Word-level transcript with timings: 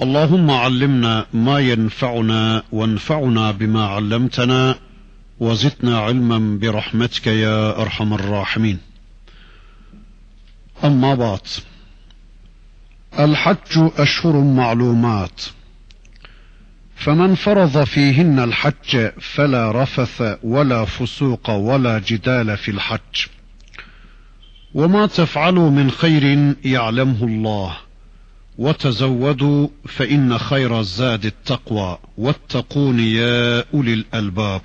اللهم 0.00 0.50
علمنا 0.50 1.26
ما 1.32 1.58
ينفعنا 1.58 2.62
وانفعنا 2.72 3.50
بما 3.50 3.86
علمتنا 3.86 4.74
وزدنا 5.40 5.98
علما 5.98 6.58
برحمتك 6.58 7.26
يا 7.26 7.80
أرحم 7.82 8.14
الراحمين. 8.14 8.78
أما 10.84 11.14
بعد 11.14 11.40
الحج 13.18 13.90
أشهر 13.98 14.40
معلومات. 14.40 15.42
فمن 16.96 17.34
فرض 17.34 17.84
فيهن 17.84 18.38
الحج 18.38 19.10
فلا 19.20 19.82
رفث 19.82 20.38
ولا 20.42 20.84
فسوق 20.84 21.50
ولا 21.50 21.98
جدال 21.98 22.56
في 22.56 22.70
الحج. 22.70 23.26
وما 24.74 25.06
تفعلوا 25.06 25.70
من 25.70 25.90
خير 25.90 26.54
يعلمه 26.64 27.24
الله. 27.24 27.76
وتزودوا 28.58 29.68
فإن 29.88 30.38
خير 30.38 30.80
الزاد 30.80 31.26
التقوى 31.26 31.98
واتقون 32.18 33.00
يا 33.00 33.64
أولي 33.74 33.94
الألباب. 33.94 34.60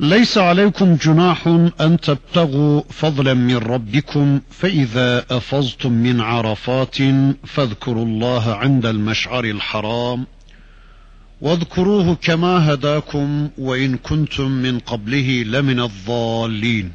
ليس 0.00 0.38
عليكم 0.38 0.94
جناح 0.94 1.46
أن 1.80 2.00
تبتغوا 2.02 2.82
فضلا 2.90 3.34
من 3.34 3.56
ربكم 3.56 4.40
فإذا 4.50 5.24
أفضتم 5.30 5.92
من 5.92 6.20
عرفات 6.20 6.96
فاذكروا 7.44 8.04
الله 8.04 8.54
عند 8.54 8.86
المشعر 8.86 9.44
الحرام 9.44 10.26
واذكروه 11.40 12.14
كما 12.14 12.74
هداكم 12.74 13.48
وإن 13.58 13.96
كنتم 13.96 14.50
من 14.50 14.78
قبله 14.78 15.42
لمن 15.42 15.80
الضالين. 15.80 16.92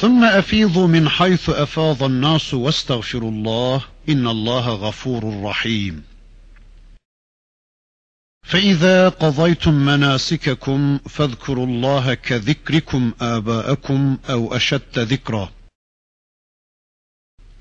ثم 0.00 0.24
أفيضوا 0.24 0.86
من 0.86 1.08
حيث 1.08 1.50
أفاض 1.50 2.02
الناس 2.02 2.54
واستغفروا 2.54 3.30
الله 3.30 3.84
إن 4.08 4.28
الله 4.28 4.68
غفور 4.68 5.42
رحيم. 5.42 6.04
فإذا 8.42 9.08
قضيتم 9.08 9.74
مناسككم 9.74 10.98
فاذكروا 10.98 11.66
الله 11.66 12.14
كذكركم 12.14 13.12
آباءكم 13.20 14.18
أو 14.30 14.56
أشد 14.56 14.98
ذكرا. 14.98 15.52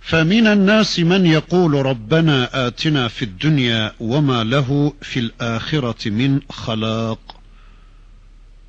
فمن 0.01 0.47
الناس 0.47 0.99
من 0.99 1.25
يقول 1.25 1.85
ربنا 1.85 2.67
آتنا 2.67 3.07
في 3.07 3.25
الدنيا 3.25 3.93
وما 3.99 4.43
له 4.43 4.93
في 5.01 5.19
الآخرة 5.19 6.09
من 6.09 6.41
خلاق. 6.49 7.36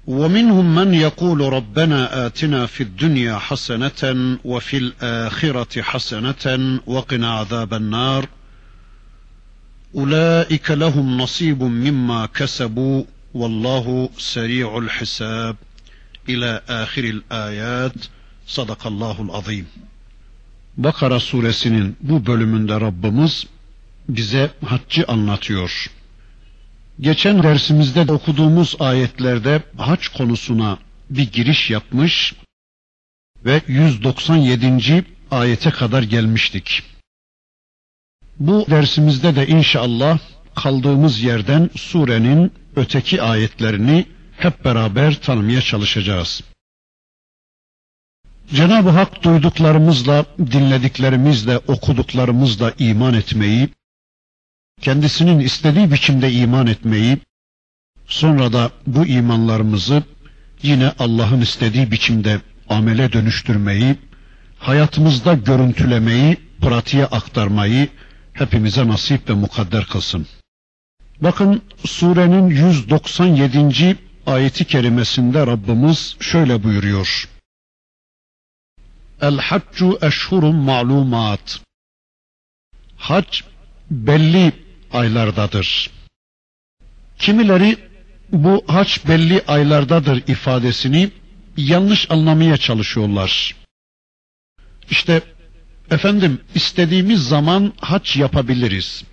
ومنهم 0.08 0.74
من 0.74 0.94
يقول 0.94 1.40
ربنا 1.52 2.26
آتنا 2.26 2.66
في 2.66 2.82
الدنيا 2.82 3.38
حسنة 3.38 4.02
وفي 4.44 4.76
الآخرة 4.76 5.82
حسنة 5.82 6.80
وقنا 6.86 7.30
عذاب 7.30 7.74
النار. 7.74 8.28
أولئك 9.94 10.70
لهم 10.70 11.18
نصيب 11.18 11.62
مما 11.62 12.26
كسبوا 12.26 13.04
والله 13.34 14.08
سريع 14.18 14.78
الحساب. 14.78 15.56
إلى 16.28 16.60
آخر 16.68 17.04
الآيات. 17.04 17.98
صدق 18.46 18.86
الله 18.86 19.22
العظيم. 19.22 19.66
Bakara 20.76 21.20
suresinin 21.20 21.96
bu 22.00 22.26
bölümünde 22.26 22.80
Rabbimiz 22.80 23.46
bize 24.08 24.50
haccı 24.64 25.04
anlatıyor. 25.08 25.97
Geçen 27.00 27.42
dersimizde 27.42 28.12
okuduğumuz 28.12 28.76
ayetlerde 28.80 29.62
haç 29.76 30.08
konusuna 30.08 30.78
bir 31.10 31.32
giriş 31.32 31.70
yapmış 31.70 32.34
ve 33.44 33.60
197. 33.66 35.04
ayete 35.30 35.70
kadar 35.70 36.02
gelmiştik. 36.02 36.82
Bu 38.38 38.66
dersimizde 38.70 39.36
de 39.36 39.46
inşallah 39.46 40.18
kaldığımız 40.54 41.22
yerden 41.22 41.70
surenin 41.76 42.52
öteki 42.76 43.22
ayetlerini 43.22 44.06
hep 44.36 44.64
beraber 44.64 45.14
tanımaya 45.14 45.60
çalışacağız. 45.60 46.42
Cenab-ı 48.54 48.90
Hak 48.90 49.22
duyduklarımızla, 49.22 50.24
dinlediklerimizle, 50.38 51.58
okuduklarımızla 51.58 52.72
iman 52.78 53.14
etmeyi, 53.14 53.68
kendisinin 54.80 55.38
istediği 55.38 55.92
biçimde 55.92 56.32
iman 56.32 56.66
etmeyi, 56.66 57.18
sonra 58.06 58.52
da 58.52 58.70
bu 58.86 59.06
imanlarımızı 59.06 60.02
yine 60.62 60.92
Allah'ın 60.98 61.40
istediği 61.40 61.90
biçimde 61.90 62.40
amele 62.68 63.12
dönüştürmeyi, 63.12 63.96
hayatımızda 64.58 65.34
görüntülemeyi, 65.34 66.36
pratiğe 66.60 67.06
aktarmayı 67.06 67.88
hepimize 68.32 68.88
nasip 68.88 69.30
ve 69.30 69.34
mukadder 69.34 69.84
kılsın. 69.84 70.26
Bakın 71.20 71.62
surenin 71.84 72.46
197. 72.46 73.96
ayeti 74.26 74.64
kerimesinde 74.64 75.46
Rabbimiz 75.46 76.16
şöyle 76.20 76.62
buyuruyor. 76.62 77.28
El 79.20 79.38
haccu 79.38 79.98
eşhurun 80.02 80.56
ma'lumat. 80.56 81.60
Hac 82.96 83.40
belli 83.90 84.52
aylardadır. 84.92 85.90
Kimileri 87.18 87.76
bu 88.32 88.64
haç 88.66 89.08
belli 89.08 89.42
aylardadır 89.48 90.22
ifadesini 90.28 91.10
yanlış 91.56 92.10
anlamaya 92.10 92.56
çalışıyorlar. 92.56 93.54
İşte 94.90 95.22
efendim 95.90 96.40
istediğimiz 96.54 97.28
zaman 97.28 97.72
haç 97.80 98.16
yapabiliriz. 98.16 99.04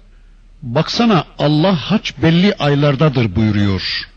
Baksana 0.61 1.25
Allah 1.39 1.75
haç 1.75 2.13
belli 2.21 2.53
aylardadır 2.53 3.35
buyuruyor. 3.35 4.09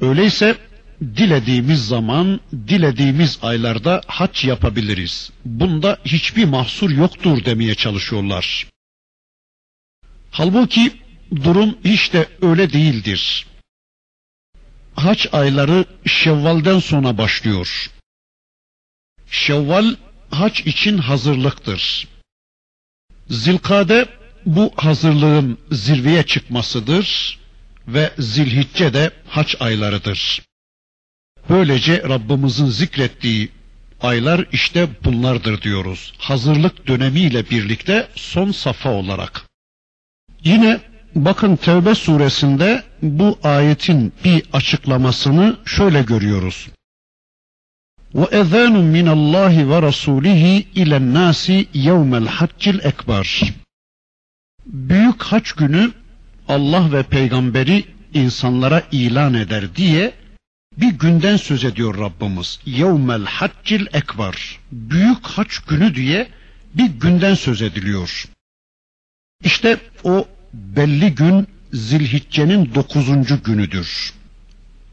Öyleyse 0.00 0.56
dilediğimiz 1.00 1.86
zaman, 1.86 2.40
dilediğimiz 2.68 3.38
aylarda 3.42 4.00
haç 4.06 4.44
yapabiliriz. 4.44 5.30
Bunda 5.44 5.98
hiçbir 6.04 6.44
mahsur 6.44 6.90
yoktur 6.90 7.44
demeye 7.44 7.74
çalışıyorlar. 7.74 8.66
Halbuki 10.32 10.92
durum 11.44 11.78
hiç 11.84 12.12
de 12.12 12.28
öyle 12.42 12.72
değildir. 12.72 13.46
Haç 14.94 15.28
ayları 15.32 15.84
Şevval'den 16.06 16.78
sonra 16.78 17.18
başlıyor. 17.18 17.90
Şevval 19.30 19.94
haç 20.30 20.60
için 20.60 20.98
hazırlıktır. 20.98 22.08
Zilkade 23.30 24.08
bu 24.46 24.72
hazırlığın 24.76 25.58
zirveye 25.70 26.22
çıkmasıdır 26.22 27.38
ve 27.88 28.12
Zilhicce 28.18 28.94
de 28.94 29.10
haç 29.28 29.56
aylarıdır. 29.60 30.42
Böylece 31.48 32.02
Rabbimizin 32.02 32.66
zikrettiği 32.66 33.48
aylar 34.00 34.46
işte 34.52 34.88
bunlardır 35.04 35.62
diyoruz. 35.62 36.12
Hazırlık 36.18 36.86
dönemiyle 36.86 37.50
birlikte 37.50 38.08
son 38.14 38.52
safa 38.52 38.90
olarak. 38.90 39.51
Yine 40.43 40.79
bakın 41.15 41.55
Tevbe 41.55 41.95
suresinde 41.95 42.83
bu 43.01 43.39
ayetin 43.43 44.13
bir 44.23 44.43
açıklamasını 44.53 45.57
şöyle 45.65 46.01
görüyoruz. 46.01 46.67
وَاَذَانٌ 48.13 48.73
مِنَ 48.95 49.07
اللّٰهِ 49.17 49.55
وَرَسُولِهِ 49.71 50.43
اِلَى 50.75 50.95
النَّاسِ 51.03 51.65
يَوْمَ 51.73 52.27
الْحَجِّ 52.27 52.63
الْاَكْبَرِ 52.75 53.51
Büyük 54.65 55.23
haç 55.23 55.51
günü 55.51 55.91
Allah 56.47 56.91
ve 56.93 57.03
peygamberi 57.03 57.85
insanlara 58.13 58.83
ilan 58.91 59.33
eder 59.33 59.75
diye 59.75 60.13
bir 60.77 60.91
günden 60.91 61.37
söz 61.37 61.63
ediyor 61.63 61.97
Rabbimiz. 61.97 62.59
Yevmel 62.65 63.25
haccil 63.25 63.85
ekber. 63.93 64.59
Büyük 64.71 65.27
haç 65.27 65.59
günü 65.59 65.95
diye 65.95 66.27
bir 66.73 66.87
günden 66.87 67.33
söz 67.33 67.61
ediliyor. 67.61 68.27
İşte 69.44 69.76
o 70.04 70.26
belli 70.54 71.14
gün 71.14 71.48
Zilhicce'nin 71.72 72.74
dokuzuncu 72.74 73.42
günüdür. 73.42 74.12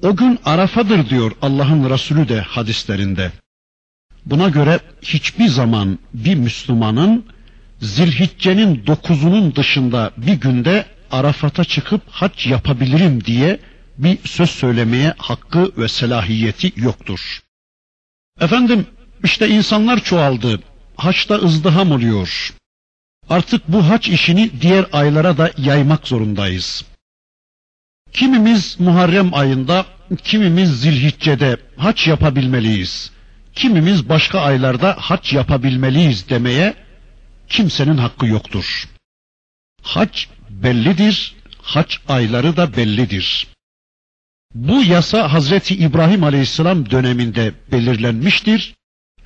O 0.04 0.16
gün 0.16 0.40
Arafadır 0.46 1.10
diyor 1.10 1.31
Allah'ın 1.42 1.90
Resulü 1.90 2.30
de 2.30 2.42
hadislerinde. 2.42 3.31
Buna 4.25 4.50
göre 4.50 4.80
hiçbir 5.01 5.48
zaman 5.48 6.00
bir 6.13 6.36
Müslümanın 6.36 7.25
Zilhicce'nin 7.81 8.88
dokuzunun 8.88 9.56
dışında 9.56 10.12
bir 10.18 10.34
günde 10.34 10.86
Arafat'a 11.12 11.63
çıkıp 11.63 12.02
hac 12.10 12.48
yapabilirim 12.48 13.25
diye 13.25 13.60
bir 13.98 14.18
söz 14.25 14.50
söylemeye 14.50 15.13
hakkı 15.18 15.72
ve 15.78 15.88
selahiyeti 15.88 16.74
yoktur. 16.75 17.40
Efendim 18.42 18.86
işte 19.24 19.50
insanlar 19.50 20.04
çoğaldı. 20.04 20.60
Haçta 20.98 21.36
ızdiham 21.36 21.92
oluyor. 21.92 22.54
Artık 23.30 23.68
bu 23.68 23.90
haç 23.90 24.08
işini 24.08 24.62
diğer 24.62 24.86
aylara 24.92 25.38
da 25.38 25.52
yaymak 25.58 26.08
zorundayız. 26.08 26.86
Kimimiz 28.14 28.80
Muharrem 28.80 29.34
ayında, 29.34 29.86
kimimiz 30.24 30.81
Zilhicce'de 30.81 31.58
haç 31.78 32.08
yapabilmeliyiz. 32.08 33.12
Kimimiz 33.56 34.10
başka 34.10 34.40
aylarda 34.40 34.96
haç 35.00 35.34
yapabilmeliyiz 35.34 36.30
demeye 36.30 36.74
kimsenin 37.50 37.98
hakkı 37.98 38.26
yoktur. 38.28 38.90
Hac 39.81 40.26
bellidir, 40.50 41.36
hac 41.62 41.96
ayları 42.08 42.58
da 42.58 42.78
bellidir. 42.78 43.48
Bu 44.56 44.84
yasa 44.84 45.34
Hazreti 45.34 45.76
İbrahim 45.76 46.24
Aleyhisselam 46.24 46.90
döneminde 46.90 47.54
belirlenmiştir. 47.72 48.76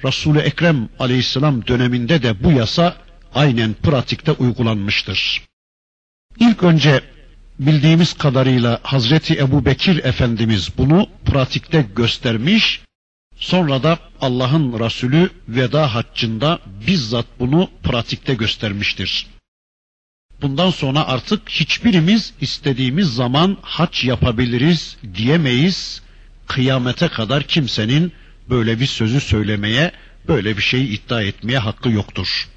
Resul-i 0.06 0.40
Ekrem 0.40 0.90
Aleyhisselam 1.00 1.68
döneminde 1.68 2.24
de 2.24 2.44
bu 2.44 2.52
yasa 2.52 2.96
aynen 3.36 3.74
pratikte 3.74 4.32
uygulanmıştır. 4.32 5.42
İlk 6.40 6.64
önce 6.64 7.02
bildiğimiz 7.60 8.14
kadarıyla 8.14 8.80
Hazreti 8.84 9.40
Ebu 9.40 9.66
Bekir 9.66 10.04
Efendimiz 10.04 10.70
bunu 10.78 11.08
pratikte 11.26 11.86
göstermiş, 11.96 12.82
sonra 13.36 13.84
da 13.84 14.00
Allah'ın 14.22 14.80
Resulü 14.80 15.30
veda 15.48 15.96
haccında 15.96 16.60
bizzat 16.88 17.26
bunu 17.40 17.70
pratikte 17.84 18.34
göstermiştir. 18.34 19.28
Bundan 20.42 20.70
sonra 20.70 21.08
artık 21.08 21.50
hiçbirimiz 21.50 22.34
istediğimiz 22.42 23.14
zaman 23.14 23.58
hac 23.62 24.04
yapabiliriz 24.06 24.98
diyemeyiz. 25.16 26.02
Kıyamete 26.48 27.08
kadar 27.08 27.44
kimsenin 27.44 28.12
böyle 28.50 28.80
bir 28.80 28.86
sözü 28.86 29.22
söylemeye, 29.22 29.92
böyle 30.28 30.58
bir 30.58 30.62
şeyi 30.62 30.88
iddia 30.88 31.22
etmeye 31.22 31.58
hakkı 31.58 31.90
yoktur. 31.90 32.48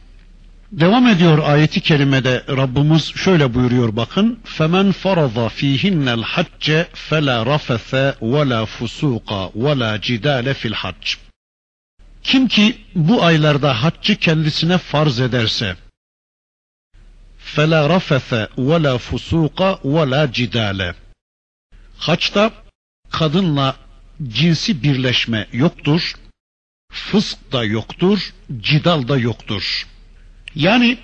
Devam 0.76 1.08
ediyor 1.08 1.38
ayeti 1.38 1.82
kerimede 1.82 2.44
Rabbimiz 2.50 3.16
şöyle 3.16 3.54
buyuruyor 3.54 3.96
bakın. 3.96 4.40
Femen 4.44 4.92
farada 4.92 5.50
fihinnel 5.50 6.22
hacce 6.22 6.88
fela 6.94 7.46
rafese 7.46 8.16
ve 8.22 8.50
la 8.50 8.66
fusuqa 8.66 9.50
ve 9.56 9.80
la 9.80 10.02
cidale 10.02 10.54
fil 10.54 10.74
hac. 10.74 11.16
Kim 12.24 12.48
ki 12.48 12.78
bu 12.96 13.24
aylarda 13.24 13.84
haccı 13.84 14.16
kendisine 14.16 14.78
farz 14.78 15.20
ederse 15.20 15.76
فَلَا 17.56 17.82
رَفَثَ 17.96 18.30
وَلَا 18.70 18.96
فُسُوقَ 19.08 19.60
وَلَا 19.96 20.26
جِدَالَ 20.38 20.94
Haçta 21.98 22.52
kadınla 23.12 23.76
cinsi 24.28 24.84
birleşme 24.84 25.48
yoktur, 25.52 26.14
fısk 26.92 27.52
da 27.52 27.64
yoktur, 27.64 28.34
cidal 28.60 29.08
da 29.08 29.18
yoktur. 29.18 29.88
Yani 30.57 30.99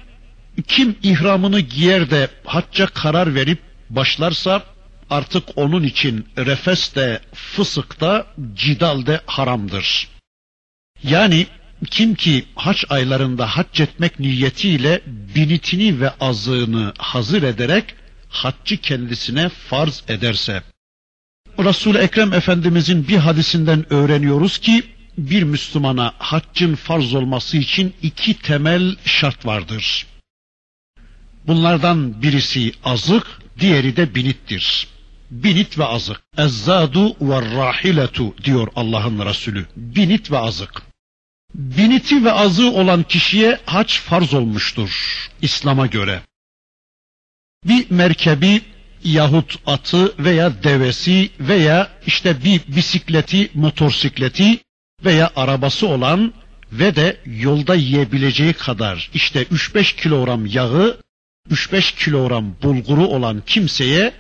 kim 0.69 0.97
ihramını 1.03 1.61
giyer 1.61 2.11
de 2.11 2.29
hacca 2.45 2.87
karar 2.87 3.35
verip 3.35 3.59
başlarsa 3.91 4.63
artık 5.11 5.45
onun 5.57 5.83
için 5.83 6.29
refes 6.37 6.95
de 6.95 7.21
fısık 7.35 8.01
da 8.01 8.27
cidal 8.55 9.07
de 9.07 9.21
haramdır. 9.27 10.09
Yani 11.03 11.47
kim 11.91 12.15
ki 12.15 12.45
haç 12.55 12.85
aylarında 12.89 13.47
hac 13.47 13.81
etmek 13.81 14.21
niyetiyle 14.21 15.01
binitini 15.07 16.01
ve 16.01 16.11
azığını 16.21 16.93
hazır 16.99 17.43
ederek 17.43 17.95
haccı 18.29 18.77
kendisine 18.77 19.49
farz 19.49 20.03
ederse. 20.09 20.63
Resul-i 21.59 21.99
Ekrem 21.99 22.33
Efendimizin 22.33 23.09
bir 23.09 23.17
hadisinden 23.17 23.93
öğreniyoruz 23.93 24.59
ki 24.59 24.83
bir 25.19 25.43
Müslümana 25.43 26.15
haccın 26.19 26.75
farz 26.75 27.15
olması 27.15 27.57
için 27.57 27.95
iki 28.03 28.39
temel 28.39 28.97
şart 29.05 29.47
vardır. 29.47 30.07
Bunlardan 31.47 32.23
birisi 32.23 32.73
azık, 32.85 33.27
diğeri 33.61 33.97
de 33.97 34.15
binittir. 34.15 34.89
Binit 35.31 35.79
ve 35.79 35.85
azık. 35.85 36.21
Ezzadu 36.39 37.17
ve 37.21 37.57
rahiletu 37.57 38.37
diyor 38.45 38.69
Allah'ın 38.77 39.27
Resulü. 39.27 39.67
Binit 39.77 40.31
ve 40.31 40.39
azık. 40.39 40.83
Biniti 41.55 42.25
ve 42.25 42.33
azı 42.33 42.71
olan 42.71 43.03
kişiye 43.03 43.61
hac 43.67 43.99
farz 43.99 44.35
olmuştur 44.35 44.91
İslam'a 45.43 45.87
göre. 45.87 46.23
Bir 47.65 47.91
merkebi 47.91 48.63
yahut 49.05 49.59
atı 49.67 50.15
veya 50.19 50.63
devesi 50.63 51.31
veya 51.41 51.91
işte 52.07 52.45
bir 52.45 52.61
bisikleti, 52.69 53.51
motosikleti 53.55 54.59
veya 55.05 55.31
arabası 55.37 55.89
olan 55.89 56.33
ve 56.73 56.97
de 56.97 57.17
yolda 57.27 57.75
yiyebileceği 57.75 58.53
kadar 58.53 59.11
işte 59.15 59.43
3-5 59.43 59.97
kilogram 59.97 60.47
yağı, 60.47 61.01
3-5 61.51 62.05
kilogram 62.05 62.55
bulguru 62.63 63.07
olan 63.07 63.43
kimseye 63.47 64.13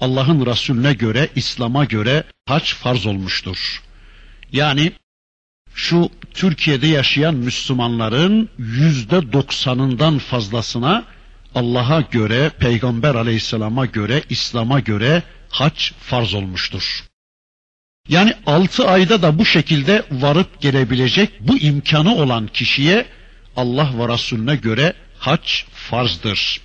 Allah'ın 0.00 0.46
Resulüne 0.46 0.92
göre, 0.92 1.28
İslam'a 1.34 1.84
göre 1.84 2.24
hac 2.46 2.72
farz 2.72 3.06
olmuştur. 3.06 3.82
Yani 4.52 4.92
şu 5.74 6.10
Türkiye'de 6.34 6.86
yaşayan 6.86 7.34
Müslümanların 7.34 8.48
yüzde 8.58 9.32
doksanından 9.32 10.18
fazlasına 10.18 11.04
Allah'a 11.54 12.00
göre, 12.00 12.50
Peygamber 12.58 13.14
aleyhisselama 13.14 13.86
göre, 13.86 14.22
İslam'a 14.30 14.80
göre 14.80 15.22
hac 15.48 15.90
farz 16.00 16.34
olmuştur. 16.34 17.04
Yani 18.08 18.34
altı 18.46 18.88
ayda 18.88 19.22
da 19.22 19.38
bu 19.38 19.44
şekilde 19.44 20.02
varıp 20.10 20.60
gelebilecek 20.60 21.30
bu 21.40 21.58
imkanı 21.58 22.14
olan 22.14 22.46
kişiye 22.46 23.06
Allah 23.56 23.98
ve 23.98 24.12
Resulüne 24.12 24.56
göre 24.56 24.92
hac 25.18 25.62
farzdır. 25.72 26.60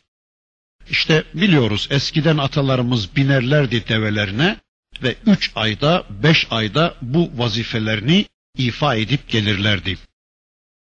İşte 0.90 1.24
biliyoruz 1.34 1.88
eskiden 1.92 2.38
atalarımız 2.38 3.16
binerlerdi 3.16 3.88
develerine 3.88 4.58
ve 5.04 5.16
üç 5.26 5.52
ayda, 5.56 6.04
beş 6.10 6.48
ayda 6.52 6.96
bu 7.02 7.32
vazifelerini 7.36 8.26
ifa 8.58 8.96
edip 8.96 9.30
gelirlerdi. 9.30 9.98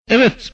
Evet, 0.09 0.51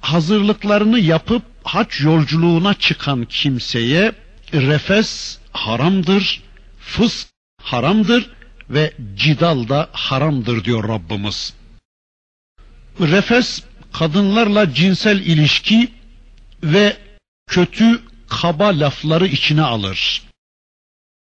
hazırlıklarını 0.00 1.00
yapıp 1.00 1.42
hac 1.64 2.00
yolculuğuna 2.00 2.74
çıkan 2.74 3.24
kimseye 3.24 4.12
refes 4.52 5.38
haramdır, 5.52 6.42
fısk 6.80 7.28
haramdır 7.62 8.30
ve 8.70 8.92
cidal 9.14 9.68
da 9.68 9.88
haramdır 9.92 10.64
diyor 10.64 10.88
Rabbimiz. 10.88 11.54
Refes 13.00 13.62
kadınlarla 13.92 14.74
cinsel 14.74 15.20
ilişki 15.20 15.92
ve 16.62 16.96
kötü 17.46 18.02
kaba 18.28 18.80
lafları 18.80 19.26
içine 19.26 19.62
alır. 19.62 20.22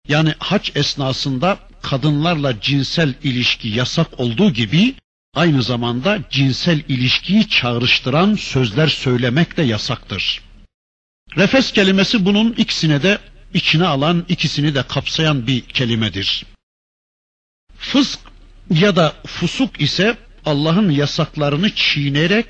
Yani 0.08 0.34
hac 0.40 0.70
esnasında 0.76 1.60
kadınlarla 1.82 2.62
cinsel 2.62 3.14
ilişki 3.24 3.68
yasak 3.68 4.20
olduğu 4.20 4.54
gibi 4.54 4.96
aynı 5.36 5.64
zamanda 5.64 6.20
cinsel 6.30 6.80
ilişkiyi 6.88 7.50
çağrıştıran 7.50 8.36
sözler 8.36 8.88
söylemek 8.88 9.58
de 9.58 9.62
yasaktır. 9.62 10.42
Refes 11.38 11.72
kelimesi 11.72 12.26
bunun 12.26 12.52
ikisine 12.54 13.04
de 13.04 13.20
içine 13.54 13.88
alan, 13.88 14.26
ikisini 14.30 14.76
de 14.76 14.84
kapsayan 14.84 15.48
bir 15.48 15.62
kelimedir. 15.62 16.46
Fısk 17.78 18.20
ya 18.70 18.96
da 18.96 19.16
fusuk 19.26 19.82
ise 19.82 20.18
Allah'ın 20.46 20.90
yasaklarını 20.90 21.76
çiğnerek 21.76 22.46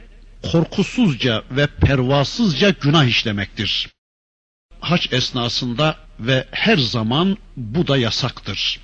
korkusuzca 0.51 1.43
ve 1.51 1.67
pervasızca 1.67 2.69
günah 2.69 3.05
işlemektir. 3.05 3.89
Haç 4.79 5.13
esnasında 5.13 5.97
ve 6.19 6.47
her 6.51 6.77
zaman 6.77 7.37
bu 7.55 7.87
da 7.87 7.97
yasaktır. 7.97 8.79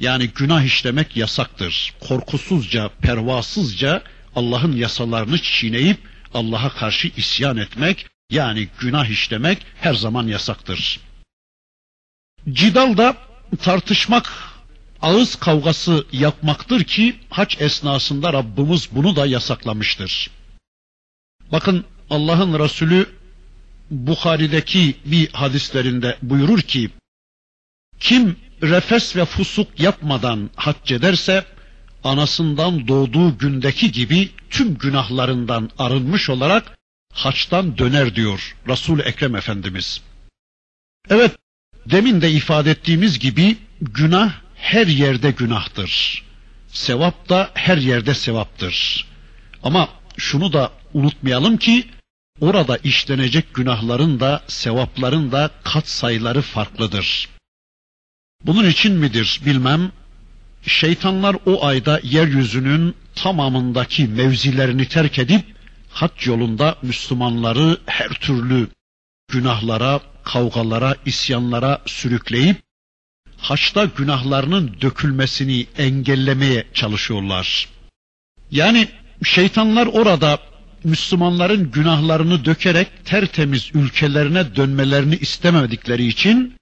Yani 0.00 0.28
günah 0.28 0.62
işlemek 0.62 1.16
yasaktır. 1.16 1.94
Korkusuzca, 2.00 2.90
pervasızca 3.02 4.02
Allah'ın 4.36 4.76
yasalarını 4.76 5.38
çiğneyip 5.38 5.98
Allah'a 6.34 6.68
karşı 6.68 7.08
isyan 7.16 7.56
etmek, 7.56 8.06
yani 8.30 8.68
günah 8.78 9.06
işlemek 9.06 9.58
her 9.80 9.94
zaman 9.94 10.26
yasaktır. 10.26 11.00
Cidal 12.52 12.96
da 12.96 13.16
tartışmak, 13.62 14.32
ağız 15.02 15.36
kavgası 15.36 16.06
yapmaktır 16.12 16.84
ki 16.84 17.16
haç 17.30 17.60
esnasında 17.60 18.32
Rabbimiz 18.32 18.88
bunu 18.92 19.16
da 19.16 19.26
yasaklamıştır. 19.26 20.30
Bakın 21.52 21.84
Allah'ın 22.10 22.58
Resulü 22.58 23.06
Bukhari'deki 23.90 24.96
bir 25.04 25.32
hadislerinde 25.32 26.18
buyurur 26.22 26.60
ki 26.60 26.90
kim 28.00 28.36
refes 28.62 29.16
ve 29.16 29.24
fusuk 29.24 29.80
yapmadan 29.80 30.50
hac 30.56 30.92
ederse 30.92 31.44
anasından 32.04 32.88
doğduğu 32.88 33.38
gündeki 33.38 33.92
gibi 33.92 34.30
tüm 34.50 34.78
günahlarından 34.78 35.70
arınmış 35.78 36.30
olarak 36.30 36.78
haçtan 37.12 37.78
döner 37.78 38.14
diyor 38.14 38.56
Resul 38.68 39.00
Ekrem 39.00 39.36
Efendimiz. 39.36 40.00
Evet, 41.10 41.36
demin 41.86 42.20
de 42.20 42.30
ifade 42.30 42.70
ettiğimiz 42.70 43.18
gibi 43.18 43.56
günah 43.80 44.43
her 44.64 44.86
yerde 44.86 45.30
günahtır. 45.30 46.22
Sevap 46.68 47.28
da 47.28 47.50
her 47.54 47.76
yerde 47.76 48.14
sevaptır. 48.14 49.06
Ama 49.62 49.88
şunu 50.16 50.52
da 50.52 50.70
unutmayalım 50.94 51.56
ki 51.56 51.84
orada 52.40 52.76
işlenecek 52.76 53.54
günahların 53.54 54.20
da 54.20 54.42
sevapların 54.48 55.32
da 55.32 55.50
kat 55.64 55.88
sayıları 55.88 56.42
farklıdır. 56.42 57.28
Bunun 58.44 58.68
için 58.68 58.92
midir 58.92 59.40
bilmem 59.46 59.92
şeytanlar 60.66 61.36
o 61.46 61.64
ayda 61.66 62.00
yeryüzünün 62.02 62.94
tamamındaki 63.14 64.06
mevzilerini 64.08 64.88
terk 64.88 65.18
edip 65.18 65.44
hac 65.90 66.26
yolunda 66.26 66.78
Müslümanları 66.82 67.78
her 67.86 68.08
türlü 68.08 68.68
günahlara, 69.28 70.00
kavgalara, 70.22 70.96
isyanlara 71.06 71.82
sürükleyip 71.86 72.63
haçta 73.44 73.84
günahlarının 73.84 74.76
dökülmesini 74.80 75.66
engellemeye 75.78 76.66
çalışıyorlar. 76.74 77.68
Yani 78.50 78.88
şeytanlar 79.24 79.86
orada 79.86 80.38
Müslümanların 80.84 81.70
günahlarını 81.70 82.44
dökerek 82.44 82.88
tertemiz 83.04 83.70
ülkelerine 83.74 84.56
dönmelerini 84.56 85.16
istemedikleri 85.16 86.06
için 86.06 86.56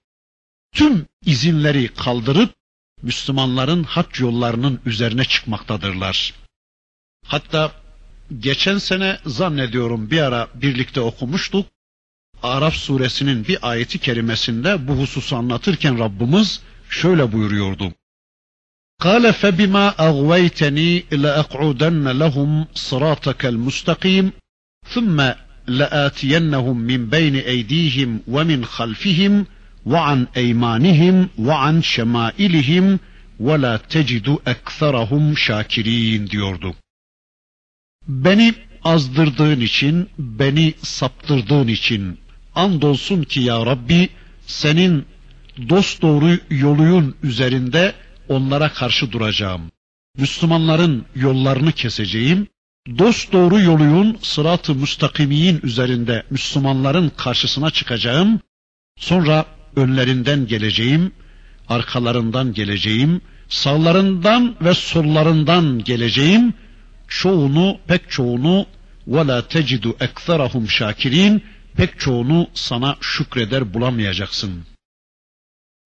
tüm 0.72 1.06
izinleri 1.26 1.88
kaldırıp 1.88 2.54
Müslümanların 3.02 3.84
hac 3.84 4.20
yollarının 4.20 4.80
üzerine 4.86 5.24
çıkmaktadırlar. 5.24 6.34
Hatta 7.26 7.72
geçen 8.38 8.78
sene 8.78 9.18
zannediyorum 9.26 10.10
bir 10.10 10.20
ara 10.20 10.48
birlikte 10.54 11.00
okumuştuk. 11.00 11.66
Araf 12.42 12.74
suresinin 12.74 13.46
bir 13.48 13.58
ayeti 13.70 13.98
kerimesinde 13.98 14.88
bu 14.88 14.92
hususu 14.92 15.36
anlatırken 15.36 15.98
Rabbimiz 15.98 16.60
şöyle 16.91 17.31
buyuruyordu. 17.31 17.93
قال 19.05 19.33
فبما 19.33 19.85
أغويتني 20.09 20.91
لأقعدن 21.23 22.05
لهم 22.23 22.65
صراطك 22.89 23.45
المستقيم 23.45 24.25
ثم 24.93 25.17
لآتينهم 25.67 26.77
من 26.77 27.09
بين 27.09 27.35
أيديهم 27.35 28.19
ومن 28.27 28.65
خلفهم 28.65 29.45
وعن 29.85 30.27
أيمانهم 30.37 31.29
وعن 31.39 31.81
شمائلهم 31.81 32.99
ولا 33.39 33.77
تجد 33.77 34.37
أكثرهم 34.47 35.35
şakirin 35.35 36.27
diyordu. 36.27 36.75
Beni 38.07 38.53
azdırdığın 38.83 39.61
için, 39.61 40.09
beni 40.19 40.73
saptırdığın 40.83 41.67
için 41.67 42.17
andolsun 42.55 43.23
ki 43.23 43.39
ya 43.39 43.65
Rabbi 43.65 44.09
senin 44.47 45.05
dost 45.69 46.01
doğru 46.01 46.37
yoluyun 46.49 47.15
üzerinde 47.23 47.93
onlara 48.29 48.69
karşı 48.69 49.11
duracağım. 49.11 49.61
Müslümanların 50.17 51.05
yollarını 51.15 51.71
keseceğim. 51.71 52.47
Dost 52.97 53.33
doğru 53.33 53.59
yoluyun 53.59 54.17
sırat-ı 54.21 54.75
müstakimiyin 54.75 55.59
üzerinde 55.63 56.23
Müslümanların 56.29 57.11
karşısına 57.17 57.69
çıkacağım. 57.69 58.39
Sonra 58.99 59.45
önlerinden 59.75 60.47
geleceğim, 60.47 61.11
arkalarından 61.69 62.53
geleceğim, 62.53 63.21
sağlarından 63.49 64.55
ve 64.61 64.73
sollarından 64.73 65.83
geleceğim. 65.83 66.53
Çoğunu, 67.07 67.77
pek 67.87 68.11
çoğunu 68.11 68.65
وَلَا 69.07 69.41
تَجِدُ 69.41 69.93
اَكْثَرَهُمْ 69.97 70.69
şakirin 70.69 71.43
pek 71.77 71.99
çoğunu 71.99 72.47
sana 72.53 72.95
şükreder 73.01 73.73
bulamayacaksın. 73.73 74.65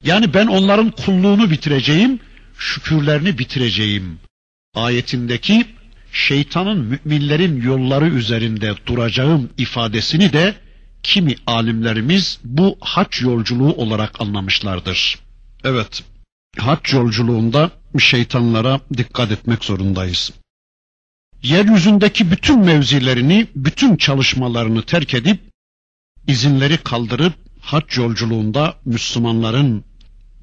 Yani 0.05 0.35
ben 0.35 0.47
onların 0.47 0.91
kulluğunu 0.91 1.50
bitireceğim, 1.50 2.21
şükürlerini 2.59 3.38
bitireceğim. 3.38 4.19
Ayetindeki 4.75 5.67
şeytanın 6.12 6.79
müminlerin 6.79 7.62
yolları 7.62 8.09
üzerinde 8.09 8.75
duracağım 8.87 9.50
ifadesini 9.59 10.33
de 10.33 10.55
kimi 11.03 11.35
alimlerimiz 11.47 12.38
bu 12.45 12.79
hac 12.81 13.23
yolculuğu 13.23 13.73
olarak 13.73 14.21
anlamışlardır. 14.21 15.19
Evet, 15.65 16.05
hac 16.59 16.93
yolculuğunda 16.93 17.71
şeytanlara 17.99 18.81
dikkat 18.97 19.31
etmek 19.31 19.65
zorundayız. 19.65 20.33
Yeryüzündeki 21.43 22.31
bütün 22.31 22.59
mevzilerini, 22.59 23.47
bütün 23.57 23.97
çalışmalarını 23.97 24.83
terk 24.83 25.15
edip 25.15 25.41
izinleri 26.26 26.76
kaldırıp 26.76 27.46
hac 27.66 27.96
yolculuğunda 27.96 28.75
Müslümanların 28.85 29.85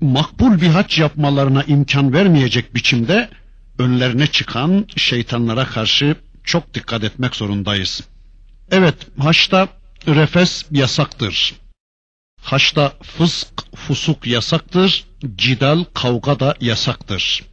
makbul 0.01 0.61
bir 0.61 0.67
hac 0.67 0.99
yapmalarına 0.99 1.63
imkan 1.63 2.13
vermeyecek 2.13 2.75
biçimde 2.75 3.29
önlerine 3.79 4.27
çıkan 4.27 4.87
şeytanlara 4.95 5.65
karşı 5.65 6.15
çok 6.43 6.73
dikkat 6.73 7.03
etmek 7.03 7.35
zorundayız. 7.35 8.01
Evet, 8.71 8.95
haçta 9.19 9.67
refes 10.07 10.65
yasaktır. 10.71 11.53
Haçta 12.41 12.93
fısk, 13.03 13.75
fusuk 13.75 14.27
yasaktır, 14.27 15.05
cidal, 15.35 15.83
kavga 15.93 16.39
da 16.39 16.55
yasaktır. 16.61 17.43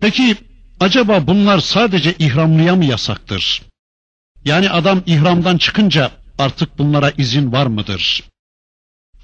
Peki 0.00 0.36
acaba 0.80 1.26
bunlar 1.26 1.58
sadece 1.58 2.14
ihramlıya 2.18 2.76
mı 2.76 2.84
yasaktır? 2.84 3.62
Yani 4.44 4.70
adam 4.70 5.02
ihramdan 5.06 5.58
çıkınca 5.58 6.10
artık 6.38 6.78
bunlara 6.78 7.10
izin 7.10 7.52
var 7.52 7.66
mıdır? 7.66 8.29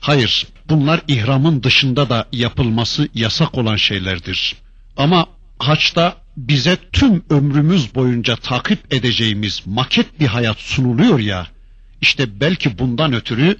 Hayır, 0.00 0.46
bunlar 0.68 1.00
ihramın 1.08 1.62
dışında 1.62 2.10
da 2.10 2.26
yapılması 2.32 3.08
yasak 3.14 3.58
olan 3.58 3.76
şeylerdir. 3.76 4.56
Ama 4.96 5.26
haçta 5.58 6.16
bize 6.36 6.76
tüm 6.92 7.24
ömrümüz 7.30 7.94
boyunca 7.94 8.36
takip 8.36 8.94
edeceğimiz 8.94 9.62
maket 9.66 10.20
bir 10.20 10.26
hayat 10.26 10.58
sunuluyor 10.58 11.18
ya, 11.18 11.46
işte 12.00 12.40
belki 12.40 12.78
bundan 12.78 13.12
ötürü 13.12 13.56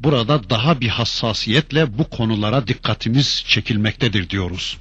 burada 0.00 0.50
daha 0.50 0.80
bir 0.80 0.88
hassasiyetle 0.88 1.98
bu 1.98 2.10
konulara 2.10 2.66
dikkatimiz 2.66 3.44
çekilmektedir 3.48 4.30
diyoruz. 4.30 4.78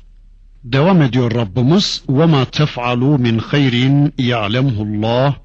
Devam 0.63 1.01
ediyor 1.01 1.35
Rabbimiz 1.35 2.03
ve 2.09 2.25
ma 2.25 2.45
tef'alu 2.45 3.19
min 3.19 3.37
hayrin 3.37 4.13
ya'lemullah 4.17 5.35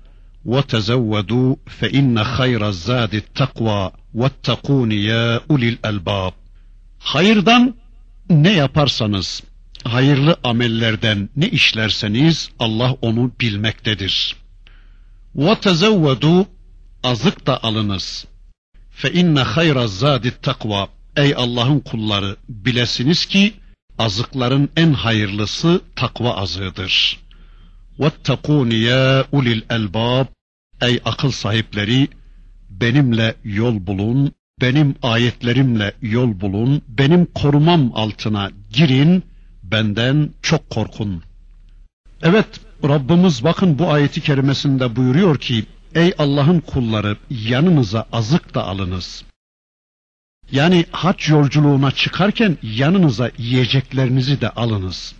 وَتَزَوَّدُوا 0.45 1.55
فَإِنَّ 1.79 2.23
خَيْرَ 2.23 2.61
الزَّادِ 2.73 3.13
التَّقْوَى 3.23 3.91
وَاتَّقُونِ 4.19 4.91
يَا 4.91 5.39
اُلِي 5.51 5.69
الْأَلْبَابِ 5.75 6.31
Hayırdan 6.99 7.75
ne 8.29 8.51
yaparsanız, 8.53 9.43
hayırlı 9.83 10.37
amellerden 10.43 11.29
ne 11.35 11.49
işlerseniz 11.49 12.49
Allah 12.59 12.91
onu 13.01 13.31
bilmektedir. 13.41 14.35
وَتَزَوَّدُوا 15.35 16.45
Azık 17.03 17.47
da 17.47 17.63
alınız. 17.63 18.25
فَاِنَّ 19.01 19.43
خَيْرَ 19.43 19.85
الزَّادِ 19.85 20.31
التَّقْوَى 20.31 20.87
Ey 21.17 21.33
Allah'ın 21.37 21.79
kulları 21.79 22.37
bilesiniz 22.49 23.25
ki 23.25 23.53
azıkların 23.97 24.69
en 24.77 24.93
hayırlısı 24.93 25.81
takva 25.95 26.35
azığıdır. 26.35 27.19
وَاتَّقُونِ 27.99 28.71
يَا 28.71 29.21
اُلِي 29.33 29.61
الْاَلْبَابِ 29.61 30.25
Ey 30.81 30.99
akıl 31.05 31.31
sahipleri 31.31 32.07
benimle 32.69 33.35
yol 33.43 33.87
bulun, 33.87 34.31
benim 34.61 34.95
ayetlerimle 35.01 35.93
yol 36.01 36.39
bulun, 36.41 36.81
benim 36.87 37.25
korumam 37.25 37.91
altına 37.95 38.51
girin, 38.73 39.23
benden 39.63 40.29
çok 40.41 40.69
korkun. 40.69 41.23
Evet, 42.21 42.47
Rabbimiz 42.83 43.43
bakın 43.43 43.79
bu 43.79 43.91
ayeti 43.91 44.21
kerimesinde 44.21 44.95
buyuruyor 44.95 45.37
ki, 45.37 45.65
ey 45.95 46.13
Allah'ın 46.17 46.59
kulları 46.59 47.17
yanınıza 47.29 48.05
azık 48.11 48.55
da 48.55 48.67
alınız. 48.67 49.23
Yani 50.51 50.85
hac 50.91 51.29
yolculuğuna 51.29 51.91
çıkarken 51.91 52.57
yanınıza 52.63 53.31
yiyeceklerinizi 53.37 54.41
de 54.41 54.49
alınız. 54.49 55.15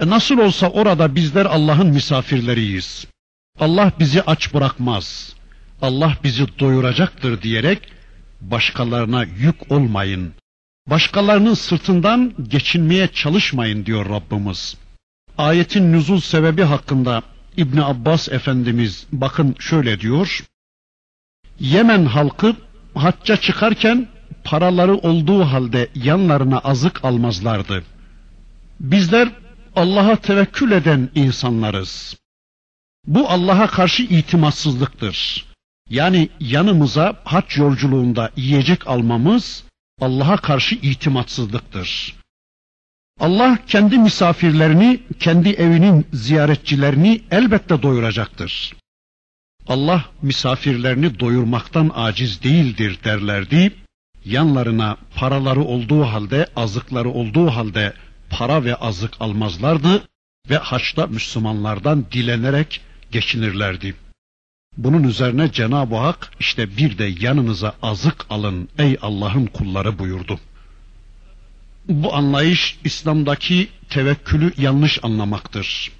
E 0.00 0.08
nasıl 0.08 0.38
olsa 0.38 0.68
orada 0.68 1.14
bizler 1.14 1.46
Allah'ın 1.46 1.86
misafirleriyiz. 1.86 3.06
Allah 3.58 3.92
bizi 3.98 4.22
aç 4.22 4.54
bırakmaz. 4.54 5.34
Allah 5.82 6.16
bizi 6.24 6.58
doyuracaktır 6.58 7.42
diyerek 7.42 7.92
başkalarına 8.40 9.24
yük 9.24 9.72
olmayın. 9.72 10.32
Başkalarının 10.86 11.54
sırtından 11.54 12.34
geçinmeye 12.48 13.08
çalışmayın 13.08 13.86
diyor 13.86 14.08
Rabbimiz. 14.08 14.76
Ayetin 15.38 15.92
nüzul 15.92 16.20
sebebi 16.20 16.62
hakkında 16.62 17.22
İbn 17.56 17.78
Abbas 17.78 18.28
Efendimiz 18.28 19.06
bakın 19.12 19.56
şöyle 19.58 20.00
diyor. 20.00 20.44
Yemen 21.60 22.04
halkı 22.04 22.56
hacca 22.94 23.36
çıkarken 23.36 24.08
paraları 24.44 24.94
olduğu 24.96 25.44
halde 25.44 25.88
yanlarına 25.94 26.58
azık 26.58 27.04
almazlardı. 27.04 27.82
Bizler 28.80 29.28
Allah'a 29.76 30.16
tevekkül 30.16 30.72
eden 30.72 31.10
insanlarız. 31.14 32.16
Bu 33.06 33.28
Allah'a 33.28 33.66
karşı 33.66 34.02
itimatsızlıktır. 34.02 35.46
Yani 35.90 36.28
yanımıza 36.40 37.20
haç 37.24 37.56
yolculuğunda 37.56 38.30
yiyecek 38.36 38.86
almamız 38.86 39.64
Allah'a 40.00 40.36
karşı 40.36 40.74
itimatsızlıktır. 40.74 42.14
Allah 43.20 43.58
kendi 43.66 43.98
misafirlerini, 43.98 45.00
kendi 45.18 45.48
evinin 45.48 46.06
ziyaretçilerini 46.12 47.22
elbette 47.30 47.82
doyuracaktır. 47.82 48.76
Allah 49.68 50.04
misafirlerini 50.22 51.20
doyurmaktan 51.20 51.90
aciz 51.94 52.42
değildir 52.42 52.98
derlerdi. 53.04 53.72
Yanlarına 54.24 54.96
paraları 55.14 55.64
olduğu 55.64 56.02
halde, 56.04 56.46
azıkları 56.56 57.10
olduğu 57.10 57.50
halde 57.50 57.92
para 58.30 58.64
ve 58.64 58.74
azık 58.74 59.12
almazlardı 59.20 60.02
ve 60.50 60.56
haçta 60.56 61.06
Müslümanlardan 61.06 62.06
dilenerek 62.12 62.80
geçinirlerdi. 63.12 63.94
Bunun 64.76 65.02
üzerine 65.02 65.52
Cenab-ı 65.52 65.96
Hak 65.96 66.30
işte 66.40 66.76
bir 66.76 66.98
de 66.98 67.12
yanınıza 67.20 67.74
azık 67.82 68.26
alın 68.30 68.68
ey 68.78 68.98
Allah'ın 69.02 69.46
kulları 69.46 69.98
buyurdu. 69.98 70.40
Bu 71.88 72.14
anlayış 72.14 72.78
İslam'daki 72.84 73.68
tevekkülü 73.88 74.52
yanlış 74.58 75.04
anlamaktır. 75.04 75.92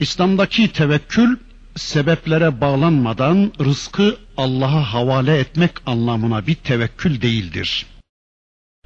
İslam'daki 0.00 0.72
tevekkül 0.72 1.36
sebeplere 1.76 2.60
bağlanmadan 2.60 3.52
rızkı 3.60 4.16
Allah'a 4.36 4.92
havale 4.92 5.38
etmek 5.38 5.70
anlamına 5.86 6.46
bir 6.46 6.54
tevekkül 6.54 7.22
değildir. 7.22 7.86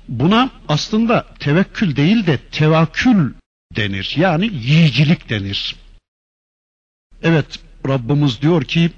Buna 0.09 0.51
aslında 0.69 1.27
tevekkül 1.39 1.97
değil 1.97 2.27
de 2.27 2.39
tevakkül 2.39 3.35
denir. 3.77 4.15
Yani 4.17 4.47
yiyicilik 4.47 5.29
denir. 5.29 5.77
Evet 7.23 7.61
Rabbimiz 7.89 8.43
diyor 8.43 8.65
ki 8.65 8.91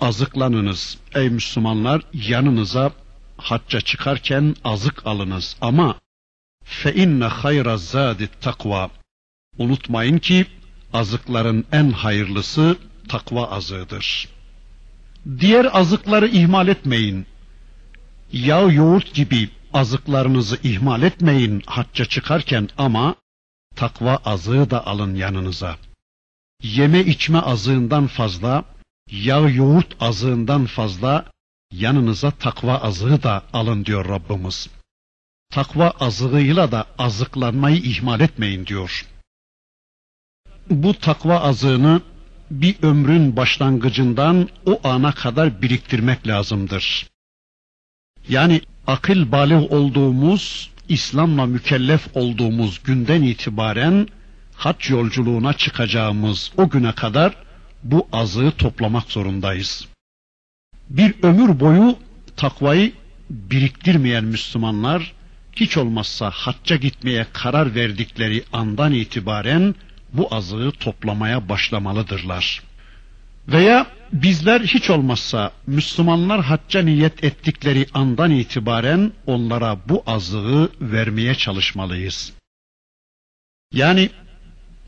azıklanınız 0.00 0.98
ey 1.14 1.28
Müslümanlar 1.28 2.02
yanınıza 2.12 2.92
hacca 3.36 3.80
çıkarken 3.80 4.56
azık 4.64 5.06
alınız 5.06 5.56
ama 5.60 6.00
fe 6.64 6.94
inne 6.94 7.24
hayra 7.24 7.76
zadi 7.76 8.28
takva 8.40 8.90
unutmayın 9.58 10.18
ki 10.18 10.46
azıkların 10.92 11.64
en 11.72 11.90
hayırlısı 11.90 12.76
takva 13.08 13.50
azığıdır. 13.50 14.28
Diğer 15.40 15.68
azıkları 15.72 16.26
ihmal 16.28 16.68
etmeyin. 16.68 17.26
Yağ 18.32 18.60
yoğurt 18.60 19.14
gibi 19.14 19.50
azıklarınızı 19.76 20.58
ihmal 20.62 21.02
etmeyin 21.02 21.62
hacca 21.66 22.04
çıkarken 22.04 22.68
ama 22.78 23.14
takva 23.76 24.16
azığı 24.24 24.70
da 24.70 24.86
alın 24.86 25.14
yanınıza. 25.14 25.76
Yeme 26.62 27.00
içme 27.00 27.38
azığından 27.38 28.06
fazla, 28.06 28.64
yağ 29.10 29.48
yoğurt 29.48 29.96
azığından 30.00 30.66
fazla 30.66 31.30
yanınıza 31.72 32.30
takva 32.30 32.76
azığı 32.76 33.22
da 33.22 33.42
alın 33.52 33.84
diyor 33.84 34.08
Rabbimiz. 34.08 34.68
Takva 35.50 35.90
azığıyla 35.90 36.72
da 36.72 36.86
azıklanmayı 36.98 37.76
ihmal 37.76 38.20
etmeyin 38.20 38.66
diyor. 38.66 39.06
Bu 40.70 40.94
takva 40.94 41.40
azığını 41.40 42.02
bir 42.50 42.76
ömrün 42.82 43.36
başlangıcından 43.36 44.48
o 44.66 44.80
ana 44.84 45.12
kadar 45.12 45.62
biriktirmek 45.62 46.26
lazımdır. 46.26 47.06
Yani 48.28 48.60
akıl 48.86 49.32
balih 49.32 49.72
olduğumuz, 49.72 50.70
İslam'la 50.88 51.46
mükellef 51.46 52.08
olduğumuz 52.14 52.82
günden 52.84 53.22
itibaren 53.22 54.08
hac 54.54 54.90
yolculuğuna 54.90 55.52
çıkacağımız 55.52 56.52
o 56.56 56.68
güne 56.68 56.92
kadar 56.92 57.34
bu 57.82 58.08
azığı 58.12 58.52
toplamak 58.58 59.04
zorundayız. 59.04 59.86
Bir 60.90 61.14
ömür 61.22 61.60
boyu 61.60 61.96
takvayı 62.36 62.92
biriktirmeyen 63.30 64.24
Müslümanlar 64.24 65.12
hiç 65.52 65.76
olmazsa 65.76 66.30
hacca 66.30 66.76
gitmeye 66.76 67.26
karar 67.32 67.74
verdikleri 67.74 68.44
andan 68.52 68.92
itibaren 68.92 69.74
bu 70.12 70.34
azığı 70.34 70.72
toplamaya 70.80 71.48
başlamalıdırlar. 71.48 72.62
Veya 73.48 73.86
bizler 74.12 74.60
hiç 74.60 74.90
olmazsa 74.90 75.52
Müslümanlar 75.66 76.44
hacca 76.44 76.82
niyet 76.82 77.24
ettikleri 77.24 77.86
andan 77.94 78.30
itibaren 78.30 79.12
onlara 79.26 79.88
bu 79.88 80.02
azığı 80.06 80.70
vermeye 80.80 81.34
çalışmalıyız. 81.34 82.32
Yani 83.72 84.10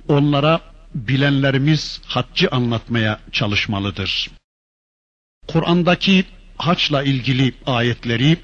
onlara 0.09 0.61
bilenlerimiz 0.95 2.01
haccı 2.07 2.49
anlatmaya 2.51 3.21
çalışmalıdır. 3.33 4.31
Kur'an'daki 5.47 6.25
haçla 6.59 7.03
ilgili 7.03 7.55
ayetleri, 7.67 8.37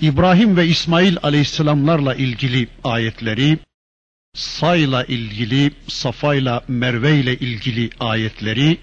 İbrahim 0.00 0.56
ve 0.56 0.66
İsmail 0.66 1.16
aleyhisselamlarla 1.22 2.14
ilgili 2.14 2.68
ayetleri, 2.84 3.58
sayla 4.34 5.04
ilgili, 5.04 5.72
safayla, 5.88 6.64
merve 6.68 7.20
ile 7.20 7.38
ilgili 7.38 7.90
ayetleri 8.00 8.78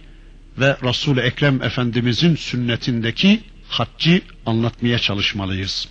ve 0.58 0.78
Resul-i 0.84 1.20
Ekrem 1.20 1.62
Efendimizin 1.64 2.36
sünnetindeki 2.36 3.44
haccı 3.70 4.22
anlatmaya 4.46 5.00
çalışmalıyız. 5.00 5.90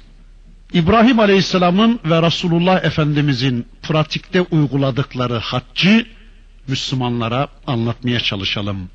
İbrahim 0.73 1.21
Aleyhisselam'ın 1.21 2.01
ve 2.05 2.23
Resulullah 2.23 2.85
Efendimizin 2.85 3.67
pratikte 3.83 4.41
uyguladıkları 4.41 5.39
haccı 5.39 6.07
Müslümanlara 6.69 7.49
anlatmaya 7.67 8.21
çalışalım. 8.21 8.91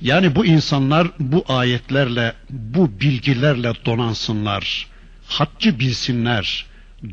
Yani 0.00 0.34
bu 0.34 0.46
insanlar 0.46 1.08
bu 1.18 1.44
ayetlerle, 1.48 2.34
bu 2.50 3.00
bilgilerle 3.00 3.72
donansınlar. 3.86 4.86
Haccı 5.26 5.78
bilsinler, 5.78 6.66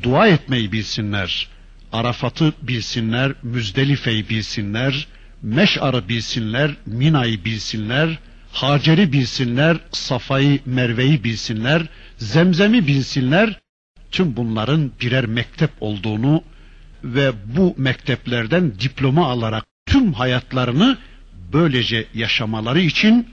dua 0.04 0.28
etmeyi 0.28 0.72
bilsinler, 0.72 1.48
Arafat'ı 1.94 2.54
bilsinler, 2.62 3.34
Müzdelife'yi 3.44 4.30
bilsinler, 4.30 5.08
Meş'ar'ı 5.46 6.10
bilsinler, 6.10 6.76
Mina'yı 6.86 7.46
bilsinler, 7.46 8.20
Hacer'i 8.52 9.14
bilsinler, 9.14 9.78
Safa'yı, 9.92 10.60
Merve'yi 10.66 11.24
bilsinler, 11.24 11.82
Zemzem'i 12.18 12.88
bilsinler, 12.88 13.60
tüm 14.12 14.36
bunların 14.36 14.92
birer 15.02 15.26
mektep 15.26 15.70
olduğunu 15.80 16.44
ve 17.04 17.32
bu 17.58 17.76
mekteplerden 17.78 18.80
diploma 18.80 19.28
alarak 19.28 19.66
tüm 19.86 20.14
hayatlarını 20.14 20.98
böylece 21.54 22.08
yaşamaları 22.14 22.82
için 22.82 23.30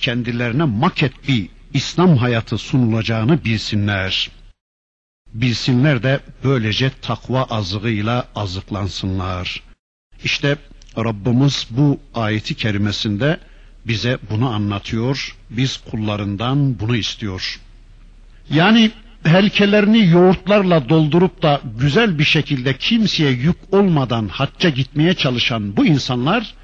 kendilerine 0.00 0.64
maket 0.64 1.28
bir 1.28 1.48
İslam 1.74 2.16
hayatı 2.16 2.58
sunulacağını 2.58 3.44
bilsinler. 3.44 4.30
Bilsinler 5.34 6.02
de 6.02 6.20
böylece 6.44 6.90
takva 7.02 7.42
azığıyla 7.42 8.28
azıklansınlar. 8.34 9.62
İşte 10.24 10.56
Rabbimiz 11.04 11.66
bu 11.70 12.00
ayeti 12.14 12.54
kerimesinde 12.54 13.40
bize 13.86 14.18
bunu 14.30 14.48
anlatıyor. 14.48 15.36
Biz 15.50 15.76
kullarından 15.76 16.80
bunu 16.80 16.96
istiyor. 16.96 17.60
Yani 18.50 18.90
helkelerini 19.24 20.06
yoğurtlarla 20.06 20.88
doldurup 20.88 21.42
da 21.42 21.60
güzel 21.78 22.18
bir 22.18 22.24
şekilde 22.24 22.76
kimseye 22.76 23.30
yük 23.30 23.56
olmadan 23.72 24.28
hacca 24.28 24.70
gitmeye 24.70 25.14
çalışan 25.14 25.76
bu 25.76 25.86
insanlar 25.86 26.54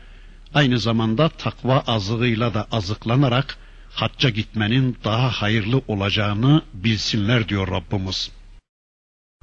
aynı 0.55 0.79
zamanda 0.79 1.29
takva 1.29 1.79
azığıyla 1.87 2.55
da 2.55 2.67
azıklanarak 2.73 3.59
hacca 3.91 4.29
gitmenin 4.31 4.97
daha 5.05 5.31
hayırlı 5.31 5.83
olacağını 5.89 6.63
bilsinler 6.75 7.49
diyor 7.49 7.69
Rabbimiz. 7.69 8.31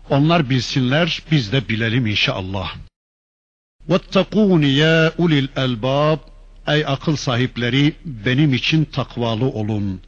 Onlar 0.10 0.50
bilsinler, 0.50 1.22
biz 1.32 1.52
de 1.52 1.70
bilelim 1.70 2.08
inşallah. 2.08 2.76
وَاتَّقُونِ 3.91 4.65
يَا 4.65 5.11
اُلِي 5.23 5.39
الْاَلْبَابِ 5.47 6.19
Ey 6.67 6.85
akıl 6.87 7.17
sahipleri 7.17 7.93
benim 8.05 8.55
için 8.55 8.85
takvalı 8.85 9.45
olun. 9.45 10.01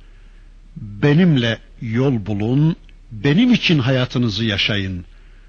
Benimle 0.77 1.59
yol 1.83 2.27
bulun, 2.27 2.77
benim 3.13 3.53
için 3.53 3.79
hayatınızı 3.79 4.45
yaşayın. 4.45 5.05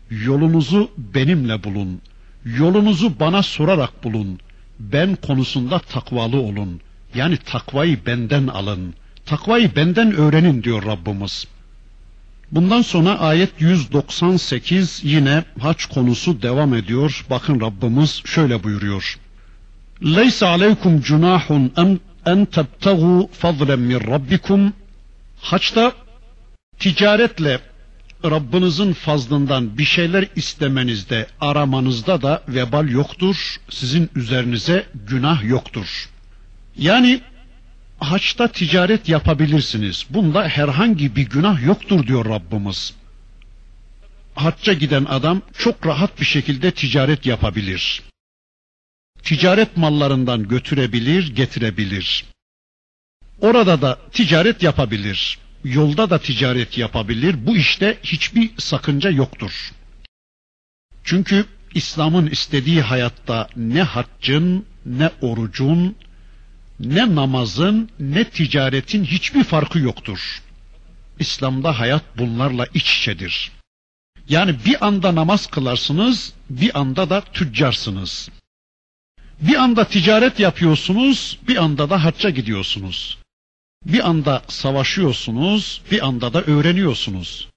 Yolunuzu 0.09 0.91
benimle 0.97 1.63
bulun. 1.63 2.01
Yolunuzu 2.45 3.19
bana 3.19 3.43
sorarak 3.43 4.03
bulun. 4.03 4.39
Ben 4.79 5.15
konusunda 5.15 5.79
takvalı 5.79 6.37
olun. 6.37 6.81
Yani 7.15 7.37
takvayı 7.37 8.05
benden 8.05 8.47
alın. 8.47 8.93
Takvayı 9.25 9.75
benden 9.75 10.15
öğrenin 10.15 10.63
diyor 10.63 10.85
Rabbimiz. 10.85 11.47
Bundan 12.54 12.82
sonra 12.82 13.18
ayet 13.18 13.50
198 13.58 15.00
yine 15.04 15.44
haç 15.60 15.86
konusu 15.86 16.42
devam 16.42 16.74
ediyor. 16.74 17.24
Bakın 17.30 17.60
Rabbimiz 17.60 18.22
şöyle 18.24 18.62
buyuruyor. 18.64 19.18
Leysa 20.04 20.48
aleykum 20.48 21.00
cunahun 21.00 21.72
en, 22.26 22.44
tebtegu 22.44 23.30
fadlen 23.32 23.78
min 23.78 24.00
rabbikum. 24.00 24.72
Haçta 25.40 25.92
ticaretle 26.78 27.60
Rabbinizin 28.24 28.92
fazlından 28.92 29.78
bir 29.78 29.84
şeyler 29.84 30.28
istemenizde, 30.36 31.26
aramanızda 31.40 32.22
da 32.22 32.42
vebal 32.48 32.88
yoktur. 32.88 33.56
Sizin 33.70 34.10
üzerinize 34.14 34.86
günah 35.08 35.44
yoktur. 35.44 36.08
Yani 36.76 37.20
haçta 38.10 38.48
ticaret 38.48 39.08
yapabilirsiniz. 39.08 40.06
Bunda 40.10 40.48
herhangi 40.48 41.16
bir 41.16 41.26
günah 41.28 41.66
yoktur 41.66 42.06
diyor 42.06 42.24
Rabbimiz. 42.24 42.94
Hacca 44.34 44.72
giden 44.72 45.04
adam 45.04 45.42
çok 45.58 45.86
rahat 45.86 46.20
bir 46.20 46.24
şekilde 46.24 46.70
ticaret 46.70 47.26
yapabilir. 47.26 48.02
Ticaret 49.22 49.76
mallarından 49.76 50.48
götürebilir, 50.48 51.34
getirebilir. 51.34 52.24
Orada 53.40 53.82
da 53.82 53.98
ticaret 54.12 54.62
yapabilir. 54.62 55.38
Yolda 55.64 56.10
da 56.10 56.18
ticaret 56.18 56.78
yapabilir. 56.78 57.46
Bu 57.46 57.56
işte 57.56 57.98
hiçbir 58.02 58.50
sakınca 58.58 59.10
yoktur. 59.10 59.72
Çünkü 61.04 61.46
İslam'ın 61.74 62.26
istediği 62.26 62.82
hayatta 62.82 63.48
ne 63.56 63.82
haccın, 63.82 64.66
ne 64.86 65.10
orucun, 65.20 65.96
ne 66.80 67.14
namazın, 67.14 67.88
ne 68.00 68.30
ticaretin 68.30 69.04
hiçbir 69.04 69.44
farkı 69.44 69.78
yoktur. 69.78 70.42
İslam'da 71.18 71.78
hayat 71.78 72.02
bunlarla 72.18 72.66
iç 72.74 72.98
içedir. 72.98 73.52
Yani 74.28 74.56
bir 74.66 74.86
anda 74.86 75.14
namaz 75.14 75.46
kılarsınız, 75.46 76.32
bir 76.50 76.78
anda 76.80 77.10
da 77.10 77.20
tüccarsınız. 77.20 78.28
Bir 79.40 79.54
anda 79.54 79.84
ticaret 79.84 80.40
yapıyorsunuz, 80.40 81.38
bir 81.48 81.56
anda 81.56 81.90
da 81.90 82.04
hacca 82.04 82.30
gidiyorsunuz. 82.30 83.18
Bir 83.86 84.08
anda 84.08 84.42
savaşıyorsunuz, 84.48 85.82
bir 85.90 86.06
anda 86.06 86.32
da 86.32 86.42
öğreniyorsunuz. 86.42 87.48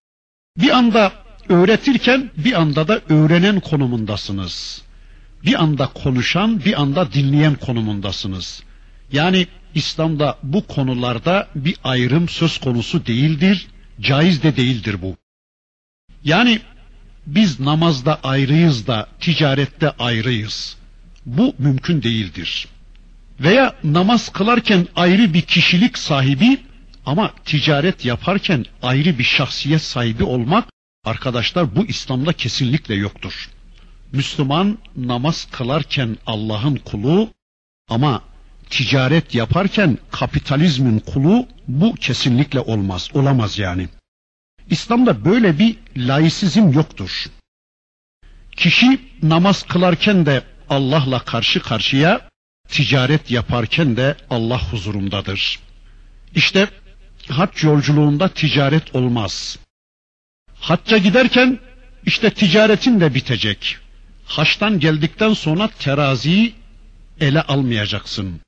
Bir 0.58 0.70
anda 0.70 1.12
öğretirken 1.50 2.32
bir 2.38 2.62
anda 2.62 2.88
da 2.88 3.02
öğrenen 3.10 3.60
konumundasınız. 3.60 4.82
Bir 5.46 5.64
anda 5.64 5.88
konuşan, 5.88 6.66
bir 6.66 6.82
anda 6.82 7.14
dinleyen 7.14 7.56
konumundasınız. 7.56 8.64
Yani 9.12 9.48
İslam'da 9.76 10.38
bu 10.44 10.68
konularda 10.68 11.48
bir 11.56 11.76
ayrım 11.84 12.30
söz 12.30 12.58
konusu 12.58 13.06
değildir, 13.06 13.68
caiz 14.02 14.44
de 14.44 14.56
değildir 14.56 15.02
bu. 15.02 15.18
Yani 16.24 16.62
biz 17.26 17.60
namazda 17.60 18.20
ayrıyız 18.24 18.88
da 18.88 19.08
ticarette 19.20 19.90
ayrıyız. 19.90 20.78
Bu 21.26 21.56
mümkün 21.58 22.04
değildir. 22.04 22.68
Veya 23.40 23.76
namaz 23.84 24.30
kılarken 24.30 24.88
ayrı 24.96 25.34
bir 25.34 25.42
kişilik 25.42 25.98
sahibi 25.98 26.60
ama 27.06 27.34
ticaret 27.46 28.06
yaparken 28.06 28.66
ayrı 28.82 29.20
bir 29.20 29.24
şahsiyet 29.24 29.82
sahibi 29.82 30.24
olmak 30.24 30.66
arkadaşlar 31.06 31.76
bu 31.76 31.86
İslam'da 31.86 32.34
kesinlikle 32.34 32.96
yoktur. 32.96 33.50
Müslüman 34.12 34.78
namaz 34.96 35.48
kılarken 35.52 36.18
Allah'ın 36.26 36.76
kulu 36.76 37.30
ama 37.90 38.22
ticaret 38.70 39.36
yaparken 39.36 39.98
kapitalizmin 40.12 41.00
kulu 41.00 41.48
bu 41.68 41.96
kesinlikle 41.96 42.60
olmaz, 42.60 43.10
olamaz 43.14 43.60
yani. 43.60 43.88
İslam'da 44.70 45.26
böyle 45.26 45.60
bir 45.60 45.76
laisizm 45.98 46.72
yoktur. 46.72 47.26
Kişi 48.56 49.02
namaz 49.24 49.64
kılarken 49.64 50.26
de 50.26 50.44
Allah'la 50.70 51.20
karşı 51.20 51.62
karşıya, 51.62 52.30
ticaret 52.70 53.32
yaparken 53.32 53.98
de 53.98 54.16
Allah 54.30 54.72
huzurundadır. 54.72 55.60
İşte 56.36 56.68
hac 57.30 57.64
yolculuğunda 57.64 58.28
ticaret 58.28 58.96
olmaz. 58.96 59.60
Hacca 60.60 60.98
giderken 60.98 61.60
işte 62.06 62.30
ticaretin 62.30 63.00
de 63.00 63.14
bitecek. 63.14 63.78
Haçtan 64.26 64.80
geldikten 64.80 65.34
sonra 65.34 65.68
teraziyi 65.68 66.56
ele 67.20 67.42
almayacaksın. 67.42 68.42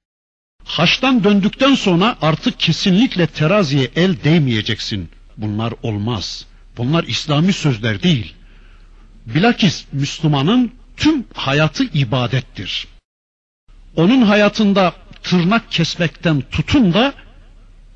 Haçtan 0.80 1.24
döndükten 1.24 1.76
sonra 1.76 2.18
artık 2.22 2.60
kesinlikle 2.60 3.28
teraziye 3.28 3.92
el 3.96 4.24
değmeyeceksin. 4.24 5.10
Bunlar 5.38 5.74
olmaz. 5.84 6.46
Bunlar 6.78 7.04
İslami 7.04 7.54
sözler 7.54 8.04
değil. 8.04 8.34
Bilakis 9.26 9.86
Müslümanın 9.92 10.72
tüm 10.98 11.26
hayatı 11.34 11.84
ibadettir. 11.84 12.88
Onun 13.96 14.22
hayatında 14.22 14.94
tırnak 15.24 15.72
kesmekten 15.72 16.42
tutun 16.52 16.94
da 16.94 17.14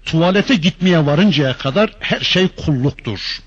tuvalete 0.06 0.56
gitmeye 0.56 1.06
varıncaya 1.06 1.58
kadar 1.58 1.92
her 2.00 2.20
şey 2.20 2.48
kulluktur. 2.48 3.40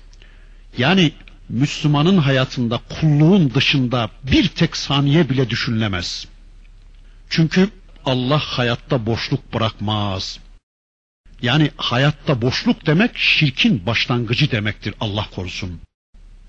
Yani 0.77 1.11
Müslümanın 1.49 2.17
hayatında 2.17 2.79
kulluğun 2.89 3.53
dışında 3.53 4.09
bir 4.23 4.47
tek 4.47 4.77
saniye 4.77 5.29
bile 5.29 5.49
düşünülemez. 5.49 6.27
Çünkü 7.29 7.69
Allah 8.07 8.39
hayatta 8.39 9.05
boşluk 9.05 9.53
bırakmaz. 9.53 10.39
Yani 11.41 11.71
hayatta 11.77 12.41
boşluk 12.41 12.85
demek 12.85 13.17
şirkin 13.17 13.85
başlangıcı 13.85 14.51
demektir 14.51 14.93
Allah 14.99 15.25
korusun. 15.35 15.79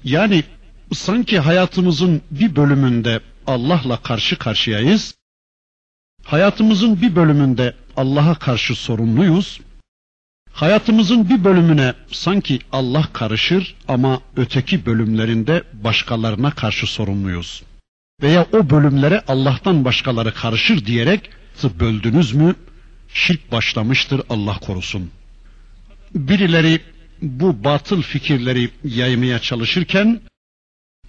Yani 0.05 0.45
sanki 0.93 1.39
hayatımızın 1.39 2.23
bir 2.31 2.57
bölümünde 2.57 3.21
Allah'la 3.47 4.03
karşı 4.03 4.39
karşıyayız. 4.39 5.15
Hayatımızın 6.25 7.03
bir 7.03 7.17
bölümünde 7.17 7.75
Allah'a 7.97 8.35
karşı 8.35 8.75
sorumluyuz. 8.75 9.61
Hayatımızın 10.53 11.29
bir 11.29 11.45
bölümüne 11.45 11.95
sanki 12.11 12.59
Allah 12.73 13.09
karışır 13.13 13.75
ama 13.89 14.21
öteki 14.37 14.87
bölümlerinde 14.87 15.63
başkalarına 15.73 16.51
karşı 16.51 16.87
sorumluyuz. 16.87 17.63
Veya 18.23 18.47
o 18.53 18.71
bölümlere 18.71 19.23
Allah'tan 19.29 19.85
başkaları 19.85 20.35
karışır 20.35 20.87
diyerek 20.87 21.31
böldünüz 21.65 22.33
mü 22.33 22.55
şirk 23.09 23.53
başlamıştır 23.53 24.23
Allah 24.31 24.59
korusun. 24.59 25.11
Birileri 26.15 26.81
bu 27.23 27.65
batıl 27.65 28.03
fikirleri 28.03 28.71
yaymaya 28.85 29.39
çalışırken 29.39 30.21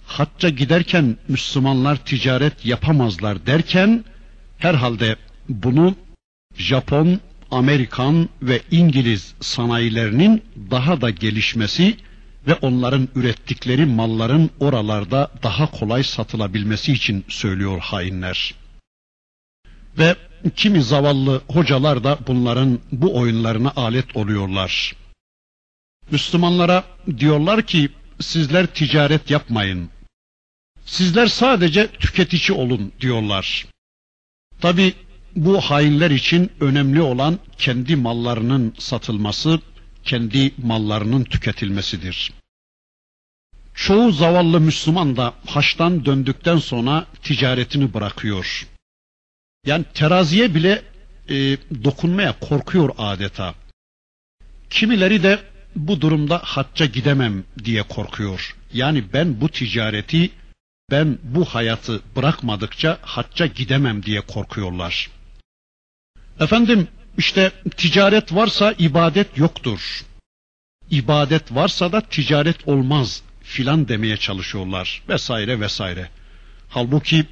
hacca 0.06 0.48
giderken 0.48 1.16
Müslümanlar 1.28 2.04
ticaret 2.04 2.66
yapamazlar 2.66 3.46
derken 3.46 4.04
herhalde 4.58 5.16
bunu 5.48 5.94
Japon, 6.56 7.20
Amerikan 7.50 8.28
ve 8.42 8.60
İngiliz 8.70 9.34
sanayilerinin 9.40 10.42
daha 10.70 11.00
da 11.00 11.10
gelişmesi 11.10 11.96
ve 12.46 12.54
onların 12.54 13.08
ürettikleri 13.14 13.86
malların 13.86 14.50
oralarda 14.60 15.30
daha 15.42 15.70
kolay 15.70 16.02
satılabilmesi 16.02 16.92
için 16.92 17.24
söylüyor 17.28 17.78
hainler. 17.80 18.54
Ve 19.98 20.16
kimi 20.56 20.82
zavallı 20.82 21.42
hocalar 21.48 22.04
da 22.04 22.18
bunların 22.26 22.78
bu 22.92 23.18
oyunlarına 23.18 23.72
alet 23.76 24.16
oluyorlar. 24.16 24.94
Müslümanlara 26.10 26.84
diyorlar 27.18 27.62
ki 27.62 27.88
sizler 28.20 28.66
ticaret 28.66 29.30
yapmayın. 29.30 29.90
Sizler 30.84 31.26
sadece 31.26 31.86
tüketici 31.86 32.58
olun 32.58 32.92
diyorlar. 33.00 33.66
Tabi 34.60 34.94
bu 35.36 35.60
hainler 35.60 36.10
için 36.10 36.52
önemli 36.60 37.00
olan 37.02 37.38
kendi 37.58 37.96
mallarının 37.96 38.74
satılması, 38.78 39.60
kendi 40.04 40.54
mallarının 40.62 41.24
tüketilmesidir. 41.24 42.32
Çoğu 43.74 44.12
zavallı 44.12 44.60
Müslüman 44.60 45.16
da 45.16 45.34
haçtan 45.46 46.04
döndükten 46.04 46.58
sonra 46.58 47.06
ticaretini 47.22 47.94
bırakıyor. 47.94 48.66
Yani 49.66 49.84
teraziye 49.94 50.54
bile 50.54 50.82
e, 51.28 51.56
dokunmaya 51.84 52.38
korkuyor 52.40 52.90
adeta. 52.98 53.54
Kimileri 54.70 55.22
de 55.22 55.38
bu 55.76 56.00
durumda 56.00 56.38
hacca 56.44 56.86
gidemem 56.86 57.44
diye 57.64 57.82
korkuyor. 57.82 58.56
Yani 58.72 59.12
ben 59.12 59.40
bu 59.40 59.48
ticareti, 59.48 60.30
ben 60.90 61.18
bu 61.22 61.44
hayatı 61.44 62.00
bırakmadıkça 62.16 62.98
hacca 63.02 63.46
gidemem 63.46 64.02
diye 64.02 64.20
korkuyorlar. 64.20 65.10
Efendim 66.40 66.88
işte 67.18 67.52
ticaret 67.76 68.34
varsa 68.34 68.74
ibadet 68.78 69.38
yoktur. 69.38 70.04
İbadet 70.90 71.54
varsa 71.54 71.92
da 71.92 72.00
ticaret 72.00 72.68
olmaz 72.68 73.22
filan 73.42 73.88
demeye 73.88 74.16
çalışıyorlar 74.16 75.02
vesaire 75.08 75.60
vesaire. 75.60 76.08
Halbuki 76.68 77.26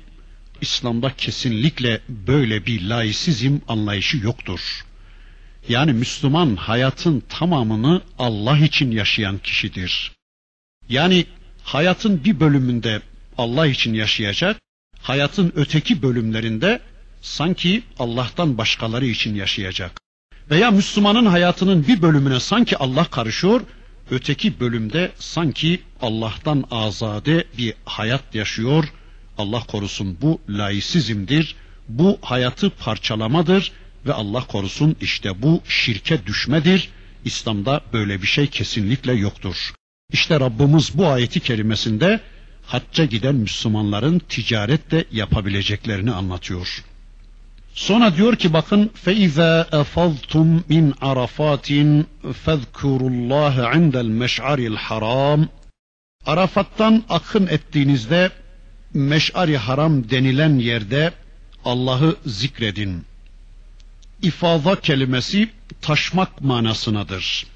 İslam'da 0.60 1.12
kesinlikle 1.16 2.00
böyle 2.08 2.66
bir 2.66 2.82
laisizm 2.88 3.58
anlayışı 3.68 4.16
yoktur. 4.16 4.84
Yani 5.68 5.92
Müslüman 5.92 6.56
hayatın 6.56 7.22
tamamını 7.28 8.02
Allah 8.18 8.58
için 8.58 8.90
yaşayan 8.90 9.38
kişidir. 9.38 10.12
Yani 10.88 11.26
hayatın 11.62 12.24
bir 12.24 12.40
bölümünde 12.40 13.02
Allah 13.38 13.66
için 13.66 13.94
yaşayacak, 13.94 14.56
hayatın 15.00 15.52
öteki 15.56 16.02
bölümlerinde 16.02 16.80
sanki 17.20 17.82
Allah'tan 17.98 18.58
başkaları 18.58 19.06
için 19.06 19.34
yaşayacak. 19.34 20.00
Veya 20.50 20.70
Müslümanın 20.70 21.26
hayatının 21.26 21.86
bir 21.86 22.02
bölümüne 22.02 22.40
sanki 22.40 22.76
Allah 22.76 23.04
karışıyor, 23.04 23.60
öteki 24.10 24.60
bölümde 24.60 25.12
sanki 25.18 25.80
Allah'tan 26.02 26.64
azade 26.70 27.44
bir 27.58 27.74
hayat 27.84 28.34
yaşıyor, 28.34 28.84
Allah 29.38 29.60
korusun 29.60 30.18
bu 30.22 30.40
laisizmdir, 30.48 31.56
bu 31.88 32.18
hayatı 32.22 32.70
parçalamadır 32.70 33.72
Ve 34.06 34.12
Allah 34.12 34.46
korusun 34.46 34.96
işte 35.00 35.42
bu 35.42 35.62
şirke 35.68 36.26
düşmedir. 36.26 36.88
İslam'da 37.24 37.80
böyle 37.92 38.22
bir 38.22 38.26
şey 38.26 38.46
kesinlikle 38.46 39.12
yoktur. 39.12 39.72
İşte 40.12 40.40
Rabbimiz 40.40 40.98
bu 40.98 41.06
ayeti 41.06 41.40
kerimesinde 41.40 42.20
hacca 42.66 43.04
giden 43.04 43.34
Müslümanların 43.34 44.18
ticaretle 44.18 45.04
yapabileceklerini 45.12 46.12
anlatıyor. 46.12 46.84
Sonra 47.74 48.16
diyor 48.16 48.36
ki 48.36 48.52
bakın 48.52 48.90
feiza 48.94 49.68
afaltum 49.72 50.64
min 50.68 50.94
arafatin 51.00 52.06
fezkurullaha 52.44 53.72
indel 53.72 54.06
meş'aril 54.06 54.76
haram 54.76 55.48
Arafat'tan 56.26 57.04
akın 57.08 57.46
ettiğinizde 57.46 58.30
meş'ari 58.94 59.56
haram 59.56 60.10
denilen 60.10 60.58
yerde 60.58 61.12
Allah'ı 61.64 62.16
zikredin. 62.26 63.04
İfaza 64.22 64.80
kelimesi 64.80 65.50
taşmak 65.80 66.40
manasınadır. 66.40 67.46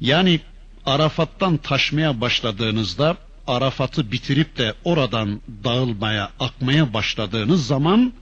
Yani 0.00 0.40
Arafat'tan 0.86 1.56
taşmaya 1.56 2.20
başladığınızda 2.20 3.16
Arafat'ı 3.46 4.12
bitirip 4.12 4.58
de 4.58 4.74
oradan 4.84 5.40
dağılmaya, 5.64 6.30
akmaya 6.40 6.94
başladığınız 6.94 7.66
zaman 7.66 8.12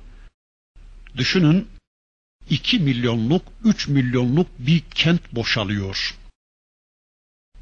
düşünün 1.17 1.69
2 2.51 2.79
milyonluk, 2.79 3.43
3 3.65 3.89
milyonluk 3.89 4.47
bir 4.59 4.81
kent 4.81 5.35
boşalıyor. 5.35 6.15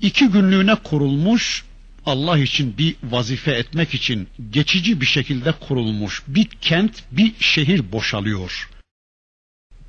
İki 0.00 0.28
günlüğüne 0.28 0.74
kurulmuş, 0.74 1.64
Allah 2.06 2.38
için 2.38 2.78
bir 2.78 2.96
vazife 3.02 3.52
etmek 3.52 3.94
için 3.94 4.28
geçici 4.50 5.00
bir 5.00 5.06
şekilde 5.06 5.52
kurulmuş 5.52 6.22
bir 6.26 6.46
kent, 6.46 7.02
bir 7.12 7.32
şehir 7.40 7.92
boşalıyor. 7.92 8.70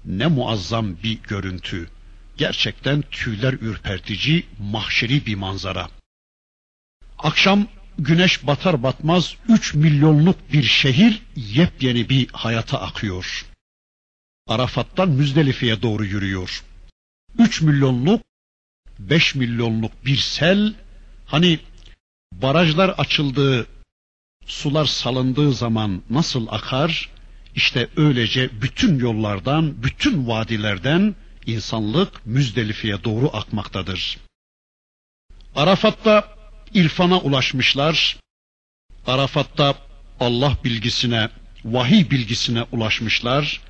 Ne 0.06 0.28
muazzam 0.28 1.04
bir 1.04 1.22
görüntü. 1.24 1.90
Gerçekten 2.38 3.04
tüyler 3.12 3.54
ürpertici, 3.54 4.44
mahşeri 4.60 5.26
bir 5.26 5.36
manzara. 5.36 5.90
Akşam 7.18 7.68
güneş 8.00 8.48
batar 8.48 8.84
batmaz 8.84 9.36
3 9.50 9.74
milyonluk 9.74 10.54
bir 10.54 10.64
şehir 10.64 11.22
yepyeni 11.36 12.10
bir 12.10 12.28
hayata 12.28 12.82
akıyor. 12.82 13.46
Arafat'tan 14.48 15.10
Müzdelife'ye 15.10 15.82
doğru 15.82 16.06
yürüyor. 16.06 16.64
3 17.40 17.62
milyonluk, 17.62 18.22
5 19.00 19.36
milyonluk 19.36 20.06
bir 20.06 20.18
sel, 20.18 20.74
hani 21.26 21.60
barajlar 22.42 22.90
açıldığı, 22.90 23.68
sular 24.46 24.86
salındığı 24.86 25.54
zaman 25.54 26.02
nasıl 26.10 26.48
akar? 26.50 27.10
İşte 27.56 27.90
öylece 27.98 28.62
bütün 28.62 29.00
yollardan, 29.00 29.84
bütün 29.84 30.28
vadilerden 30.28 31.16
insanlık 31.46 32.26
Müzdelife'ye 32.26 33.04
doğru 33.04 33.30
akmaktadır. 33.34 34.18
Arafat'ta 35.56 36.36
irfana 36.74 37.20
ulaşmışlar. 37.20 38.18
Arafat'ta 39.08 39.76
Allah 40.20 40.58
bilgisine, 40.64 41.30
vahiy 41.66 42.10
bilgisine 42.10 42.64
ulaşmışlar. 42.72 43.62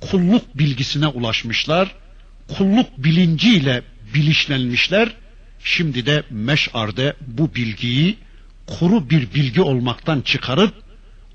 Kulluk 0.00 0.58
bilgisine 0.58 1.06
ulaşmışlar. 1.06 1.94
Kulluk 2.56 2.98
bilinciyle 2.98 3.82
bilişlenmişler. 4.14 5.21
Şimdi 5.64 6.06
de 6.06 6.24
meş'arde 6.30 7.16
bu 7.26 7.54
bilgiyi 7.54 8.18
kuru 8.66 9.10
bir 9.10 9.34
bilgi 9.34 9.60
olmaktan 9.62 10.20
çıkarıp 10.20 10.74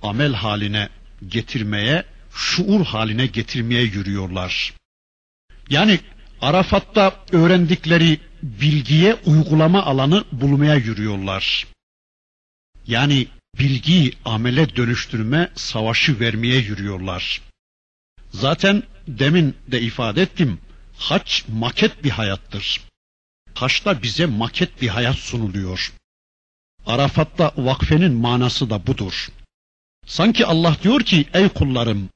amel 0.01 0.33
haline 0.33 0.89
getirmeye, 1.27 2.03
şuur 2.33 2.85
haline 2.85 3.25
getirmeye 3.25 3.83
yürüyorlar. 3.83 4.73
Yani 5.69 5.99
Arafat'ta 6.41 7.25
öğrendikleri 7.31 8.19
bilgiye 8.43 9.13
uygulama 9.13 9.83
alanı 9.83 10.23
bulmaya 10.31 10.75
yürüyorlar. 10.75 11.67
Yani 12.87 13.27
bilgiyi 13.59 14.13
amele 14.25 14.75
dönüştürme 14.75 15.49
savaşı 15.55 16.19
vermeye 16.19 16.59
yürüyorlar. 16.59 17.41
Zaten 18.31 18.83
demin 19.07 19.55
de 19.67 19.81
ifade 19.81 20.21
ettim. 20.21 20.59
Haç 20.97 21.45
maket 21.47 22.03
bir 22.03 22.09
hayattır. 22.09 22.86
Haçta 23.59 24.01
bize 24.03 24.25
maket 24.25 24.81
bir 24.81 24.87
hayat 24.87 25.15
sunuluyor. 25.15 25.93
Arafat'ta 26.85 27.51
vakfenin 27.57 28.13
manası 28.13 28.69
da 28.69 28.87
budur. 28.87 29.27
Sanki 30.05 30.45
Allah 30.45 30.77
diyor 30.83 31.01
ki 31.01 31.25
ey 31.33 31.49
kullarım 31.49 32.09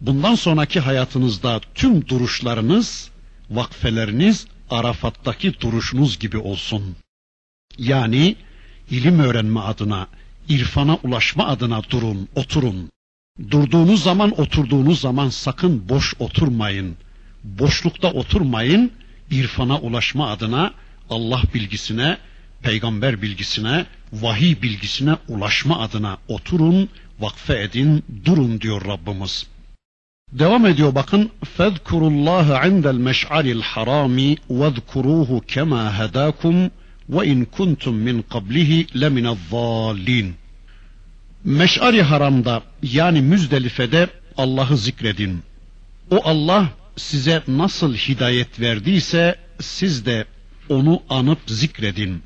bundan 0.00 0.34
sonraki 0.34 0.80
hayatınızda 0.80 1.60
tüm 1.74 2.08
duruşlarınız, 2.08 3.10
vakfeleriniz 3.50 4.46
Arafat'taki 4.70 5.60
duruşunuz 5.60 6.18
gibi 6.18 6.38
olsun. 6.38 6.96
Yani 7.78 8.36
ilim 8.90 9.18
öğrenme 9.20 9.60
adına, 9.60 10.08
irfana 10.48 10.94
ulaşma 11.02 11.46
adına 11.46 11.82
durun, 11.90 12.28
oturun. 12.34 12.90
Durduğunuz 13.50 14.02
zaman, 14.02 14.40
oturduğunuz 14.40 15.00
zaman 15.00 15.28
sakın 15.28 15.88
boş 15.88 16.14
oturmayın. 16.18 16.96
Boşlukta 17.44 18.12
oturmayın. 18.12 18.92
İrfana 19.32 19.78
ulaşma 19.78 20.30
adına 20.30 20.72
Allah 21.10 21.42
bilgisine, 21.54 22.18
peygamber 22.62 23.22
bilgisine, 23.22 23.86
vahiy 24.12 24.62
bilgisine 24.62 25.16
ulaşma 25.28 25.80
adına 25.80 26.18
oturun, 26.28 26.88
vakfe 27.20 27.62
edin, 27.62 28.04
durun 28.24 28.60
diyor 28.60 28.84
Rabbimiz. 28.84 29.46
Devam 30.32 30.66
ediyor 30.66 30.94
bakın. 30.94 31.30
Fezkurullaha 31.56 32.66
indel 32.66 32.94
meş'aril 32.94 33.60
harami 33.60 34.36
vezkuruhu 34.50 35.40
kema 35.40 35.98
hedakum 35.98 36.70
ve 37.08 37.26
in 37.26 37.44
kuntum 37.44 37.96
min 37.96 38.22
qablihi 38.22 38.86
leminez-zallin. 39.00 40.32
Meş'ari 41.44 42.02
haramda 42.02 42.62
yani 42.82 43.20
Müzdelife'de 43.20 44.08
Allah'ı 44.36 44.76
zikredin. 44.76 45.42
O 46.10 46.20
Allah 46.24 46.68
size 46.96 47.42
nasıl 47.48 47.94
hidayet 47.94 48.60
verdiyse 48.60 49.36
siz 49.60 50.06
de 50.06 50.24
onu 50.68 51.02
anıp 51.08 51.38
zikredin. 51.46 52.22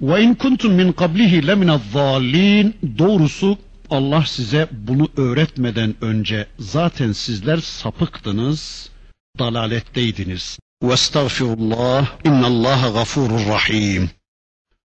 Ve 0.00 0.22
in 0.22 0.34
kuntum 0.34 0.72
min 0.72 0.92
qablihi 0.92 1.46
leminez-zallin. 1.46 2.76
Doğrusu 2.98 3.58
Allah 3.90 4.24
size 4.26 4.68
bunu 4.72 5.08
öğretmeden 5.16 5.94
önce 6.00 6.46
zaten 6.58 7.12
sizler 7.12 7.56
sapıktınız, 7.58 8.90
dalaletteydiniz. 9.38 10.58
Vestağfirullah, 10.82 12.06
innallaha 12.24 12.88
gafurur 12.88 13.46
rahim. 13.46 14.10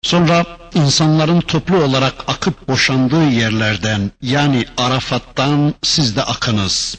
Sonra 0.03 0.47
insanların 0.75 1.41
toplu 1.41 1.77
olarak 1.85 2.15
akıp 2.27 2.69
boşandığı 2.69 3.29
yerlerden 3.29 4.11
yani 4.23 4.65
Arafat'tan 4.77 5.75
siz 5.83 6.17
de 6.17 6.23
akınız. 6.23 6.99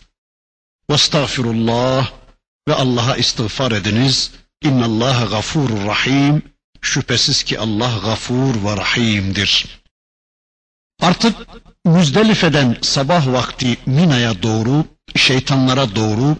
Vestağfirullah 0.91 2.12
ve 2.67 2.74
Allah'a 2.74 3.15
istiğfar 3.15 3.71
ediniz. 3.71 4.32
İnnallaha 4.63 5.26
gafurur 5.26 5.86
rahim. 5.86 6.41
Şüphesiz 6.82 7.43
ki 7.43 7.60
Allah 7.60 8.00
gafur 8.04 8.63
ve 8.63 8.78
rahimdir. 8.78 9.65
Artık 11.02 11.36
Müzdelife'den 11.86 12.78
sabah 12.82 13.28
vakti 13.28 13.78
Mina'ya 13.86 14.43
doğru, 14.43 14.86
şeytanlara 15.15 15.95
doğru, 15.95 16.38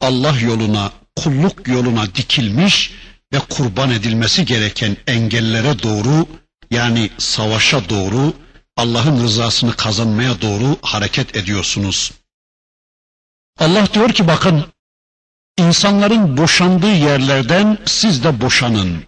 Allah 0.00 0.40
yoluna, 0.40 0.92
kulluk 1.16 1.68
yoluna 1.68 2.14
dikilmiş 2.14 2.92
ve 3.32 3.38
kurban 3.38 3.90
edilmesi 3.90 4.44
gereken 4.44 4.96
engellere 5.06 5.82
doğru, 5.82 6.26
yani 6.70 7.10
savaşa 7.18 7.88
doğru, 7.88 8.34
Allah'ın 8.76 9.22
rızasını 9.24 9.76
kazanmaya 9.76 10.40
doğru 10.40 10.76
hareket 10.82 11.36
ediyorsunuz. 11.36 12.12
Allah 13.60 13.92
diyor 13.94 14.12
ki 14.12 14.28
bakın, 14.28 14.64
insanların 15.58 16.36
boşandığı 16.36 16.92
yerlerden 16.92 17.78
siz 17.84 18.24
de 18.24 18.40
boşanın. 18.40 19.02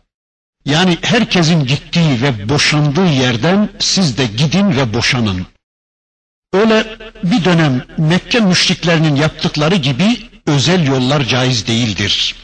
Yani 0.64 0.98
herkesin 1.02 1.66
gittiği 1.66 2.22
ve 2.22 2.48
boşandığı 2.48 3.06
yerden 3.06 3.68
siz 3.78 4.18
de 4.18 4.26
gidin 4.26 4.76
ve 4.76 4.94
boşanın. 4.94 5.46
Öyle 6.52 6.98
bir 7.24 7.44
dönem 7.44 7.84
Mekke 7.98 8.40
müşriklerinin 8.40 9.16
yaptıkları 9.16 9.76
gibi 9.76 10.30
özel 10.46 10.86
yollar 10.86 11.24
caiz 11.24 11.66
değildir. 11.66 12.34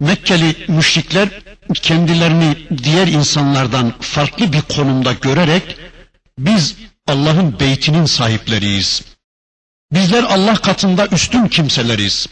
Mekkeli 0.00 0.56
müşrikler 0.68 1.28
kendilerini 1.74 2.56
diğer 2.84 3.06
insanlardan 3.06 3.92
farklı 4.00 4.52
bir 4.52 4.62
konumda 4.62 5.12
görerek 5.12 5.76
biz 6.38 6.76
Allah'ın 7.06 7.60
beytinin 7.60 8.04
sahipleriyiz. 8.04 9.07
Bizler 9.92 10.22
Allah 10.22 10.54
katında 10.54 11.06
üstün 11.06 11.48
kimseleriz. 11.48 12.26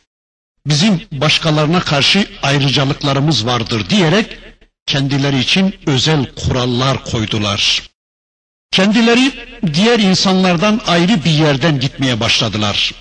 Bizim 0.67 1.03
başkalarına 1.13 1.81
karşı 1.81 2.27
ayrıcalıklarımız 2.43 3.47
vardır 3.47 3.91
diyerek 3.91 4.39
kendileri 4.87 5.39
için 5.39 5.75
özel 5.87 6.35
kurallar 6.35 7.05
koydular. 7.05 7.83
Kendileri 8.71 9.33
diğer 9.75 9.99
insanlardan 9.99 10.81
ayrı 10.87 11.25
bir 11.25 11.31
yerden 11.31 11.81
gitmeye 11.81 12.21
başladılar. 12.21 12.95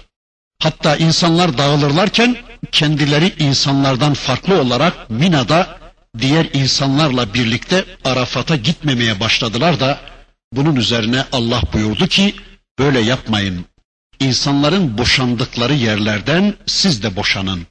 Hatta 0.60 0.96
insanlar 0.96 1.58
dağılırlarken 1.58 2.38
kendileri 2.72 3.34
insanlardan 3.40 4.14
farklı 4.14 4.62
olarak 4.62 5.10
Mina'da 5.10 5.78
diğer 6.20 6.48
insanlarla 6.54 7.34
birlikte 7.34 7.86
Arafat'a 8.04 8.56
gitmemeye 8.56 9.20
başladılar 9.20 9.80
da 9.80 10.00
bunun 10.54 10.76
üzerine 10.76 11.24
Allah 11.32 11.62
buyurdu 11.74 12.08
ki 12.08 12.36
böyle 12.80 13.00
yapmayın. 13.00 13.66
İnsanların 14.20 14.98
boşandıkları 14.98 15.74
yerlerden 15.74 16.54
siz 16.66 17.04
de 17.04 17.16
boşanın. 17.16 17.68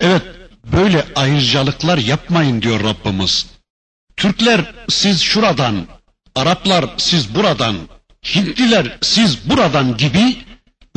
Evet 0.00 0.22
böyle 0.64 1.06
ayrıcalıklar 1.14 1.98
yapmayın 1.98 2.62
diyor 2.62 2.84
Rabbimiz. 2.84 3.46
Türkler 4.16 4.74
siz 4.88 5.20
şuradan, 5.20 5.86
Araplar 6.34 6.84
siz 6.96 7.34
buradan, 7.34 7.76
Hintliler 8.34 8.98
siz 9.02 9.50
buradan 9.50 9.96
gibi 9.96 10.36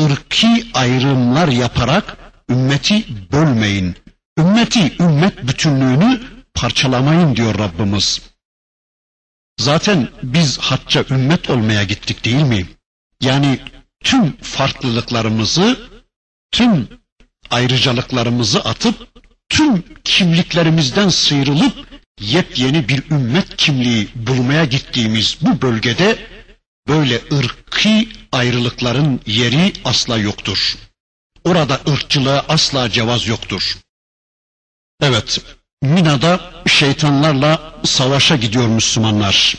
ırki 0.02 0.67
ayrımlar 0.73 1.47
yaparak 1.47 2.17
ümmeti 2.49 3.06
bölmeyin. 3.32 3.95
Ümmeti, 4.39 4.95
ümmet 4.99 5.47
bütünlüğünü 5.47 6.21
parçalamayın 6.54 7.36
diyor 7.36 7.60
Rabbimiz. 7.60 8.21
Zaten 9.60 10.10
biz 10.23 10.58
hacca 10.58 11.06
ümmet 11.10 11.49
olmaya 11.49 11.84
gittik 11.84 12.26
değil 12.26 12.43
mi? 12.43 12.67
Yani 13.21 13.60
tüm 14.04 14.38
farklılıklarımızı, 14.38 15.89
tüm 16.52 16.88
ayrıcalıklarımızı 17.50 18.60
atıp, 18.60 19.08
tüm 19.50 19.84
kimliklerimizden 20.04 21.10
sıyrılıp 21.10 21.74
yepyeni 22.20 22.89
bir 22.89 23.12
ümmet 23.12 23.58
kimliği 23.58 24.10
bulmaya 24.16 24.66
gittiğimiz 24.66 25.38
bu 25.42 25.62
bölgede 25.62 26.18
böyle 26.88 27.22
ırkı 27.34 27.89
ayrılıkların 28.32 29.22
yeri 29.26 29.74
asla 29.86 30.18
yoktur. 30.18 30.78
Orada 31.44 31.80
ırkçılığa 31.88 32.46
asla 32.48 32.89
cevaz 32.89 33.28
yoktur. 33.28 33.78
Evet, 35.02 35.42
Mina'da 35.82 36.52
şeytanlarla 36.68 37.82
savaşa 37.84 38.36
gidiyor 38.36 38.68
Müslümanlar. 38.68 39.58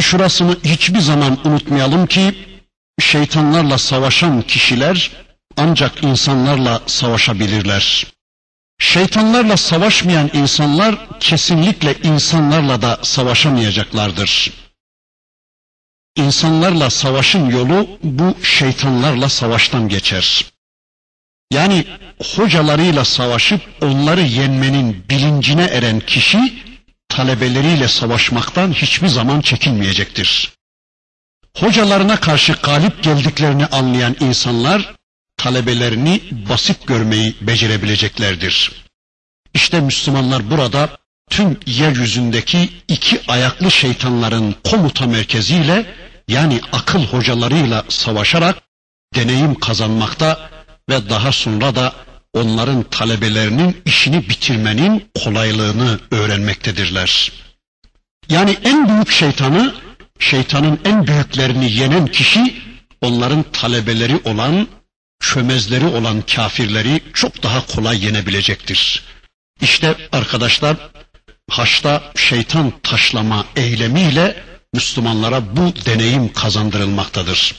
Şurasını 0.00 0.56
hiçbir 0.64 1.00
zaman 1.00 1.48
unutmayalım 1.48 2.06
ki 2.06 2.34
şeytanlarla 3.00 3.78
savaşan 3.78 4.42
kişiler 4.42 5.10
ancak 5.56 6.04
insanlarla 6.04 6.82
savaşabilirler. 6.86 8.06
Şeytanlarla 8.78 9.56
savaşmayan 9.56 10.30
insanlar 10.34 10.94
kesinlikle 11.20 11.94
insanlarla 12.02 12.82
da 12.82 12.98
savaşamayacaklardır. 13.02 14.52
İnsanlarla 16.16 16.90
savaşın 16.90 17.50
yolu 17.50 17.88
bu 18.02 18.36
şeytanlarla 18.44 19.28
savaştan 19.28 19.88
geçer. 19.88 20.44
Yani 21.52 21.84
hocalarıyla 22.36 23.04
savaşıp 23.04 23.60
onları 23.82 24.22
yenmenin 24.22 25.04
bilincine 25.10 25.64
eren 25.64 26.00
kişi 26.00 26.38
talebeleriyle 27.08 27.88
savaşmaktan 27.88 28.72
hiçbir 28.72 29.08
zaman 29.08 29.40
çekinmeyecektir. 29.40 30.52
Hocalarına 31.58 32.20
karşı 32.20 32.52
galip 32.52 33.02
geldiklerini 33.02 33.66
anlayan 33.66 34.16
insanlar 34.20 34.94
talebelerini 35.36 36.20
basit 36.48 36.86
görmeyi 36.86 37.34
becerebileceklerdir. 37.40 38.72
İşte 39.54 39.80
Müslümanlar 39.80 40.50
burada 40.50 40.98
tüm 41.30 41.56
yeryüzündeki 41.66 42.68
iki 42.88 43.20
ayaklı 43.28 43.70
şeytanların 43.70 44.54
komuta 44.64 45.06
merkeziyle 45.06 45.86
yani 46.28 46.60
akıl 46.72 47.04
hocalarıyla 47.04 47.84
savaşarak 47.88 48.56
deneyim 49.14 49.54
kazanmakta 49.54 50.50
ve 50.90 51.10
daha 51.10 51.32
sonra 51.32 51.74
da 51.74 51.92
onların 52.34 52.82
talebelerinin 52.82 53.82
işini 53.84 54.28
bitirmenin 54.28 55.08
kolaylığını 55.24 56.00
öğrenmektedirler. 56.10 57.32
Yani 58.28 58.56
en 58.64 58.88
büyük 58.88 59.10
şeytanı, 59.10 59.74
şeytanın 60.24 60.80
en 60.84 61.06
büyüklerini 61.06 61.72
yenen 61.72 62.06
kişi 62.06 62.62
onların 63.00 63.42
talebeleri 63.42 64.16
olan, 64.24 64.68
çömezleri 65.20 65.86
olan 65.86 66.22
kafirleri 66.22 67.00
çok 67.14 67.42
daha 67.42 67.66
kolay 67.66 68.04
yenebilecektir. 68.04 69.04
İşte 69.60 69.94
arkadaşlar 70.12 70.76
haçta 71.50 72.12
şeytan 72.16 72.72
taşlama 72.82 73.44
eylemiyle 73.56 74.44
Müslümanlara 74.74 75.56
bu 75.56 75.76
deneyim 75.86 76.32
kazandırılmaktadır. 76.32 77.54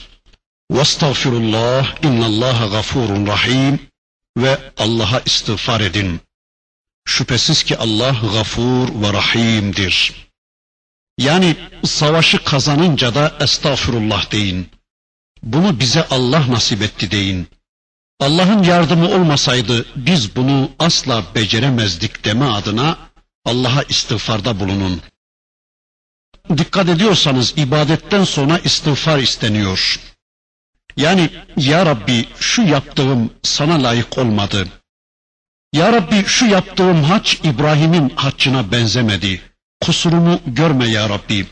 Vestağfirullah 0.70 2.04
innallaha 2.04 2.66
gafurun 2.66 3.26
rahim 3.26 3.80
ve 4.38 4.58
Allah'a 4.78 5.20
istiğfar 5.26 5.80
edin. 5.80 6.20
Şüphesiz 7.04 7.62
ki 7.62 7.76
Allah 7.78 8.16
gafur 8.32 9.02
ve 9.02 9.12
rahimdir. 9.12 10.25
Yani 11.18 11.56
savaşı 11.84 12.44
kazanınca 12.44 13.14
da 13.14 13.34
estağfurullah 13.40 14.30
deyin. 14.32 14.68
Bunu 15.42 15.80
bize 15.80 16.06
Allah 16.10 16.50
nasip 16.50 16.82
etti 16.82 17.10
deyin. 17.10 17.48
Allah'ın 18.20 18.62
yardımı 18.62 19.08
olmasaydı 19.08 19.86
biz 19.96 20.36
bunu 20.36 20.70
asla 20.78 21.24
beceremezdik 21.34 22.24
deme 22.24 22.44
adına 22.44 22.98
Allah'a 23.44 23.82
istiğfarda 23.82 24.60
bulunun. 24.60 25.02
Dikkat 26.58 26.88
ediyorsanız 26.88 27.54
ibadetten 27.56 28.24
sonra 28.24 28.58
istiğfar 28.58 29.18
isteniyor. 29.18 30.00
Yani 30.96 31.30
ya 31.56 31.86
Rabbi 31.86 32.28
şu 32.40 32.62
yaptığım 32.62 33.30
sana 33.42 33.82
layık 33.82 34.18
olmadı. 34.18 34.68
Ya 35.72 35.92
Rabbi 35.92 36.24
şu 36.26 36.46
yaptığım 36.46 37.02
haç 37.02 37.40
İbrahim'in 37.44 38.08
haccına 38.08 38.72
benzemedi 38.72 39.42
Kusurumu 39.81 40.39
görme 40.47 40.89
ya 40.89 41.09
Rabbi. 41.09 41.47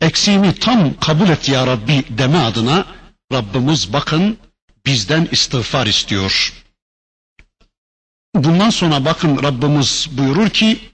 Eksiğimi 0.00 0.54
tam 0.54 0.98
kabul 1.00 1.28
et 1.28 1.48
ya 1.48 1.66
Rabbi 1.66 2.04
deme 2.10 2.38
adına 2.38 2.86
Rabbimiz 3.32 3.92
bakın 3.92 4.38
bizden 4.86 5.28
istiğfar 5.32 5.86
istiyor. 5.86 6.52
Bundan 8.34 8.70
sonra 8.70 9.04
bakın 9.04 9.42
Rabbimiz 9.42 10.08
buyurur 10.12 10.48
ki 10.48 10.90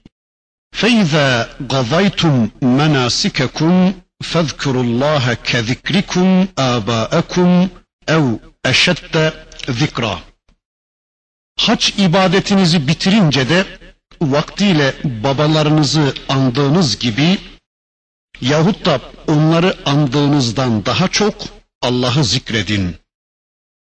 فَاِذَا 0.79 1.29
قَضَيْتُمْ 1.73 2.35
مَنَاسِكَكُمْ 2.79 3.93
فَاذْكُرُوا 4.31 4.85
اللّٰهَ 4.87 5.25
كَذِكْرِكُمْ 5.49 6.47
آبَاءَكُمْ 6.57 7.69
ev 8.07 8.23
eşedde 8.65 9.33
zikra. 9.69 10.19
Hac 11.59 11.89
ibadetinizi 11.99 12.87
bitirince 12.87 13.49
de 13.49 13.65
vaktiyle 14.30 14.94
babalarınızı 15.04 16.14
andığınız 16.28 16.98
gibi 16.98 17.38
yahut 18.40 18.86
da 18.86 19.00
onları 19.28 19.76
andığınızdan 19.84 20.86
daha 20.86 21.08
çok 21.08 21.34
Allah'ı 21.82 22.24
zikredin. 22.24 22.96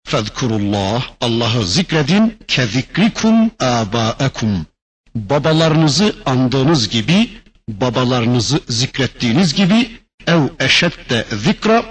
Fezkurullah, 0.07 1.11
Allah'ı 1.21 1.67
zikredin, 1.67 2.39
kezikrikum 2.49 3.51
âbâekum. 3.61 4.67
Babalarınızı 5.15 6.17
andığınız 6.27 6.89
gibi, 6.89 7.31
babalarınızı 7.69 8.61
zikrettiğiniz 8.69 9.55
gibi, 9.55 9.91
ev 10.27 10.41
eşedde 10.61 11.25
zikra, 11.33 11.85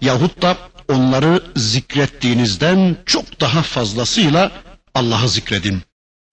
yahut 0.00 0.42
da 0.42 0.56
onları 0.88 1.42
zikrettiğinizden 1.56 2.96
çok 3.06 3.40
daha 3.40 3.62
fazlasıyla 3.62 4.52
Allah'ı 4.94 5.28
zikredin. 5.28 5.82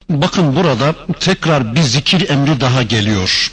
Bakın 0.10 0.56
burada 0.56 0.96
tekrar 1.20 1.76
bir 1.76 1.82
zikir 1.82 2.30
emri 2.30 2.62
daha 2.62 2.84
geliyor. 2.84 3.52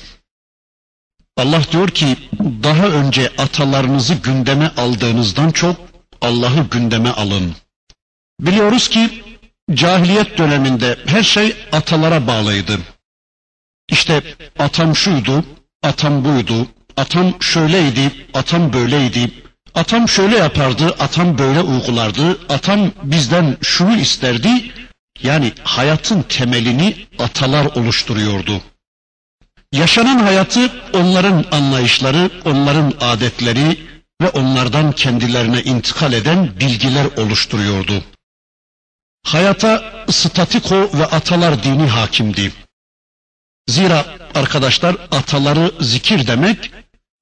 Allah 1.37 1.63
diyor 1.73 1.89
ki 1.89 2.17
daha 2.63 2.87
önce 2.87 3.33
atalarınızı 3.39 4.15
gündeme 4.15 4.73
aldığınızdan 4.77 5.51
çok 5.51 5.77
Allah'ı 6.21 6.69
gündeme 6.71 7.11
alın. 7.11 7.57
Biliyoruz 8.41 8.89
ki 8.89 9.25
cahiliyet 9.75 10.39
döneminde 10.39 10.99
her 11.07 11.23
şey 11.23 11.57
atalara 11.73 12.27
bağlıydı. 12.27 12.79
İşte 13.89 14.23
atam 14.59 14.97
şuydu, 14.97 15.45
atam 15.83 16.25
buydu, 16.25 16.67
atam 16.97 17.43
şöyleydi, 17.43 18.27
atam 18.35 18.73
böyleydi, 18.73 19.45
Atam 19.75 20.09
şöyle 20.09 20.37
yapardı, 20.37 20.87
atam 20.99 21.39
böyle 21.39 21.61
uygulardı, 21.61 22.39
atam 22.49 22.93
bizden 23.03 23.57
şunu 23.63 23.97
isterdi. 23.97 24.71
Yani 25.23 25.53
hayatın 25.65 26.23
temelini 26.23 27.07
atalar 27.19 27.65
oluşturuyordu. 27.65 28.63
Yaşanan 29.73 30.19
hayatı 30.19 30.71
onların 30.93 31.45
anlayışları, 31.51 32.31
onların 32.45 32.93
adetleri 33.01 33.79
ve 34.23 34.29
onlardan 34.29 34.93
kendilerine 34.93 35.63
intikal 35.63 36.13
eden 36.13 36.61
bilgiler 36.61 37.07
oluşturuyordu. 37.17 38.05
Hayata 39.27 40.05
statiko 40.11 40.91
ve 40.95 41.07
atalar 41.07 41.63
dini 41.63 41.87
hakimdi. 41.87 42.53
Zira 43.69 44.07
arkadaşlar 44.35 44.97
ataları 45.11 45.73
zikir 45.81 46.27
demek 46.27 46.71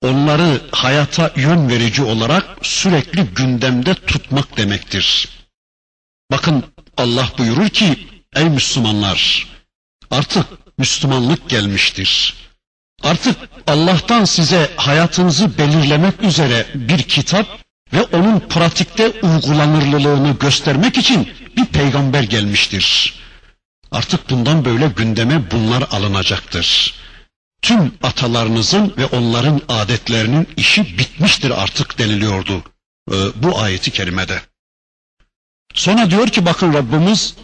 onları 0.02 0.60
hayata 0.72 1.32
yön 1.36 1.68
verici 1.68 2.02
olarak 2.02 2.44
sürekli 2.62 3.22
gündemde 3.22 3.94
tutmak 3.94 4.56
demektir. 4.56 5.28
Bakın 6.30 6.64
Allah 6.96 7.28
buyurur 7.38 7.68
ki 7.68 8.08
ey 8.36 8.44
Müslümanlar 8.44 9.48
artık 10.10 10.46
Müslümanlık 10.78 11.48
gelmiştir. 11.48 12.34
Artık 13.02 13.36
Allah'tan 13.66 14.24
size 14.24 14.70
hayatınızı 14.76 15.58
belirlemek 15.58 16.22
üzere 16.22 16.66
bir 16.74 17.02
kitap 17.02 17.46
ve 17.92 18.02
onun 18.02 18.40
pratikte 18.40 19.08
uygulanırlılığını 19.08 20.36
göstermek 20.40 20.98
için 20.98 21.28
bir 21.56 21.64
peygamber 21.66 22.22
gelmiştir. 22.22 23.14
Artık 23.92 24.30
bundan 24.30 24.64
böyle 24.64 24.88
gündeme 24.88 25.50
bunlar 25.50 25.84
alınacaktır. 25.90 26.94
Tüm 27.62 27.94
atalarınızın 28.02 28.94
ve 28.98 29.06
onların 29.06 29.60
adetlerinin 29.68 30.48
işi 30.56 30.98
bitmiştir 30.98 31.62
artık 31.62 31.98
deniliyordu 31.98 32.62
e, 33.12 33.14
bu 33.42 33.60
ayeti 33.60 33.90
kerimede. 33.90 34.40
Sonra 35.74 36.10
diyor 36.10 36.28
ki 36.28 36.46
bakın 36.46 36.72
Rabbimiz 36.72 37.34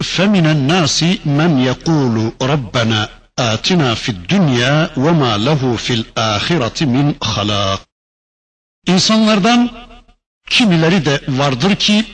nasi 0.69 1.21
men 1.25 1.57
yekulu 1.57 2.35
rabbena 2.43 3.09
atina 3.37 3.95
fid 3.95 4.17
dünya 4.29 4.91
ve 4.97 5.13
ma 5.13 5.33
lehu 5.33 5.77
fil 5.77 6.05
ahireti 6.17 6.87
min 6.87 7.17
halak. 7.21 7.81
İnsanlardan 8.87 9.71
kimileri 10.51 11.05
de 11.05 11.21
vardır 11.29 11.77
ki 11.77 12.05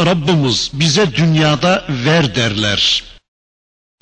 Rabbimiz 0.00 0.70
bize 0.72 1.14
dünyada 1.16 1.84
ver 1.88 2.34
derler. 2.34 3.04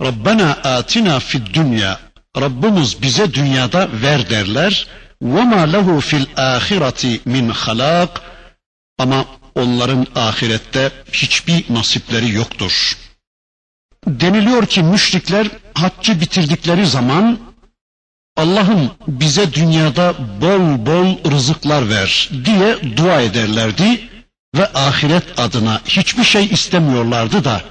Rabbena 0.02 0.50
atina 0.52 1.20
fid 1.20 1.46
dünya. 1.54 2.00
Rabbimiz 2.40 3.02
bize 3.02 3.34
dünyada 3.34 3.88
ver 4.02 4.30
derler. 4.30 4.86
Ve 5.22 5.44
ma 5.44 5.60
lehu 5.60 6.00
fil 6.00 6.26
ahireti 6.36 7.20
min 7.24 7.48
halak. 7.48 8.22
Ama 8.98 9.24
onların 9.54 10.06
ahirette 10.14 10.90
hiçbir 11.12 11.64
nasipleri 11.70 12.30
yoktur. 12.30 12.96
Deniliyor 14.06 14.66
ki 14.66 14.82
müşrikler 14.82 15.46
haccı 15.74 16.20
bitirdikleri 16.20 16.86
zaman 16.86 17.38
Allah'ım 18.36 18.90
bize 19.08 19.52
dünyada 19.52 20.14
bol 20.40 20.86
bol 20.86 21.30
rızıklar 21.30 21.88
ver 21.88 22.30
diye 22.44 22.96
dua 22.96 23.20
ederlerdi 23.20 24.08
ve 24.54 24.72
ahiret 24.74 25.38
adına 25.38 25.80
hiçbir 25.84 26.24
şey 26.24 26.46
istemiyorlardı 26.46 27.44
da 27.44 27.62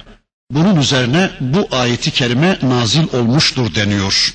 bunun 0.50 0.76
üzerine 0.76 1.30
bu 1.40 1.68
ayeti 1.72 2.10
kerime 2.10 2.58
nazil 2.62 3.06
olmuştur 3.12 3.74
deniyor. 3.74 4.34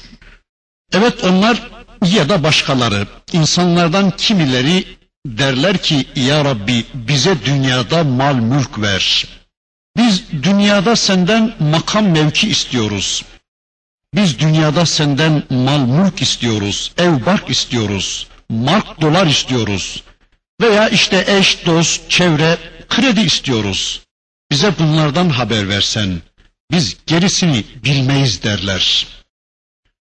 Evet 0.94 1.24
onlar 1.24 1.70
ya 2.06 2.30
da 2.30 2.44
başkaları 2.44 3.08
insanlardan 3.34 4.12
kimileri 4.12 4.86
derler 5.26 5.78
ki 5.78 6.06
ya 6.16 6.46
Rabbi 6.46 6.86
bize 6.94 7.46
dünyada 7.46 8.04
mal 8.04 8.36
mülk 8.36 8.82
ver. 8.82 9.26
Biz 9.98 10.24
dünyada 10.44 10.96
senden 10.96 11.54
makam 11.60 12.08
mevki 12.08 12.50
istiyoruz. 12.50 13.26
Biz 14.16 14.40
dünyada 14.40 14.86
senden 14.86 15.44
mal 15.50 15.80
mülk 15.80 16.22
istiyoruz, 16.22 16.92
ev 16.98 17.26
bark 17.26 17.50
istiyoruz, 17.50 18.28
mark 18.50 19.02
dolar 19.02 19.28
istiyoruz. 19.28 20.04
Veya 20.62 20.90
işte 20.90 21.26
eş, 21.28 21.66
dost, 21.66 22.10
çevre, 22.10 22.58
kredi 22.90 23.22
istiyoruz. 23.22 24.02
Bize 24.52 24.74
bunlardan 24.80 25.30
haber 25.30 25.70
versen, 25.70 26.22
biz 26.72 26.98
gerisini 27.06 27.64
bilmeyiz 27.84 28.44
derler. 28.44 29.08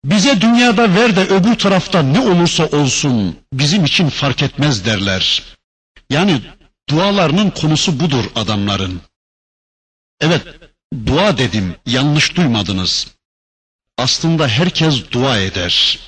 Bize 0.04 0.42
dünyada 0.42 0.96
ver 0.96 1.16
de 1.16 1.22
öbür 1.22 1.56
tarafta 1.56 2.02
ne 2.02 2.20
olursa 2.20 2.66
olsun 2.66 3.38
bizim 3.54 3.86
için 3.86 4.10
fark 4.10 4.44
etmez 4.44 4.86
derler. 4.86 5.44
Yani 6.10 6.42
dualarının 6.90 7.50
konusu 7.50 8.00
budur 8.00 8.26
adamların. 8.36 9.02
Evet, 10.22 10.42
dua 11.06 11.38
dedim, 11.38 11.76
yanlış 11.86 12.36
duymadınız. 12.36 13.08
Aslında 13.98 14.48
herkes 14.48 15.12
dua 15.12 15.38
eder. 15.38 16.00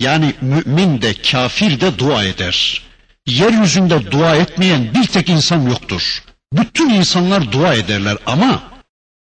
Yani 0.00 0.34
mümin 0.40 1.02
de 1.02 1.14
kafir 1.14 1.80
de 1.80 1.98
dua 1.98 2.24
eder. 2.24 2.82
Yeryüzünde 3.26 4.10
dua 4.10 4.36
etmeyen 4.36 4.94
bir 4.94 5.06
tek 5.06 5.28
insan 5.28 5.62
yoktur. 5.62 6.22
Bütün 6.52 6.90
insanlar 6.90 7.52
dua 7.52 7.74
ederler 7.74 8.18
ama 8.26 8.62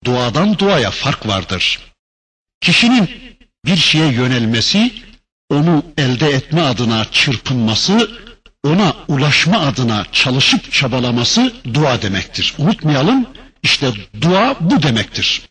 duadan 0.06 0.58
duaya 0.58 0.92
fark 0.92 1.28
vardır. 1.28 1.80
Kişinin 2.62 3.10
bir 3.66 3.78
şeye 3.78 4.11
yönelmesi, 4.11 4.93
onu 5.49 5.84
elde 5.97 6.30
etme 6.30 6.61
adına 6.61 7.05
çırpınması, 7.11 8.11
ona 8.64 8.95
ulaşma 9.07 9.59
adına 9.59 10.05
çalışıp 10.11 10.72
çabalaması 10.72 11.53
dua 11.74 12.01
demektir. 12.01 12.53
Unutmayalım, 12.57 13.26
işte 13.64 13.91
dua 14.22 14.55
bu 14.59 14.84
demektir. 14.84 15.41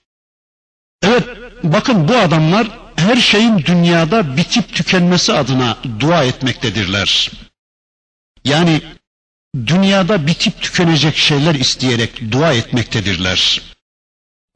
Evet, 1.03 1.25
bakın 1.63 2.09
bu 2.09 2.17
adamlar 2.17 2.69
her 2.97 3.17
şeyin 3.17 3.59
dünyada 3.59 4.37
bitip 4.37 4.75
tükenmesi 4.75 5.33
adına 5.33 5.79
dua 6.01 6.25
etmektedirler. 6.25 7.31
Yani 8.45 8.83
dünyada 9.67 10.27
bitip 10.27 10.63
tükenecek 10.63 11.17
şeyler 11.17 11.55
isteyerek 11.55 12.33
dua 12.33 12.53
etmektedirler. 12.53 13.63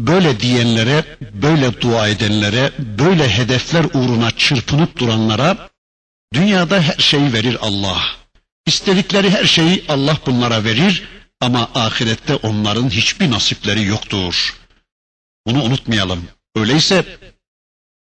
Böyle 0.01 0.41
diyenlere, 0.41 1.05
böyle 1.33 1.81
dua 1.81 2.09
edenlere, 2.09 2.73
böyle 2.79 3.29
hedefler 3.29 3.85
uğruna 3.85 4.31
çırpınıp 4.31 4.99
duranlara 4.99 5.69
dünyada 6.35 6.83
her 6.83 6.99
şeyi 6.99 7.33
verir 7.33 7.59
Allah. 7.61 8.03
İstedikleri 8.67 9.31
her 9.31 9.45
şeyi 9.45 9.85
Allah 9.89 10.17
bunlara 10.27 10.65
verir 10.65 11.09
ama 11.41 11.71
ahirette 11.75 12.35
onların 12.35 12.91
hiçbir 12.91 13.31
nasipleri 13.31 13.85
yoktur. 13.85 14.57
Bunu 15.47 15.63
unutmayalım. 15.63 16.29
Öyleyse 16.57 17.05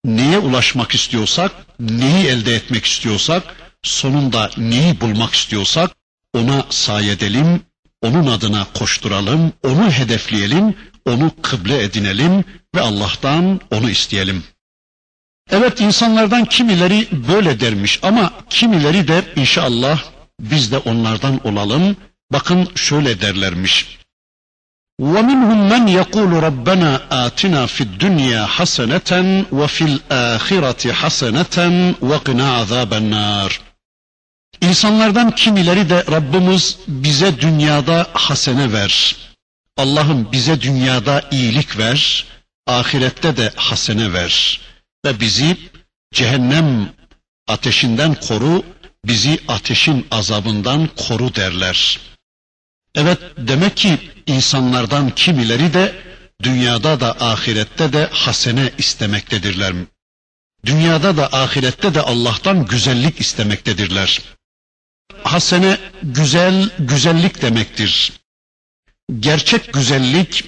neye 0.04 0.38
ulaşmak 0.38 0.94
istiyorsak, 0.94 1.52
neyi 1.80 2.26
elde 2.26 2.54
etmek 2.54 2.84
istiyorsak, 2.84 3.42
sonunda 3.82 4.50
neyi 4.56 5.00
bulmak 5.00 5.34
istiyorsak 5.34 5.90
ona 6.34 6.66
sayedelim, 6.70 7.62
onun 8.02 8.26
adına 8.26 8.66
koşturalım, 8.74 9.52
onu 9.62 9.90
hedefleyelim, 9.90 10.74
onu 11.05 11.31
kıble 11.41 11.83
edinelim 11.83 12.45
ve 12.75 12.81
Allah'tan 12.81 13.59
onu 13.71 13.89
isteyelim. 13.89 14.43
Evet 15.51 15.81
insanlardan 15.81 16.45
kimileri 16.45 17.07
böyle 17.29 17.59
dermiş 17.59 17.99
ama 18.03 18.33
kimileri 18.49 19.07
de 19.07 19.23
inşallah 19.35 20.03
biz 20.39 20.71
de 20.71 20.77
onlardan 20.77 21.47
olalım. 21.47 21.97
Bakın 22.31 22.67
şöyle 22.75 23.21
derlermiş. 23.21 24.01
وَمِنْهُمْ 25.01 25.59
مَنْ 25.73 25.83
يَقُولُ 25.99 26.31
رَبَّنَا 26.47 26.91
آتِنَا 27.25 27.61
فِي 27.75 27.81
الدُّنْيَا 27.89 28.41
حَسَنَةً 28.55 29.11
وَفِي 29.59 29.85
الْآخِرَةِ 29.93 30.83
حَسَنَةً 30.99 31.57
وَقِنَا 32.09 32.47
عَذَابَ 32.57 32.91
النَّارِ 33.01 33.51
İnsanlardan 34.61 35.31
kimileri 35.31 35.89
de 35.89 36.05
Rabbimiz 36.11 36.77
bize 36.87 37.41
dünyada 37.41 38.07
hasene 38.13 38.73
ver. 38.73 39.15
Allah'ım 39.76 40.32
bize 40.32 40.60
dünyada 40.60 41.28
iyilik 41.30 41.78
ver, 41.78 42.26
ahirette 42.66 43.36
de 43.36 43.52
hasene 43.56 44.12
ver 44.12 44.60
ve 45.04 45.20
bizi 45.20 45.56
cehennem 46.14 46.92
ateşinden 47.48 48.14
koru, 48.14 48.64
bizi 49.04 49.38
ateşin 49.48 50.06
azabından 50.10 50.88
koru 50.96 51.34
derler. 51.34 52.00
Evet 52.94 53.18
demek 53.38 53.76
ki 53.76 53.98
insanlardan 54.26 55.10
kimileri 55.10 55.74
de 55.74 55.94
dünyada 56.42 57.00
da 57.00 57.12
ahirette 57.20 57.92
de 57.92 58.08
hasene 58.12 58.70
istemektedirler. 58.78 59.74
Dünyada 60.66 61.16
da 61.16 61.26
ahirette 61.32 61.94
de 61.94 62.00
Allah'tan 62.00 62.66
güzellik 62.66 63.20
istemektedirler. 63.20 64.22
Hasene 65.24 65.78
güzel, 66.02 66.70
güzellik 66.78 67.42
demektir. 67.42 68.12
Gerçek 69.20 69.72
güzellik, 69.72 70.44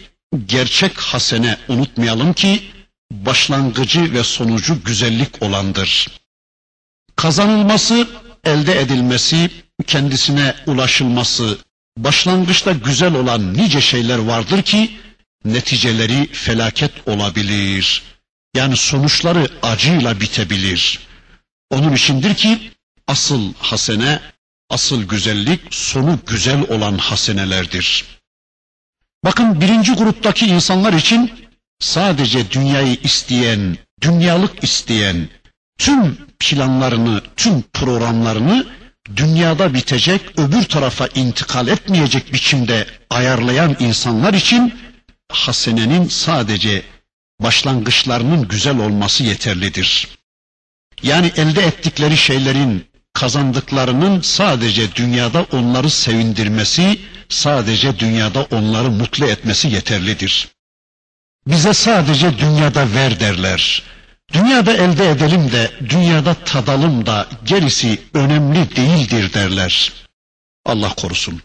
gerçek 0.46 0.98
hasene 0.98 1.59
unutmayalım 1.68 2.32
ki 2.32 2.62
başlangıcı 3.11 4.12
ve 4.12 4.24
sonucu 4.24 4.84
güzellik 4.84 5.42
olandır. 5.42 6.09
Kazanılması, 7.16 8.09
elde 8.44 8.80
edilmesi, 8.80 9.50
kendisine 9.86 10.54
ulaşılması, 10.66 11.59
başlangıçta 11.98 12.72
güzel 12.72 13.14
olan 13.14 13.54
nice 13.54 13.80
şeyler 13.80 14.18
vardır 14.18 14.62
ki 14.62 14.90
neticeleri 15.44 16.32
felaket 16.32 17.09
olabilir. 17.09 18.02
Yani 18.56 18.76
sonuçları 18.76 19.48
acıyla 19.62 20.20
bitebilir. 20.20 21.00
Onun 21.70 21.92
içindir 21.92 22.34
ki 22.34 22.70
asıl 23.06 23.54
hasene, 23.59 24.20
asıl 24.70 25.02
güzellik 25.02 25.61
sonu 25.74 26.18
güzel 26.26 26.61
olan 26.68 26.98
hasenelerdir. 26.98 28.18
Bakın 29.25 29.61
birinci 29.61 29.93
gruptaki 29.93 30.47
insanlar 30.47 30.93
için 30.93 31.33
sadece 31.81 32.51
dünyayı 32.51 32.97
isteyen, 33.03 33.77
dünyalık 34.01 34.64
isteyen, 34.64 35.29
tüm 35.79 36.19
planlarını, 36.39 37.23
tüm 37.37 37.62
programlarını 37.62 38.66
dünyada 39.16 39.75
bitecek, 39.75 40.39
öbür 40.39 40.64
tarafa 40.64 41.07
intikal 41.07 41.69
etmeyecek 41.69 42.33
biçimde 42.33 42.87
ayarlayan 43.11 43.77
insanlar 43.79 44.35
için 44.35 44.75
hasenenin 45.33 46.09
sadece 46.09 46.83
başlangıçlarının 47.41 48.49
güzel 48.49 48.79
olması 48.79 49.25
yeterlidir. 49.25 50.09
Yani 51.03 51.33
elde 51.37 51.62
ettikleri 51.62 52.16
şeylerin 52.16 52.88
kazandıklarının 53.19 54.21
sadece 54.21 54.95
dünyada 54.95 55.47
onları 55.53 55.91
sevindirmesi, 55.91 57.01
sadece 57.29 57.99
dünyada 57.99 58.43
onları 58.51 58.91
mutlu 58.91 59.27
etmesi 59.27 59.69
yeterlidir. 59.69 60.49
Bize 61.47 61.75
sadece 61.75 62.39
dünyada 62.39 62.95
ver 62.95 63.21
derler. 63.21 63.83
Dünyada 64.33 64.73
elde 64.73 65.11
edelim 65.11 65.53
de, 65.53 65.71
dünyada 65.89 66.35
tadalım 66.35 67.07
da 67.07 67.27
gerisi 67.45 68.01
önemli 68.14 68.77
değildir 68.77 69.35
derler. 69.35 69.93
Allah 70.66 70.95
korusun. 70.95 71.43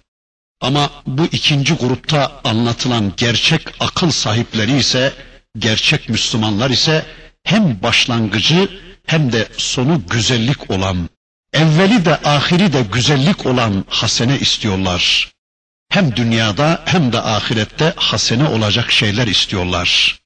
Ama 0.62 0.92
bu 1.08 1.26
ikinci 1.26 1.74
grupta 1.74 2.42
anlatılan 2.44 3.14
gerçek 3.18 3.62
akıl 3.80 4.12
sahipleri 4.12 4.78
ise, 4.78 5.14
gerçek 5.60 6.10
Müslümanlar 6.10 6.70
ise 6.70 7.06
hem 7.44 7.82
başlangıcı 7.82 8.70
hem 9.06 9.32
de 9.32 9.48
sonu 9.58 10.02
güzellik 10.10 10.72
olan, 10.72 11.10
evveli 11.54 12.06
de 12.06 12.16
ahiri 12.16 12.74
de 12.74 12.82
güzellik 12.82 13.46
olan 13.46 13.86
hasene 13.90 14.40
istiyorlar. 14.40 15.32
Hem 15.90 16.16
dünyada 16.16 16.82
hem 16.86 17.14
de 17.14 17.22
ahirette 17.22 17.94
hasene 17.96 18.48
olacak 18.48 18.92
şeyler 18.92 19.28
istiyorlar. 19.28 20.20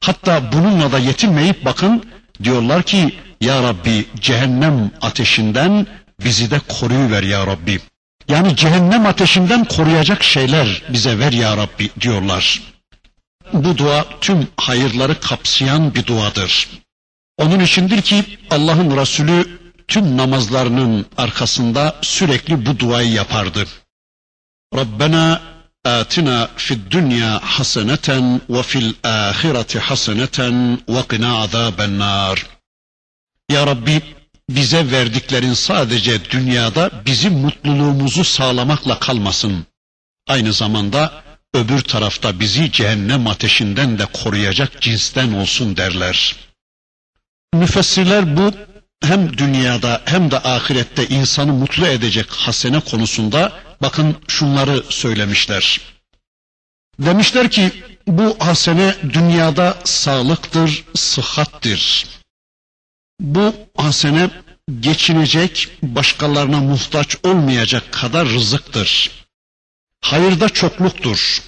Hatta 0.00 0.52
bununla 0.52 0.92
da 0.92 0.98
yetinmeyip 0.98 1.64
bakın 1.64 2.04
diyorlar 2.42 2.82
ki 2.82 3.14
ya 3.40 3.62
Rabbi 3.62 4.06
cehennem 4.20 4.90
ateşinden 5.00 5.86
bizi 6.24 6.50
de 6.50 6.60
koruyuver 6.68 7.22
ya 7.22 7.46
Rabbi. 7.46 7.80
Yani 8.28 8.56
cehennem 8.56 9.06
ateşinden 9.06 9.64
koruyacak 9.64 10.22
şeyler 10.22 10.82
bize 10.88 11.18
ver 11.18 11.32
ya 11.32 11.56
Rabbi 11.56 11.90
diyorlar. 12.00 12.62
Bu 13.52 13.78
dua 13.78 14.04
tüm 14.20 14.48
hayırları 14.56 15.20
kapsayan 15.20 15.94
bir 15.94 16.06
duadır. 16.06 16.68
Onun 17.38 17.60
içindir 17.60 18.02
ki 18.02 18.38
Allah'ın 18.50 18.96
Resulü 18.96 19.59
tüm 19.90 20.16
namazlarının 20.16 21.06
arkasında 21.16 21.96
sürekli 22.02 22.66
bu 22.66 22.78
duayı 22.78 23.12
yapardı. 23.12 23.66
Rabbena 24.76 25.42
atina 25.84 26.48
fid 26.56 26.78
dünya 26.90 27.40
haseneten 27.42 28.40
ve 28.50 28.62
fil 28.62 28.92
ahireti 29.04 29.78
haseneten 29.78 30.78
ve 30.88 31.02
qina 31.10 31.38
azaben 31.42 31.98
nar. 31.98 32.46
Ya 33.50 33.66
Rabbi 33.66 34.02
bize 34.50 34.90
verdiklerin 34.90 35.54
sadece 35.54 36.30
dünyada 36.30 36.90
bizim 37.06 37.32
mutluluğumuzu 37.32 38.24
sağlamakla 38.24 38.98
kalmasın. 38.98 39.66
Aynı 40.28 40.52
zamanda 40.52 41.12
öbür 41.54 41.80
tarafta 41.80 42.40
bizi 42.40 42.72
cehennem 42.72 43.26
ateşinden 43.26 43.98
de 43.98 44.06
koruyacak 44.06 44.82
cinsten 44.82 45.32
olsun 45.32 45.76
derler. 45.76 46.36
Müfessirler 47.54 48.36
bu 48.36 48.52
hem 49.02 49.38
dünyada 49.38 50.02
hem 50.04 50.30
de 50.30 50.38
ahirette 50.38 51.08
insanı 51.08 51.52
mutlu 51.52 51.86
edecek 51.86 52.30
hasene 52.30 52.80
konusunda 52.80 53.52
bakın 53.82 54.16
şunları 54.28 54.82
söylemişler. 54.88 55.80
Demişler 56.98 57.50
ki 57.50 57.72
bu 58.06 58.36
hasene 58.38 58.94
dünyada 59.12 59.78
sağlıktır, 59.84 60.84
sıhhattir. 60.94 62.06
Bu 63.20 63.54
hasene 63.76 64.30
geçinecek, 64.80 65.68
başkalarına 65.82 66.60
muhtaç 66.60 67.16
olmayacak 67.22 67.92
kadar 67.92 68.28
rızıktır. 68.28 69.10
Hayırda 70.00 70.48
çokluktur. 70.48 71.42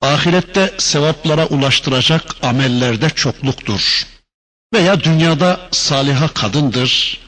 Ahirette 0.00 0.74
sevaplara 0.78 1.46
ulaştıracak 1.46 2.36
amellerde 2.42 3.10
çokluktur. 3.10 4.06
Veya 4.74 5.00
dünyada 5.00 5.60
saliha 5.70 6.28
kadındır, 6.28 7.20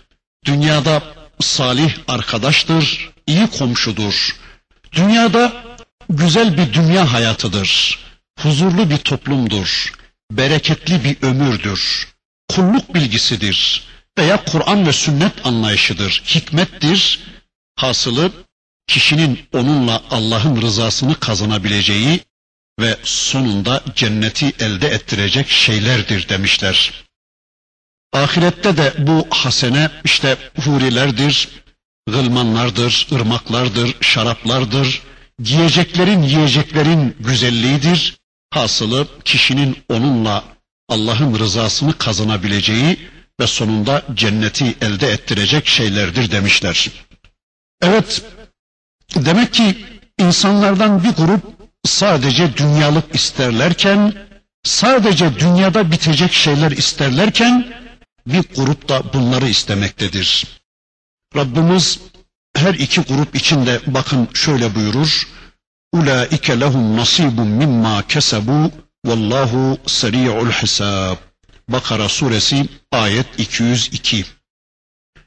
dünyada 0.44 1.02
salih 1.40 1.94
arkadaştır, 2.08 3.10
iyi 3.26 3.46
komşudur. 3.46 4.36
Dünyada 4.92 5.52
güzel 6.10 6.56
bir 6.56 6.72
dünya 6.72 7.12
hayatıdır, 7.12 7.98
huzurlu 8.42 8.90
bir 8.90 8.96
toplumdur, 8.96 9.92
bereketli 10.30 11.04
bir 11.04 11.16
ömürdür, 11.22 12.08
kulluk 12.48 12.94
bilgisidir 12.94 13.84
veya 14.18 14.44
Kur'an 14.44 14.86
ve 14.86 14.92
sünnet 14.92 15.46
anlayışıdır, 15.46 16.22
hikmettir. 16.26 17.20
Hasılı 17.76 18.30
kişinin 18.86 19.40
onunla 19.52 20.02
Allah'ın 20.10 20.62
rızasını 20.62 21.20
kazanabileceği 21.20 22.20
ve 22.80 22.96
sonunda 23.02 23.82
cenneti 23.94 24.52
elde 24.60 24.88
ettirecek 24.88 25.48
şeylerdir 25.48 26.28
demişler. 26.28 27.05
Ahirette 28.16 28.76
de 28.76 28.92
bu 28.98 29.26
hasene 29.30 29.90
işte 30.04 30.36
hurilerdir, 30.64 31.48
gılmanlardır, 32.06 33.06
ırmaklardır, 33.12 33.96
şaraplardır, 34.00 35.02
giyeceklerin 35.42 36.22
yiyeceklerin 36.22 37.16
güzelliğidir. 37.20 38.16
Hasılı 38.50 39.06
kişinin 39.24 39.76
onunla 39.88 40.44
Allah'ın 40.88 41.38
rızasını 41.38 41.98
kazanabileceği 41.98 42.98
ve 43.40 43.46
sonunda 43.46 44.02
cenneti 44.14 44.74
elde 44.80 45.08
ettirecek 45.08 45.66
şeylerdir 45.66 46.30
demişler. 46.30 46.90
Evet, 47.82 48.22
demek 49.14 49.54
ki 49.54 49.84
insanlardan 50.18 51.04
bir 51.04 51.10
grup 51.10 51.42
sadece 51.84 52.56
dünyalık 52.56 53.14
isterlerken, 53.14 54.12
sadece 54.62 55.38
dünyada 55.38 55.90
bitecek 55.90 56.32
şeyler 56.32 56.70
isterlerken, 56.70 57.85
bir 58.26 58.42
grup 58.56 58.88
da 58.88 59.02
bunları 59.12 59.48
istemektedir. 59.48 60.46
Rabbimiz 61.36 61.98
her 62.56 62.74
iki 62.74 63.00
grup 63.00 63.36
içinde 63.36 63.80
bakın 63.86 64.28
şöyle 64.34 64.74
buyurur. 64.74 65.28
Ulaike 65.92 66.60
lehum 66.60 66.96
nasibun 66.96 67.46
mimma 67.48 68.02
kesebu 68.08 68.70
vallahu 69.06 69.78
seri'ul 69.86 70.50
hisab. 70.50 71.16
Bakara 71.68 72.08
suresi 72.08 72.68
ayet 72.92 73.26
202. 73.38 74.24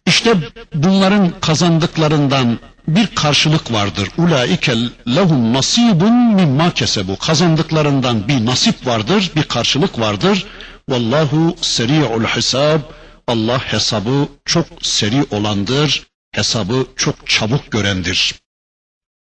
İşte 0.06 0.36
bunların 0.74 1.40
kazandıklarından 1.42 2.60
bir 2.88 3.08
karşılık 3.08 3.72
vardır. 3.72 4.10
Ulaike 4.18 4.76
lehum 5.08 5.54
nasibun 5.54 6.14
mimma 6.36 6.74
kesebu. 6.74 7.18
Kazandıklarından 7.18 8.28
bir 8.28 8.46
nasip 8.46 8.86
vardır, 8.88 9.32
bir 9.36 9.44
karşılık 9.44 10.00
vardır. 10.00 10.46
Vallahu 10.90 11.56
seri'ul 11.62 12.26
hisab. 12.26 12.82
Allah 13.28 13.60
hesabı 13.60 14.28
çok 14.46 14.68
seri 14.82 15.26
olandır, 15.32 16.08
hesabı 16.32 16.88
çok 16.96 17.30
çabuk 17.30 17.72
görendir. 17.72 18.36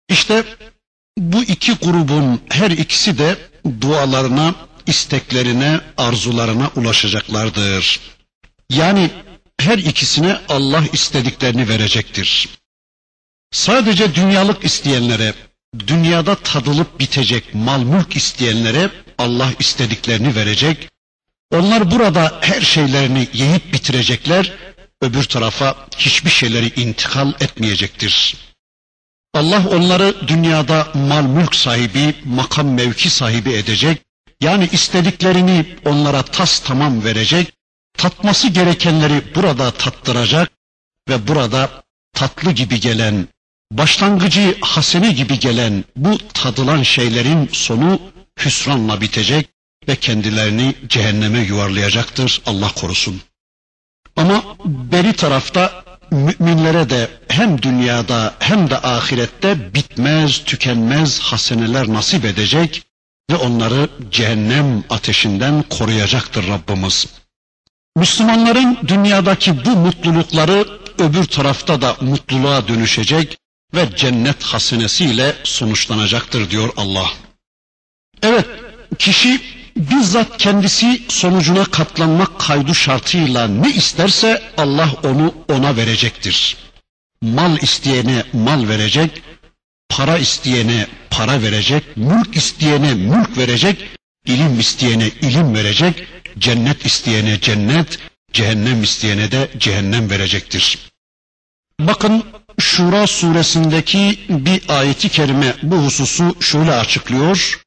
İşte 0.10 0.44
bu 1.18 1.44
iki 1.44 1.74
grubun 1.74 2.42
her 2.50 2.72
ikisi 2.72 3.18
de 3.18 3.38
dualarına, 3.82 4.56
isteklerine, 4.88 5.82
arzularına 5.98 6.72
ulaşacaklardır. 6.76 8.00
Yani 8.70 9.10
her 9.60 9.78
ikisine 9.78 10.40
Allah 10.50 10.84
istediklerini 10.94 11.70
verecektir. 11.70 12.50
Sadece 13.52 14.16
dünyalık 14.16 14.66
isteyenlere, 14.66 15.34
dünyada 15.88 16.36
tadılıp 16.36 17.00
bitecek 17.00 17.54
mal 17.54 17.84
mülk 17.84 18.16
isteyenlere 18.16 18.90
Allah 19.18 19.50
istediklerini 19.60 20.36
verecek. 20.36 20.90
Onlar 21.52 21.92
burada 21.92 22.40
her 22.42 22.62
şeylerini 22.62 23.28
yiyip 23.34 23.74
bitirecekler, 23.74 24.52
öbür 25.02 25.24
tarafa 25.24 25.88
hiçbir 25.98 26.30
şeyleri 26.30 26.82
intikal 26.82 27.34
etmeyecektir. 27.40 28.38
Allah 29.34 29.68
onları 29.70 30.28
dünyada 30.28 30.88
mal 30.94 31.24
mülk 31.24 31.56
sahibi, 31.56 32.16
makam 32.26 32.68
mevki 32.74 33.10
sahibi 33.10 33.52
edecek. 33.54 34.02
Yani 34.42 34.70
istediklerini 34.72 35.66
onlara 35.86 36.22
tas 36.22 36.60
tamam 36.60 37.04
verecek. 37.04 37.54
Tatması 37.98 38.48
gerekenleri 38.48 39.36
burada 39.36 39.72
tattıracak 39.72 40.52
ve 41.10 41.28
burada 41.28 41.70
tatlı 42.14 42.52
gibi 42.52 42.80
gelen, 42.80 43.28
başlangıcı 43.72 44.58
hasene 44.62 45.12
gibi 45.12 45.40
gelen 45.40 45.84
bu 45.96 46.18
tadılan 46.34 46.84
şeylerin 46.84 47.50
sonu 47.52 48.02
hüsranla 48.40 49.02
bitecek 49.02 49.50
ve 49.90 49.96
kendilerini 49.96 50.76
cehenneme 50.90 51.40
yuvarlayacaktır 51.40 52.42
Allah 52.46 52.72
korusun. 52.76 53.22
Ama 54.16 54.44
beri 54.66 55.14
tarafta 55.14 55.84
müminlere 56.12 56.90
de 56.90 57.08
hem 57.28 57.62
dünyada 57.62 58.36
hem 58.40 58.70
de 58.70 58.78
ahirette 58.78 59.74
bitmez, 59.74 60.44
tükenmez 60.44 61.20
haseneler 61.20 61.88
nasip 61.88 62.26
edecek 62.26 62.84
ve 63.32 63.36
onları 63.36 63.90
cehennem 64.12 64.84
ateşinden 64.90 65.64
koruyacaktır 65.64 66.48
Rabbimiz. 66.48 67.08
Müslümanların 67.96 68.78
dünyadaki 68.88 69.66
bu 69.66 69.70
mutlulukları 69.70 70.68
öbür 71.00 71.24
tarafta 71.24 71.82
da 71.82 71.96
mutluluğa 72.02 72.68
dönüşecek 72.68 73.38
ve 73.76 73.96
cennet 73.96 74.44
hasenesiyle 74.44 75.36
sonuçlanacaktır 75.44 76.50
diyor 76.50 76.70
Allah. 76.78 77.10
Evet, 78.24 78.46
kişi 79.00 79.59
bizzat 79.80 80.38
kendisi 80.38 81.02
sonucuna 81.08 81.66
katlanmak 81.66 82.40
kaydu 82.40 82.74
şartıyla 82.76 83.48
ne 83.48 83.70
isterse 83.70 84.42
Allah 84.58 84.90
onu 85.04 85.34
ona 85.50 85.76
verecektir. 85.78 86.58
Mal 87.22 87.58
isteyene 87.62 88.24
mal 88.34 88.68
verecek, 88.68 89.22
para 89.90 90.18
isteyene 90.18 90.88
para 91.10 91.42
verecek, 91.42 91.84
mülk 91.98 92.36
isteyene 92.36 92.94
mülk 92.94 93.38
verecek, 93.38 93.90
ilim 94.26 94.60
isteyene 94.60 95.08
ilim 95.22 95.56
verecek, 95.56 96.08
cennet 96.40 96.86
isteyene 96.86 97.42
cennet, 97.42 98.00
cehennem 98.34 98.84
isteyene 98.84 99.32
de 99.32 99.50
cehennem 99.60 100.10
verecektir. 100.10 100.80
Bakın 101.80 102.24
Şura 102.60 103.08
suresindeki 103.08 104.20
bir 104.30 104.62
ayeti 104.70 105.10
kerime 105.10 105.54
bu 105.64 105.76
hususu 105.78 106.36
şöyle 106.42 106.72
açıklıyor. 106.74 107.60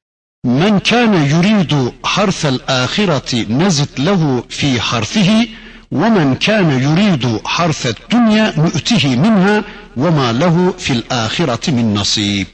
Men 0.45 0.81
kana 0.81 1.25
yuridu 1.25 1.95
harfel 2.03 2.59
ahireti 2.69 3.59
nezid 3.59 3.99
lehu 4.07 4.47
fi 4.49 4.79
harfihi 4.79 5.57
ve 5.93 6.09
men 6.11 6.39
kana 6.39 6.75
yuridu 6.75 7.41
harfet 7.45 8.11
dunya 8.11 8.53
nu'tihi 8.57 9.17
minha 9.17 9.65
ve 9.97 10.11
ma 10.11 10.29
lehu 10.41 10.75
fil 10.79 11.03
ahireti. 11.11 12.47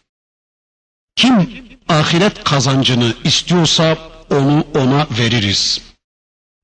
Kim 1.16 1.34
ahiret 1.88 2.44
kazancını 2.44 3.14
istiyorsa 3.24 3.96
onu 4.30 4.64
ona 4.74 5.06
veririz. 5.18 5.80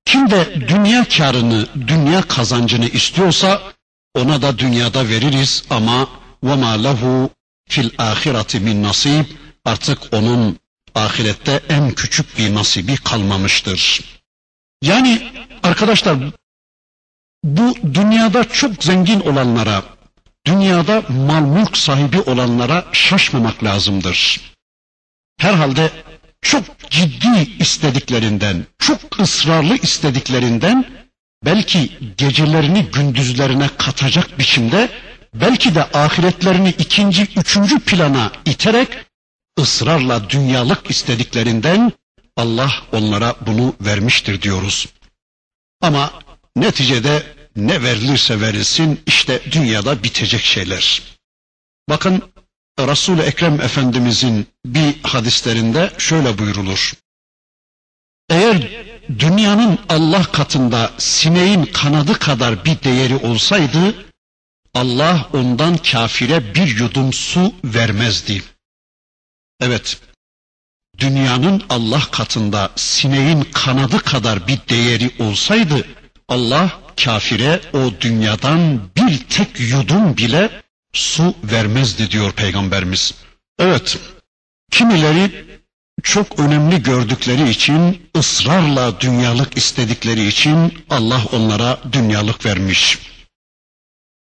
Kim 0.05 0.31
de 0.31 0.69
dünya 0.69 1.05
karını, 1.17 1.67
dünya 1.87 2.23
kazancını 2.23 2.87
istiyorsa 2.87 3.63
ona 4.15 4.43
da 4.43 4.59
dünyada 4.59 5.09
veririz 5.09 5.65
ama 5.71 6.09
ve 6.43 6.57
ma 6.57 6.71
lehu 6.71 7.31
fil 7.69 7.91
ahireti 7.99 8.61
min 8.61 8.87
artık 9.65 9.99
onun 10.13 10.59
ahirette 10.95 11.61
en 11.69 11.91
küçük 11.91 12.39
bir 12.39 12.55
nasibi 12.55 12.97
kalmamıştır. 12.97 14.01
Yani 14.83 15.33
arkadaşlar 15.63 16.17
bu 17.45 17.75
dünyada 17.95 18.45
çok 18.45 18.85
zengin 18.85 19.21
olanlara, 19.21 19.83
dünyada 20.47 21.03
mal 21.09 21.41
mülk 21.41 21.77
sahibi 21.77 22.21
olanlara 22.21 22.85
şaşmamak 22.93 23.65
lazımdır. 23.65 24.41
Herhalde 25.39 25.91
çok 26.41 26.91
ciddi 26.91 27.49
istediklerinden, 27.59 28.67
çok 28.79 29.21
ısrarlı 29.21 29.77
istediklerinden 29.77 30.85
belki 31.45 31.91
gecelerini 32.19 32.83
gündüzlerine 32.83 33.69
katacak 33.79 34.39
biçimde 34.39 34.89
belki 35.35 35.75
de 35.75 35.85
ahiretlerini 35.85 36.69
ikinci, 36.69 37.23
üçüncü 37.37 37.81
plana 37.81 38.33
iterek 38.45 38.89
ısrarla 39.61 40.31
dünyalık 40.31 40.91
istediklerinden 40.91 41.93
Allah 42.37 42.73
onlara 42.93 43.35
bunu 43.47 43.75
vermiştir 43.81 44.43
diyoruz. 44.43 44.89
Ama 45.81 46.13
neticede 46.57 47.23
ne 47.57 47.83
verilirse 47.83 48.41
verilsin 48.41 49.01
işte 49.07 49.43
dünyada 49.53 50.03
bitecek 50.03 50.41
şeyler. 50.41 51.03
Bakın 51.89 52.23
Resul-i 52.79 53.21
Ekrem 53.23 53.61
Efendimizin 53.61 54.47
bir 54.67 55.03
hadislerinde 55.03 55.93
şöyle 55.99 56.39
buyrulur. 56.39 56.93
Eğer 58.31 58.71
dünyanın 59.19 59.79
Allah 59.89 60.23
katında 60.23 60.93
sineğin 60.99 61.65
kanadı 61.65 62.19
kadar 62.19 62.65
bir 62.65 62.83
değeri 62.83 63.17
olsaydı, 63.17 63.95
Allah 64.75 65.31
ondan 65.33 65.77
kafire 65.77 66.55
bir 66.55 66.79
yudum 66.79 67.13
su 67.13 67.55
vermezdi. 67.65 68.43
Evet, 69.61 70.01
dünyanın 70.99 71.63
Allah 71.71 72.03
katında 72.11 72.71
sineğin 72.77 73.43
kanadı 73.43 73.99
kadar 73.99 74.49
bir 74.49 74.59
değeri 74.69 75.11
olsaydı, 75.19 75.87
Allah 76.29 76.81
kafire 77.05 77.61
o 77.73 77.93
dünyadan 78.01 78.81
bir 78.97 79.19
tek 79.19 79.61
yudum 79.61 80.17
bile 80.17 80.63
su 80.93 81.35
vermezdi 81.45 82.11
diyor 82.11 82.33
Peygamberimiz. 82.33 83.15
Evet, 83.59 83.99
kimileri 84.71 85.45
çok 86.03 86.39
önemli 86.41 86.83
gördükleri 86.83 87.51
için, 87.51 88.11
ısrarla 88.17 89.01
dünyalık 89.01 89.57
istedikleri 89.57 90.27
için 90.27 90.85
Allah 90.91 91.21
onlara 91.33 91.79
dünyalık 91.93 92.47
vermiş. 92.47 92.99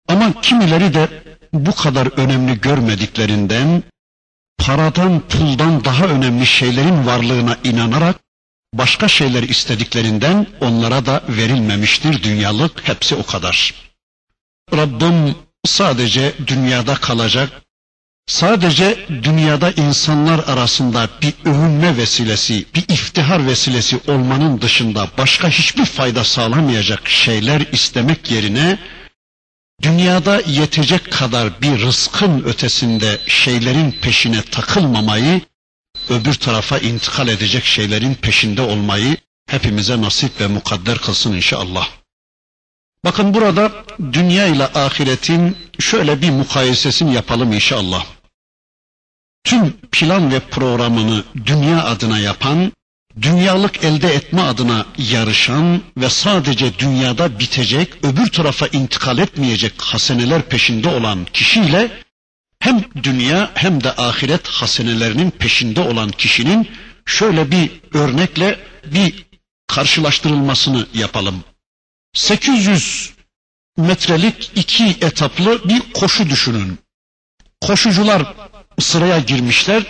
Ama 0.08 0.42
kimileri 0.42 0.94
de 0.94 1.10
bu 1.54 1.76
kadar 1.76 2.08
önemli 2.18 2.62
görmediklerinden, 2.62 3.84
paradan, 4.62 5.20
puldan 5.30 5.86
daha 5.86 6.06
önemli 6.06 6.46
şeylerin 6.46 7.06
varlığına 7.06 7.58
inanarak, 7.64 8.16
başka 8.74 9.08
şeyler 9.08 9.44
istediklerinden 9.44 10.48
onlara 10.62 11.06
da 11.06 11.22
verilmemiştir 11.30 12.24
dünyalık, 12.24 12.88
hepsi 12.88 13.16
o 13.16 13.26
kadar. 13.26 13.74
Rabbim 14.74 15.36
sadece 15.66 16.34
dünyada 16.48 16.96
kalacak, 16.96 17.50
sadece 18.28 19.06
dünyada 19.24 19.72
insanlar 19.72 20.40
arasında 20.48 21.10
bir 21.22 21.34
övünme 21.46 21.98
vesilesi, 21.98 22.66
bir 22.76 22.84
iftihar 22.90 23.48
vesilesi 23.48 24.00
olmanın 24.08 24.62
dışında 24.62 25.08
başka 25.18 25.50
hiçbir 25.50 25.86
fayda 25.86 26.24
sağlamayacak 26.24 27.10
şeyler 27.10 27.62
istemek 27.72 28.32
yerine 28.32 28.80
dünyada 29.82 30.42
yetecek 30.42 31.12
kadar 31.12 31.62
bir 31.62 31.82
rızkın 31.82 32.44
ötesinde 32.44 33.20
şeylerin 33.28 33.92
peşine 33.92 34.42
takılmamayı, 34.42 35.42
öbür 36.10 36.34
tarafa 36.34 36.78
intikal 36.78 37.28
edecek 37.28 37.66
şeylerin 37.66 38.14
peşinde 38.14 38.62
olmayı 38.62 39.18
hepimize 39.50 40.02
nasip 40.02 40.42
ve 40.42 40.48
mukadder 40.48 40.98
kılsın 40.98 41.34
inşallah. 41.34 41.90
Bakın 43.06 43.34
burada 43.34 43.72
dünya 44.14 44.48
ile 44.48 44.66
ahiretin 44.66 45.58
şöyle 45.80 46.22
bir 46.22 46.30
mukayesesini 46.30 47.14
yapalım 47.14 47.54
inşallah. 47.54 48.06
Tüm 49.44 49.74
plan 49.92 50.32
ve 50.32 50.40
programını 50.40 51.24
dünya 51.46 51.84
adına 51.84 52.20
yapan, 52.20 52.72
dünyalık 53.22 53.84
elde 53.84 54.14
etme 54.14 54.42
adına 54.42 54.86
yarışan 54.98 55.82
ve 55.98 56.10
sadece 56.10 56.80
dünyada 56.80 57.40
bitecek, 57.40 58.06
öbür 58.06 58.28
tarafa 58.32 58.68
intikal 58.68 59.18
etmeyecek 59.18 59.82
haseneler 59.82 60.42
peşinde 60.42 60.90
olan 60.90 61.26
kişiyle 61.34 61.92
hem 62.60 62.84
dünya 63.04 63.52
hem 63.54 63.84
de 63.84 63.92
ahiret 63.96 64.48
hasenelerinin 64.48 65.32
peşinde 65.32 65.82
olan 65.82 66.12
kişinin 66.12 66.70
şöyle 67.06 67.52
bir 67.52 67.70
örnekle 67.94 68.60
bir 68.86 69.26
karşılaştırılmasını 69.68 70.88
yapalım. 70.94 71.44
800 72.14 73.14
metrelik 73.78 74.52
iki 74.56 74.86
etaplı 74.86 75.70
bir 75.70 75.80
koşu 75.94 76.30
düşünün. 76.30 76.80
Koşucular 77.62 78.34
sıraya 78.80 79.20
girmişler 79.20 79.84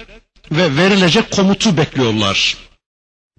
ve 0.51 0.77
verilecek 0.77 1.31
komutu 1.31 1.77
bekliyorlar. 1.77 2.57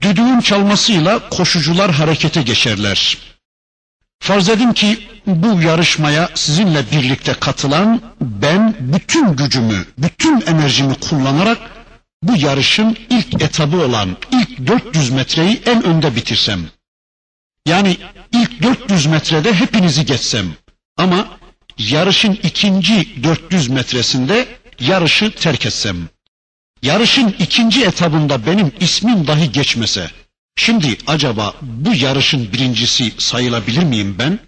Düdüğün 0.03 0.41
çalmasıyla 0.41 1.29
koşucular 1.29 1.91
harekete 1.91 2.43
geçerler. 2.43 3.19
Farz 4.21 4.49
edin 4.49 4.73
ki 4.73 5.09
bu 5.27 5.63
yarışmaya 5.63 6.29
sizinle 6.35 6.91
birlikte 6.93 7.35
katılan 7.35 8.01
ben 8.21 8.75
bütün 8.81 9.37
gücümü, 9.37 9.87
bütün 9.99 10.41
enerjimi 10.41 10.95
kullanarak 10.95 11.59
bu 12.23 12.37
yarışın 12.37 12.97
ilk 13.11 13.43
etabı 13.43 13.77
olan 13.77 14.17
ilk 14.33 14.67
400 14.67 15.11
metreyi 15.11 15.63
en 15.67 15.85
önde 15.85 16.17
bitirsem. 16.17 16.61
Yani 17.67 17.97
ilk 18.33 18.63
400 18.63 19.07
metrede 19.07 19.55
hepinizi 19.55 20.05
geçsem 20.07 20.47
ama 20.97 21.27
yarışın 21.79 22.39
ikinci 22.43 23.25
400 23.25 23.69
metresinde 23.69 24.47
yarışı 24.81 25.35
terk 25.35 25.67
etsem. 25.67 26.09
Yarışın 26.83 27.35
ikinci 27.39 27.85
etabında 27.85 28.47
benim 28.47 28.73
ismim 28.81 29.27
dahi 29.27 29.53
geçmese. 29.53 30.11
Şimdi 30.57 30.99
acaba 31.07 31.55
bu 31.63 31.95
yarışın 31.95 32.53
birincisi 32.53 33.13
sayılabilir 33.19 33.83
miyim 33.83 34.17
ben? 34.19 34.39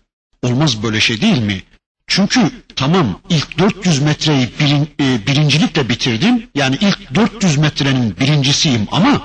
Olmaz 0.43 0.82
böyle 0.82 1.01
şey 1.01 1.20
değil 1.20 1.39
mi? 1.39 1.62
Çünkü 2.07 2.51
tamam 2.76 3.20
ilk 3.28 3.59
400 3.59 4.03
metreyi 4.03 4.49
birin, 4.61 4.91
e, 5.01 5.26
birincilikle 5.26 5.89
bitirdim. 5.89 6.47
Yani 6.55 6.78
ilk 6.80 7.14
400 7.14 7.57
metrenin 7.57 8.16
birincisiyim 8.16 8.87
ama 8.91 9.22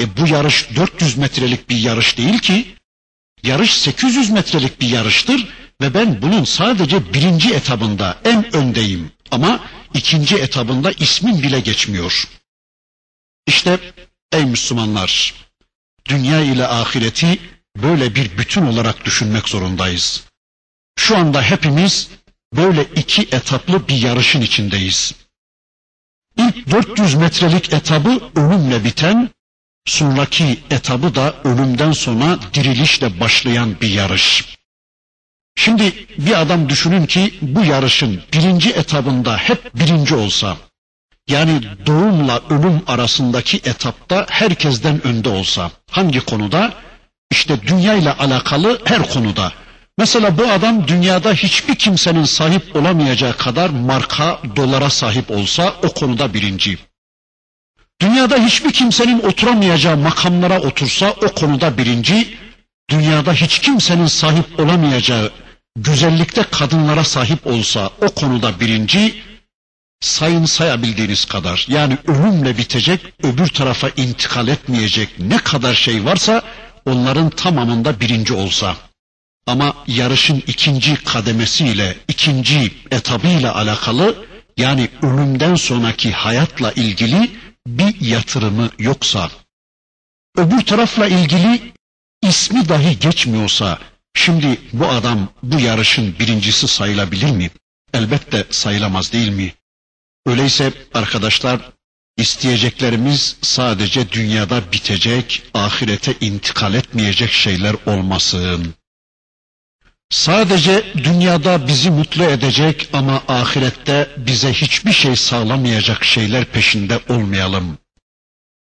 e, 0.00 0.16
bu 0.16 0.26
yarış 0.26 0.68
400 0.76 1.16
metrelik 1.16 1.70
bir 1.70 1.76
yarış 1.76 2.18
değil 2.18 2.38
ki. 2.38 2.66
Yarış 3.42 3.72
800 3.72 4.30
metrelik 4.30 4.80
bir 4.80 4.88
yarıştır 4.88 5.48
ve 5.80 5.94
ben 5.94 6.22
bunun 6.22 6.44
sadece 6.44 7.14
birinci 7.14 7.54
etabında 7.54 8.18
en 8.24 8.56
öndeyim. 8.56 9.10
Ama 9.30 9.60
ikinci 9.94 10.36
etabında 10.36 10.92
ismim 10.92 11.42
bile 11.42 11.60
geçmiyor. 11.60 12.28
İşte 13.46 13.80
ey 14.32 14.44
Müslümanlar, 14.44 15.34
dünya 16.08 16.40
ile 16.40 16.66
ahireti 16.66 17.38
böyle 17.76 18.14
bir 18.14 18.38
bütün 18.38 18.66
olarak 18.66 19.04
düşünmek 19.04 19.48
zorundayız. 19.48 20.24
Şu 20.98 21.16
anda 21.16 21.42
hepimiz 21.42 22.08
böyle 22.56 22.84
iki 22.84 23.22
etaplı 23.22 23.88
bir 23.88 24.02
yarışın 24.02 24.40
içindeyiz. 24.40 25.14
İlk 26.36 26.70
400 26.70 27.14
metrelik 27.14 27.72
etabı 27.72 28.20
ölümle 28.36 28.84
biten, 28.84 29.30
sonraki 29.86 30.60
etabı 30.70 31.14
da 31.14 31.34
ölümden 31.44 31.92
sonra 31.92 32.38
dirilişle 32.54 33.20
başlayan 33.20 33.80
bir 33.80 33.88
yarış. 33.88 34.56
Şimdi 35.56 36.06
bir 36.18 36.40
adam 36.40 36.68
düşünün 36.68 37.06
ki 37.06 37.34
bu 37.42 37.64
yarışın 37.64 38.22
birinci 38.32 38.70
etabında 38.70 39.36
hep 39.36 39.74
birinci 39.74 40.14
olsa, 40.14 40.56
yani 41.32 41.60
doğumla 41.86 42.40
ölüm 42.50 42.82
arasındaki 42.86 43.56
etapta 43.56 44.26
herkesten 44.30 45.06
önde 45.06 45.28
olsa, 45.28 45.70
hangi 45.90 46.20
konuda? 46.20 46.72
İşte 47.30 47.62
dünya 47.66 47.94
ile 47.94 48.12
alakalı 48.12 48.80
her 48.84 49.10
konuda. 49.10 49.52
Mesela 49.98 50.38
bu 50.38 50.46
adam 50.46 50.88
dünyada 50.88 51.32
hiçbir 51.32 51.74
kimsenin 51.74 52.24
sahip 52.24 52.76
olamayacağı 52.76 53.36
kadar 53.36 53.70
marka, 53.70 54.38
dolara 54.56 54.90
sahip 54.90 55.30
olsa 55.30 55.74
o 55.82 55.88
konuda 55.88 56.34
birinci. 56.34 56.78
Dünyada 58.00 58.36
hiçbir 58.36 58.72
kimsenin 58.72 59.22
oturamayacağı 59.22 59.96
makamlara 59.96 60.60
otursa 60.60 61.10
o 61.10 61.28
konuda 61.28 61.78
birinci. 61.78 62.38
Dünyada 62.90 63.32
hiç 63.32 63.58
kimsenin 63.58 64.06
sahip 64.06 64.60
olamayacağı 64.60 65.30
güzellikte 65.76 66.42
kadınlara 66.42 67.04
sahip 67.04 67.46
olsa 67.46 67.90
o 68.00 68.08
konuda 68.08 68.60
birinci. 68.60 69.22
Sayın 70.02 70.44
sayabildiğiniz 70.44 71.24
kadar 71.24 71.66
yani 71.68 71.98
ölümle 72.06 72.58
bitecek 72.58 73.00
öbür 73.22 73.48
tarafa 73.48 73.88
intikal 73.88 74.48
etmeyecek 74.48 75.08
ne 75.18 75.36
kadar 75.36 75.74
şey 75.74 76.04
varsa 76.04 76.42
onların 76.86 77.30
tamamında 77.30 78.00
birinci 78.00 78.34
olsa. 78.34 78.76
Ama 79.46 79.74
yarışın 79.86 80.42
ikinci 80.46 81.04
kademesiyle, 81.04 81.96
ikinci 82.08 82.72
etabıyla 82.90 83.54
alakalı 83.54 84.26
yani 84.56 84.88
ölümden 85.02 85.54
sonraki 85.54 86.12
hayatla 86.12 86.72
ilgili 86.72 87.30
bir 87.66 88.00
yatırımı 88.00 88.70
yoksa, 88.78 89.30
öbür 90.36 90.60
tarafla 90.60 91.06
ilgili 91.06 91.72
ismi 92.22 92.68
dahi 92.68 92.98
geçmiyorsa, 92.98 93.78
şimdi 94.14 94.58
bu 94.72 94.88
adam 94.88 95.28
bu 95.42 95.60
yarışın 95.60 96.18
birincisi 96.18 96.68
sayılabilir 96.68 97.30
mi? 97.30 97.50
Elbette 97.94 98.44
sayılamaz 98.50 99.12
değil 99.12 99.28
mi? 99.28 99.52
Öyleyse 100.26 100.72
arkadaşlar 100.94 101.60
isteyeceklerimiz 102.16 103.36
sadece 103.42 104.12
dünyada 104.12 104.72
bitecek, 104.72 105.42
ahirete 105.54 106.14
intikal 106.20 106.74
etmeyecek 106.74 107.30
şeyler 107.30 107.76
olmasın. 107.86 108.74
Sadece 110.10 110.84
dünyada 110.96 111.66
bizi 111.66 111.90
mutlu 111.90 112.24
edecek 112.24 112.88
ama 112.92 113.22
ahirette 113.28 114.10
bize 114.16 114.52
hiçbir 114.52 114.92
şey 114.92 115.16
sağlamayacak 115.16 116.04
şeyler 116.04 116.44
peşinde 116.44 117.00
olmayalım. 117.08 117.78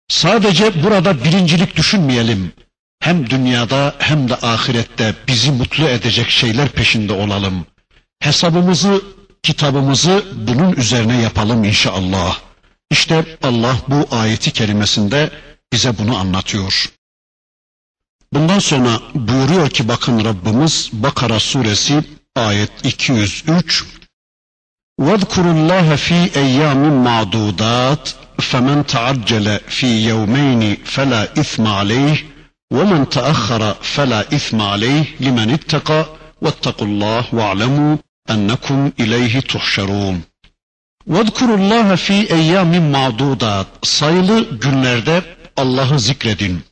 Sadece 0.08 0.82
burada 0.82 1.24
birincilik 1.24 1.76
düşünmeyelim. 1.76 2.52
Hem 3.00 3.30
dünyada 3.30 3.94
hem 3.98 4.28
de 4.28 4.34
ahirette 4.34 5.14
bizi 5.28 5.52
mutlu 5.52 5.88
edecek 5.88 6.30
şeyler 6.30 6.68
peşinde 6.68 7.12
olalım. 7.12 7.66
Hesabımızı, 8.20 9.02
kitabımızı 9.43 10.25
bunun 10.47 10.73
üzerine 10.73 11.21
yapalım 11.21 11.63
inşallah. 11.63 12.39
İşte 12.91 13.37
Allah 13.43 13.75
bu 13.87 14.07
ayeti 14.11 14.51
kerimesinde 14.51 15.31
bize 15.73 15.97
bunu 15.97 16.17
anlatıyor. 16.17 16.91
Bundan 18.33 18.59
sonra 18.59 18.99
buyuruyor 19.15 19.69
ki 19.69 19.87
bakın 19.87 20.25
Rabbimiz 20.25 20.89
Bakara 20.93 21.39
suresi 21.39 22.03
ayet 22.35 22.71
203 22.85 23.85
وَاذْكُرُوا 25.01 25.53
اللّٰهَ 25.57 25.87
ف۪ي 26.07 26.21
اَيَّامٍ 26.43 26.81
مَعْدُودَاتٍ 27.07 28.03
فَمَنْ 28.49 28.77
تَعَجَّلَ 28.93 29.47
ف۪ي 29.77 29.91
يَوْمَيْنِ 30.11 30.61
فَلَا 30.95 31.21
اِثْمَ 31.41 31.63
عَلَيْهِ 31.77 32.15
وَمَنْ 32.77 33.01
تَأَخَّرَ 33.15 33.61
فَلَا 33.95 34.21
اِثْمَ 34.37 34.61
عَلَيْهِ 34.71 35.03
لِمَنِ 35.25 35.49
اتَّقَى 35.57 36.01
وَاتَّقُوا 36.43 36.87
اللّٰهِ 36.89 37.23
وَاعْلَمُوا 37.37 37.97
اَنَّكُمْ 38.33 38.79
اِلَيْهِ 39.01 39.33
تُحْشَرُونَ 39.51 40.15
وَاذْكُرُوا 41.13 41.57
اللّٰهَ 41.61 41.89
ف۪ي 42.05 42.19
اَيَّامٍ 42.37 42.71
مَعْدُودَاتٍ 42.95 43.65
Sayılı 43.83 44.59
günlerde 44.59 45.23
Allah'ı 45.57 45.99
zikredin. 45.99 46.63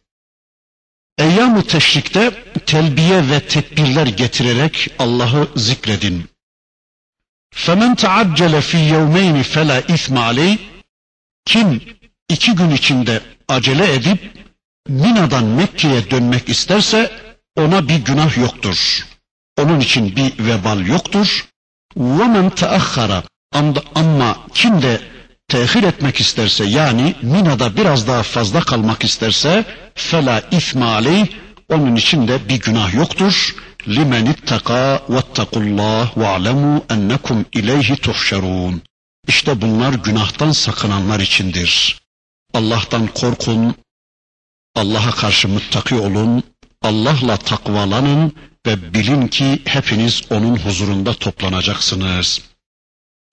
Eyyam-ı 1.17 1.63
teşrikte 1.63 2.31
telbiye 2.65 3.29
ve 3.29 3.39
tekbirler 3.39 4.07
getirerek 4.07 4.87
Allah'ı 4.99 5.47
zikredin. 5.55 6.25
فَمَنْ 7.55 7.95
تَعَجَّلَ 7.95 8.61
فِي 8.61 8.77
يَوْمَيْنِ 8.93 9.43
فَلَا 9.43 9.81
اِثْمَ 9.81 10.19
عَلَيْهِ 10.19 10.57
Kim 11.45 11.81
iki 12.29 12.55
gün 12.55 12.69
içinde 12.69 13.21
acele 13.47 13.93
edip 13.93 14.45
Mina'dan 14.87 15.43
Mekke'ye 15.43 16.11
dönmek 16.11 16.49
isterse 16.49 17.11
ona 17.55 17.87
bir 17.87 18.05
günah 18.05 18.37
yoktur. 18.37 19.05
Onun 19.59 19.79
için 19.79 20.15
bir 20.15 20.33
vebal 20.39 20.85
yoktur. 20.85 21.45
وَمَنْ 21.97 22.49
تَأَخَّرَ 22.49 23.23
Ama 23.95 24.37
kim 24.53 24.81
de 24.81 25.01
tehir 25.47 25.83
etmek 25.83 26.21
isterse 26.21 26.65
yani 26.65 27.15
Mina'da 27.21 27.77
biraz 27.77 28.07
daha 28.07 28.23
fazla 28.23 28.59
kalmak 28.59 29.03
isterse 29.03 29.65
fela 29.95 30.41
isme 30.51 30.85
aleyh 30.85 31.27
onun 31.69 31.95
için 31.95 32.27
de 32.27 32.49
bir 32.49 32.59
günah 32.59 32.93
yoktur. 32.93 33.55
Limen 33.87 34.25
ittaka 34.25 35.01
vettakullah 35.09 36.17
ve 36.17 36.27
alemu 36.27 36.85
ennekum 36.89 37.45
ileyhi 37.53 37.95
tuhşerun. 37.95 38.81
İşte 39.27 39.61
bunlar 39.61 39.93
günahtan 39.93 40.51
sakınanlar 40.51 41.19
içindir. 41.19 42.01
Allah'tan 42.53 43.07
korkun, 43.07 43.75
Allah'a 44.75 45.11
karşı 45.11 45.47
muttaki 45.47 45.95
olun, 45.95 46.43
Allah'la 46.81 47.37
takvalanın 47.37 48.33
ve 48.66 48.94
bilin 48.94 49.28
ki 49.28 49.62
hepiniz 49.64 50.22
onun 50.30 50.56
huzurunda 50.56 51.14
toplanacaksınız. 51.14 52.42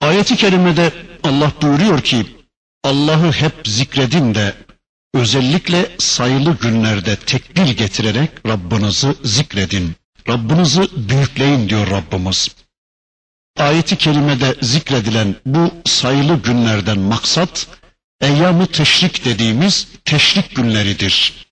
Ayeti 0.00 0.36
kerimede 0.36 0.92
Allah 1.22 1.52
buyuruyor 1.62 2.00
ki 2.00 2.26
Allah'ı 2.84 3.32
hep 3.32 3.54
zikredin 3.66 4.34
de 4.34 4.54
özellikle 5.14 5.90
sayılı 5.98 6.58
günlerde 6.58 7.16
tekbir 7.16 7.76
getirerek 7.76 8.30
Rabbinizi 8.46 9.14
zikredin. 9.24 9.96
Rabbinizi 10.28 10.82
büyükleyin 10.96 11.68
diyor 11.68 11.90
Rabbimiz. 11.90 12.48
Ayeti 13.58 13.96
kerimede 13.96 14.54
zikredilen 14.62 15.36
bu 15.46 15.70
sayılı 15.86 16.42
günlerden 16.42 16.98
maksat 16.98 17.66
eyyamı 18.20 18.66
teşrik 18.66 19.24
dediğimiz 19.24 19.88
teşrik 20.04 20.56
günleridir. 20.56 21.47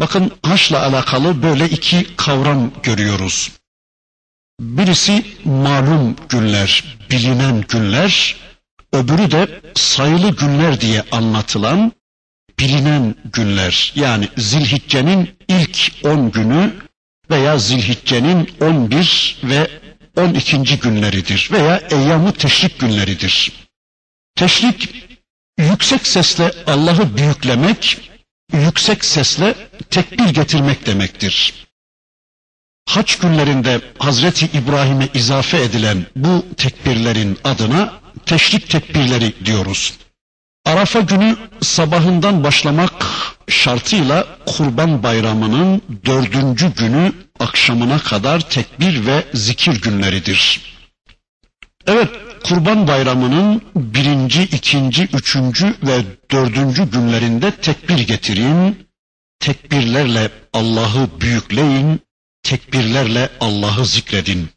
Bakın 0.00 0.32
haçla 0.42 0.86
alakalı 0.86 1.42
böyle 1.42 1.68
iki 1.68 2.16
kavram 2.16 2.72
görüyoruz. 2.82 3.52
Birisi 4.60 5.24
malum 5.44 6.16
günler, 6.28 6.84
bilinen 7.10 7.64
günler, 7.68 8.36
öbürü 8.92 9.30
de 9.30 9.60
sayılı 9.74 10.36
günler 10.36 10.80
diye 10.80 11.04
anlatılan 11.10 11.92
bilinen 12.58 13.14
günler. 13.32 13.92
Yani 13.94 14.28
Zilhicce'nin 14.36 15.30
ilk 15.48 15.92
10 16.04 16.30
günü 16.30 16.72
veya 17.30 17.58
Zilhicce'nin 17.58 18.50
11 18.60 19.38
ve 19.44 19.70
12. 20.16 20.78
günleridir 20.78 21.48
veya 21.52 21.76
eyyamı 21.90 22.32
teşrik 22.32 22.78
günleridir. 22.78 23.52
Teşrik 24.36 25.06
yüksek 25.58 26.06
sesle 26.06 26.52
Allah'ı 26.66 27.16
büyüklemek, 27.16 28.11
yüksek 28.52 29.04
sesle 29.04 29.54
tekbir 29.90 30.28
getirmek 30.28 30.86
demektir. 30.86 31.54
Haç 32.88 33.18
günlerinde 33.18 33.80
Hazreti 33.98 34.46
İbrahim'e 34.46 35.08
izafe 35.14 35.62
edilen 35.62 36.06
bu 36.16 36.46
tekbirlerin 36.56 37.38
adına 37.44 37.92
teşrik 38.26 38.70
tekbirleri 38.70 39.32
diyoruz. 39.44 39.94
Arafa 40.64 41.00
günü 41.00 41.36
sabahından 41.60 42.44
başlamak 42.44 43.06
şartıyla 43.48 44.26
Kurban 44.46 45.02
Bayramı'nın 45.02 45.82
dördüncü 46.06 46.74
günü 46.74 47.12
akşamına 47.40 47.98
kadar 47.98 48.40
tekbir 48.50 49.06
ve 49.06 49.24
zikir 49.34 49.80
günleridir. 49.82 50.60
Evet, 51.86 52.08
Kurban 52.44 52.88
Bayramı'nın 52.88 53.62
birinci, 53.74 54.42
ikinci, 54.42 55.02
üçüncü 55.02 55.74
ve 55.82 56.02
dördüncü 56.30 56.90
günlerinde 56.90 57.50
tekbir 57.50 57.98
getirin, 57.98 58.88
tekbirlerle 59.40 60.30
Allah'ı 60.52 61.20
büyükleyin, 61.20 62.00
tekbirlerle 62.42 63.30
Allah'ı 63.40 63.86
zikredin. 63.86 64.48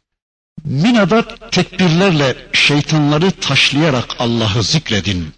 Mina'da 0.64 1.50
tekbirlerle 1.50 2.36
şeytanları 2.52 3.30
taşlayarak 3.30 4.16
Allah'ı 4.18 4.62
zikredin. 4.62 5.28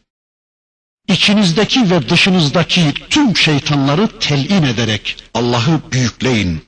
içinizdeki 1.09 1.90
ve 1.90 2.09
dışınızdaki 2.09 2.94
tüm 3.11 3.36
şeytanları 3.36 4.18
telin 4.18 4.62
ederek 4.62 5.16
Allah'ı 5.34 5.80
büyükleyin. 5.92 6.62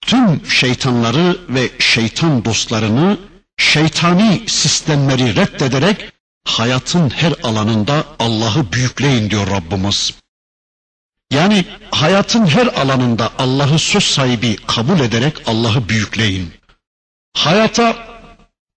Tüm 0.00 0.46
şeytanları 0.46 1.36
ve 1.48 1.70
şeytan 1.78 2.44
dostlarını, 2.44 3.18
şeytani 3.56 4.42
sistemleri 4.46 5.36
reddederek 5.36 6.12
hayatın 6.44 7.10
her 7.10 7.32
alanında 7.42 8.04
Allah'ı 8.18 8.72
büyükleyin 8.72 9.30
diyor 9.30 9.50
Rabbimiz. 9.50 10.14
Yani 11.30 11.64
hayatın 11.90 12.46
her 12.46 12.66
alanında 12.66 13.32
Allah'ı 13.38 13.78
söz 13.78 14.04
sahibi 14.04 14.56
kabul 14.56 15.00
ederek 15.00 15.34
Allah'ı 15.46 15.88
büyükleyin. 15.88 16.52
Hayata 17.36 17.96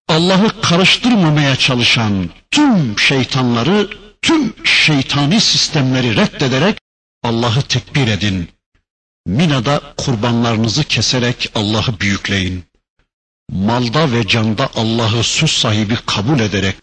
Allah'ı 0.07 0.61
karıştırmamaya 0.61 1.55
çalışan 1.55 2.29
tüm 2.51 2.99
şeytanları, 2.99 3.89
tüm 4.21 4.65
şeytani 4.65 5.41
sistemleri 5.41 6.15
reddederek 6.15 6.77
Allah'ı 7.23 7.61
tekbir 7.61 8.07
edin. 8.07 8.49
Mina'da 9.25 9.81
kurbanlarınızı 9.97 10.83
keserek 10.83 11.51
Allah'ı 11.55 11.99
büyükleyin. 11.99 12.63
Malda 13.51 14.11
ve 14.11 14.27
canda 14.27 14.69
Allah'ı 14.75 15.23
söz 15.23 15.51
sahibi 15.51 15.97
kabul 16.05 16.39
ederek, 16.39 16.75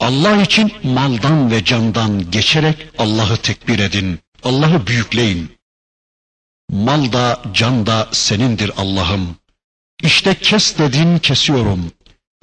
Allah 0.00 0.42
için 0.42 0.72
maldan 0.82 1.50
ve 1.50 1.64
candan 1.64 2.30
geçerek 2.30 2.86
Allah'ı 2.98 3.36
tekbir 3.36 3.78
edin. 3.78 4.20
Allah'ı 4.42 4.86
büyükleyin. 4.86 5.58
Mal 6.70 7.12
da 7.12 7.42
can 7.54 7.86
da 7.86 8.08
senindir 8.12 8.70
Allah'ım. 8.76 9.36
İşte 10.02 10.34
kes 10.34 10.78
dedin 10.78 11.18
kesiyorum. 11.18 11.92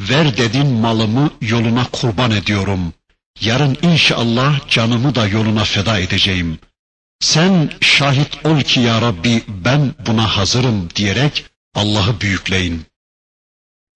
Ver 0.01 0.38
dedin 0.38 0.68
malımı 0.68 1.32
yoluna 1.41 1.88
kurban 1.91 2.32
ediyorum. 2.32 2.93
Yarın 3.41 3.78
inşallah 3.82 4.68
canımı 4.70 5.16
da 5.16 5.28
yoluna 5.28 5.64
feda 5.64 5.99
edeceğim. 5.99 6.60
Sen 7.20 7.72
şahit 7.82 8.45
ol 8.45 8.62
ki 8.62 8.80
ya 8.80 9.01
Rabbi 9.01 9.43
ben 9.47 9.93
buna 10.07 10.38
hazırım 10.38 10.89
diyerek 10.95 11.45
Allah'ı 11.76 12.22
büyükleyin. 12.22 12.89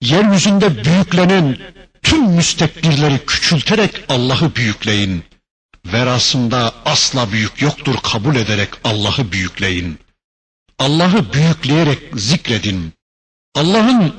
Yeryüzünde 0.04 0.86
büyüklenen 0.86 1.58
tüm 2.02 2.24
müstekbirleri 2.24 3.26
küçülterek 3.26 4.04
Allah'ı 4.10 4.56
büyükleyin. 4.56 5.24
Verasında 5.86 6.74
asla 6.86 7.32
büyük 7.32 7.62
yoktur 7.62 7.96
kabul 8.04 8.36
ederek 8.36 8.70
Allah'ı 8.84 9.32
büyükleyin. 9.32 10.00
Allah'ı 10.80 11.34
büyükleyerek 11.34 12.00
zikredin. 12.16 12.94
Allah'ın 13.56 14.16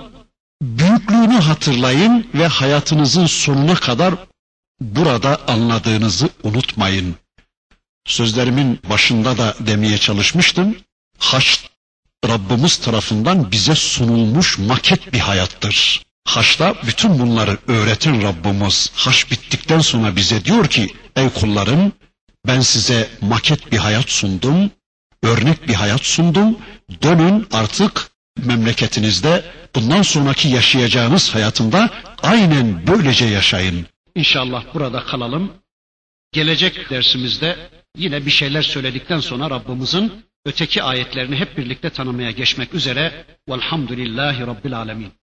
büyüklüğünü 0.63 1.39
hatırlayın 1.39 2.27
ve 2.35 2.47
hayatınızın 2.47 3.27
sonuna 3.27 3.75
kadar 3.75 4.15
burada 4.81 5.41
anladığınızı 5.49 6.29
unutmayın. 6.43 7.17
Sözlerimin 8.07 8.81
başında 8.91 9.39
da 9.39 9.55
demeye 9.61 9.99
çalışmıştım. 9.99 10.77
Haç 11.19 11.74
Rabbimiz 12.29 12.77
tarafından 12.77 13.53
bize 13.53 13.75
sunulmuş 13.75 14.59
maket 14.59 15.13
bir 15.13 15.19
hayattır. 15.19 16.03
Haçta 16.25 16.75
bütün 16.87 17.19
bunları 17.19 17.59
öğreten 17.69 18.23
Rabbimiz 18.23 18.91
haç 18.95 19.31
bittikten 19.31 19.79
sonra 19.81 20.17
bize 20.17 20.45
diyor 20.45 20.67
ki 20.67 20.89
ey 21.17 21.29
kullarım 21.31 21.93
ben 22.47 22.61
size 22.61 23.09
maket 23.21 23.73
bir 23.73 23.79
hayat 23.79 24.11
sundum, 24.11 24.71
örnek 25.23 25.69
bir 25.69 25.75
hayat 25.75 26.05
sundum. 26.05 26.59
Dönün 27.03 27.47
artık 27.53 28.11
memleketinizde 28.45 29.45
bundan 29.75 30.03
sonraki 30.03 30.49
yaşayacağınız 30.49 31.35
hayatında 31.35 31.91
aynen 32.23 32.87
böylece 32.87 33.25
yaşayın. 33.25 33.87
İnşallah 34.15 34.65
burada 34.75 35.05
kalalım. 35.05 35.53
Gelecek 36.33 36.91
dersimizde 36.91 37.57
yine 37.99 38.27
bir 38.27 38.31
şeyler 38.31 38.63
söyledikten 38.63 39.21
sonra 39.21 39.51
Rabbimizin 39.51 40.13
öteki 40.45 40.83
ayetlerini 40.83 41.37
hep 41.37 41.59
birlikte 41.59 41.91
tanımaya 41.91 42.31
geçmek 42.31 42.75
üzere. 42.75 43.25
Velhamdülillahi 43.49 44.47
Rabbil 44.47 44.77
Alemin. 44.79 45.13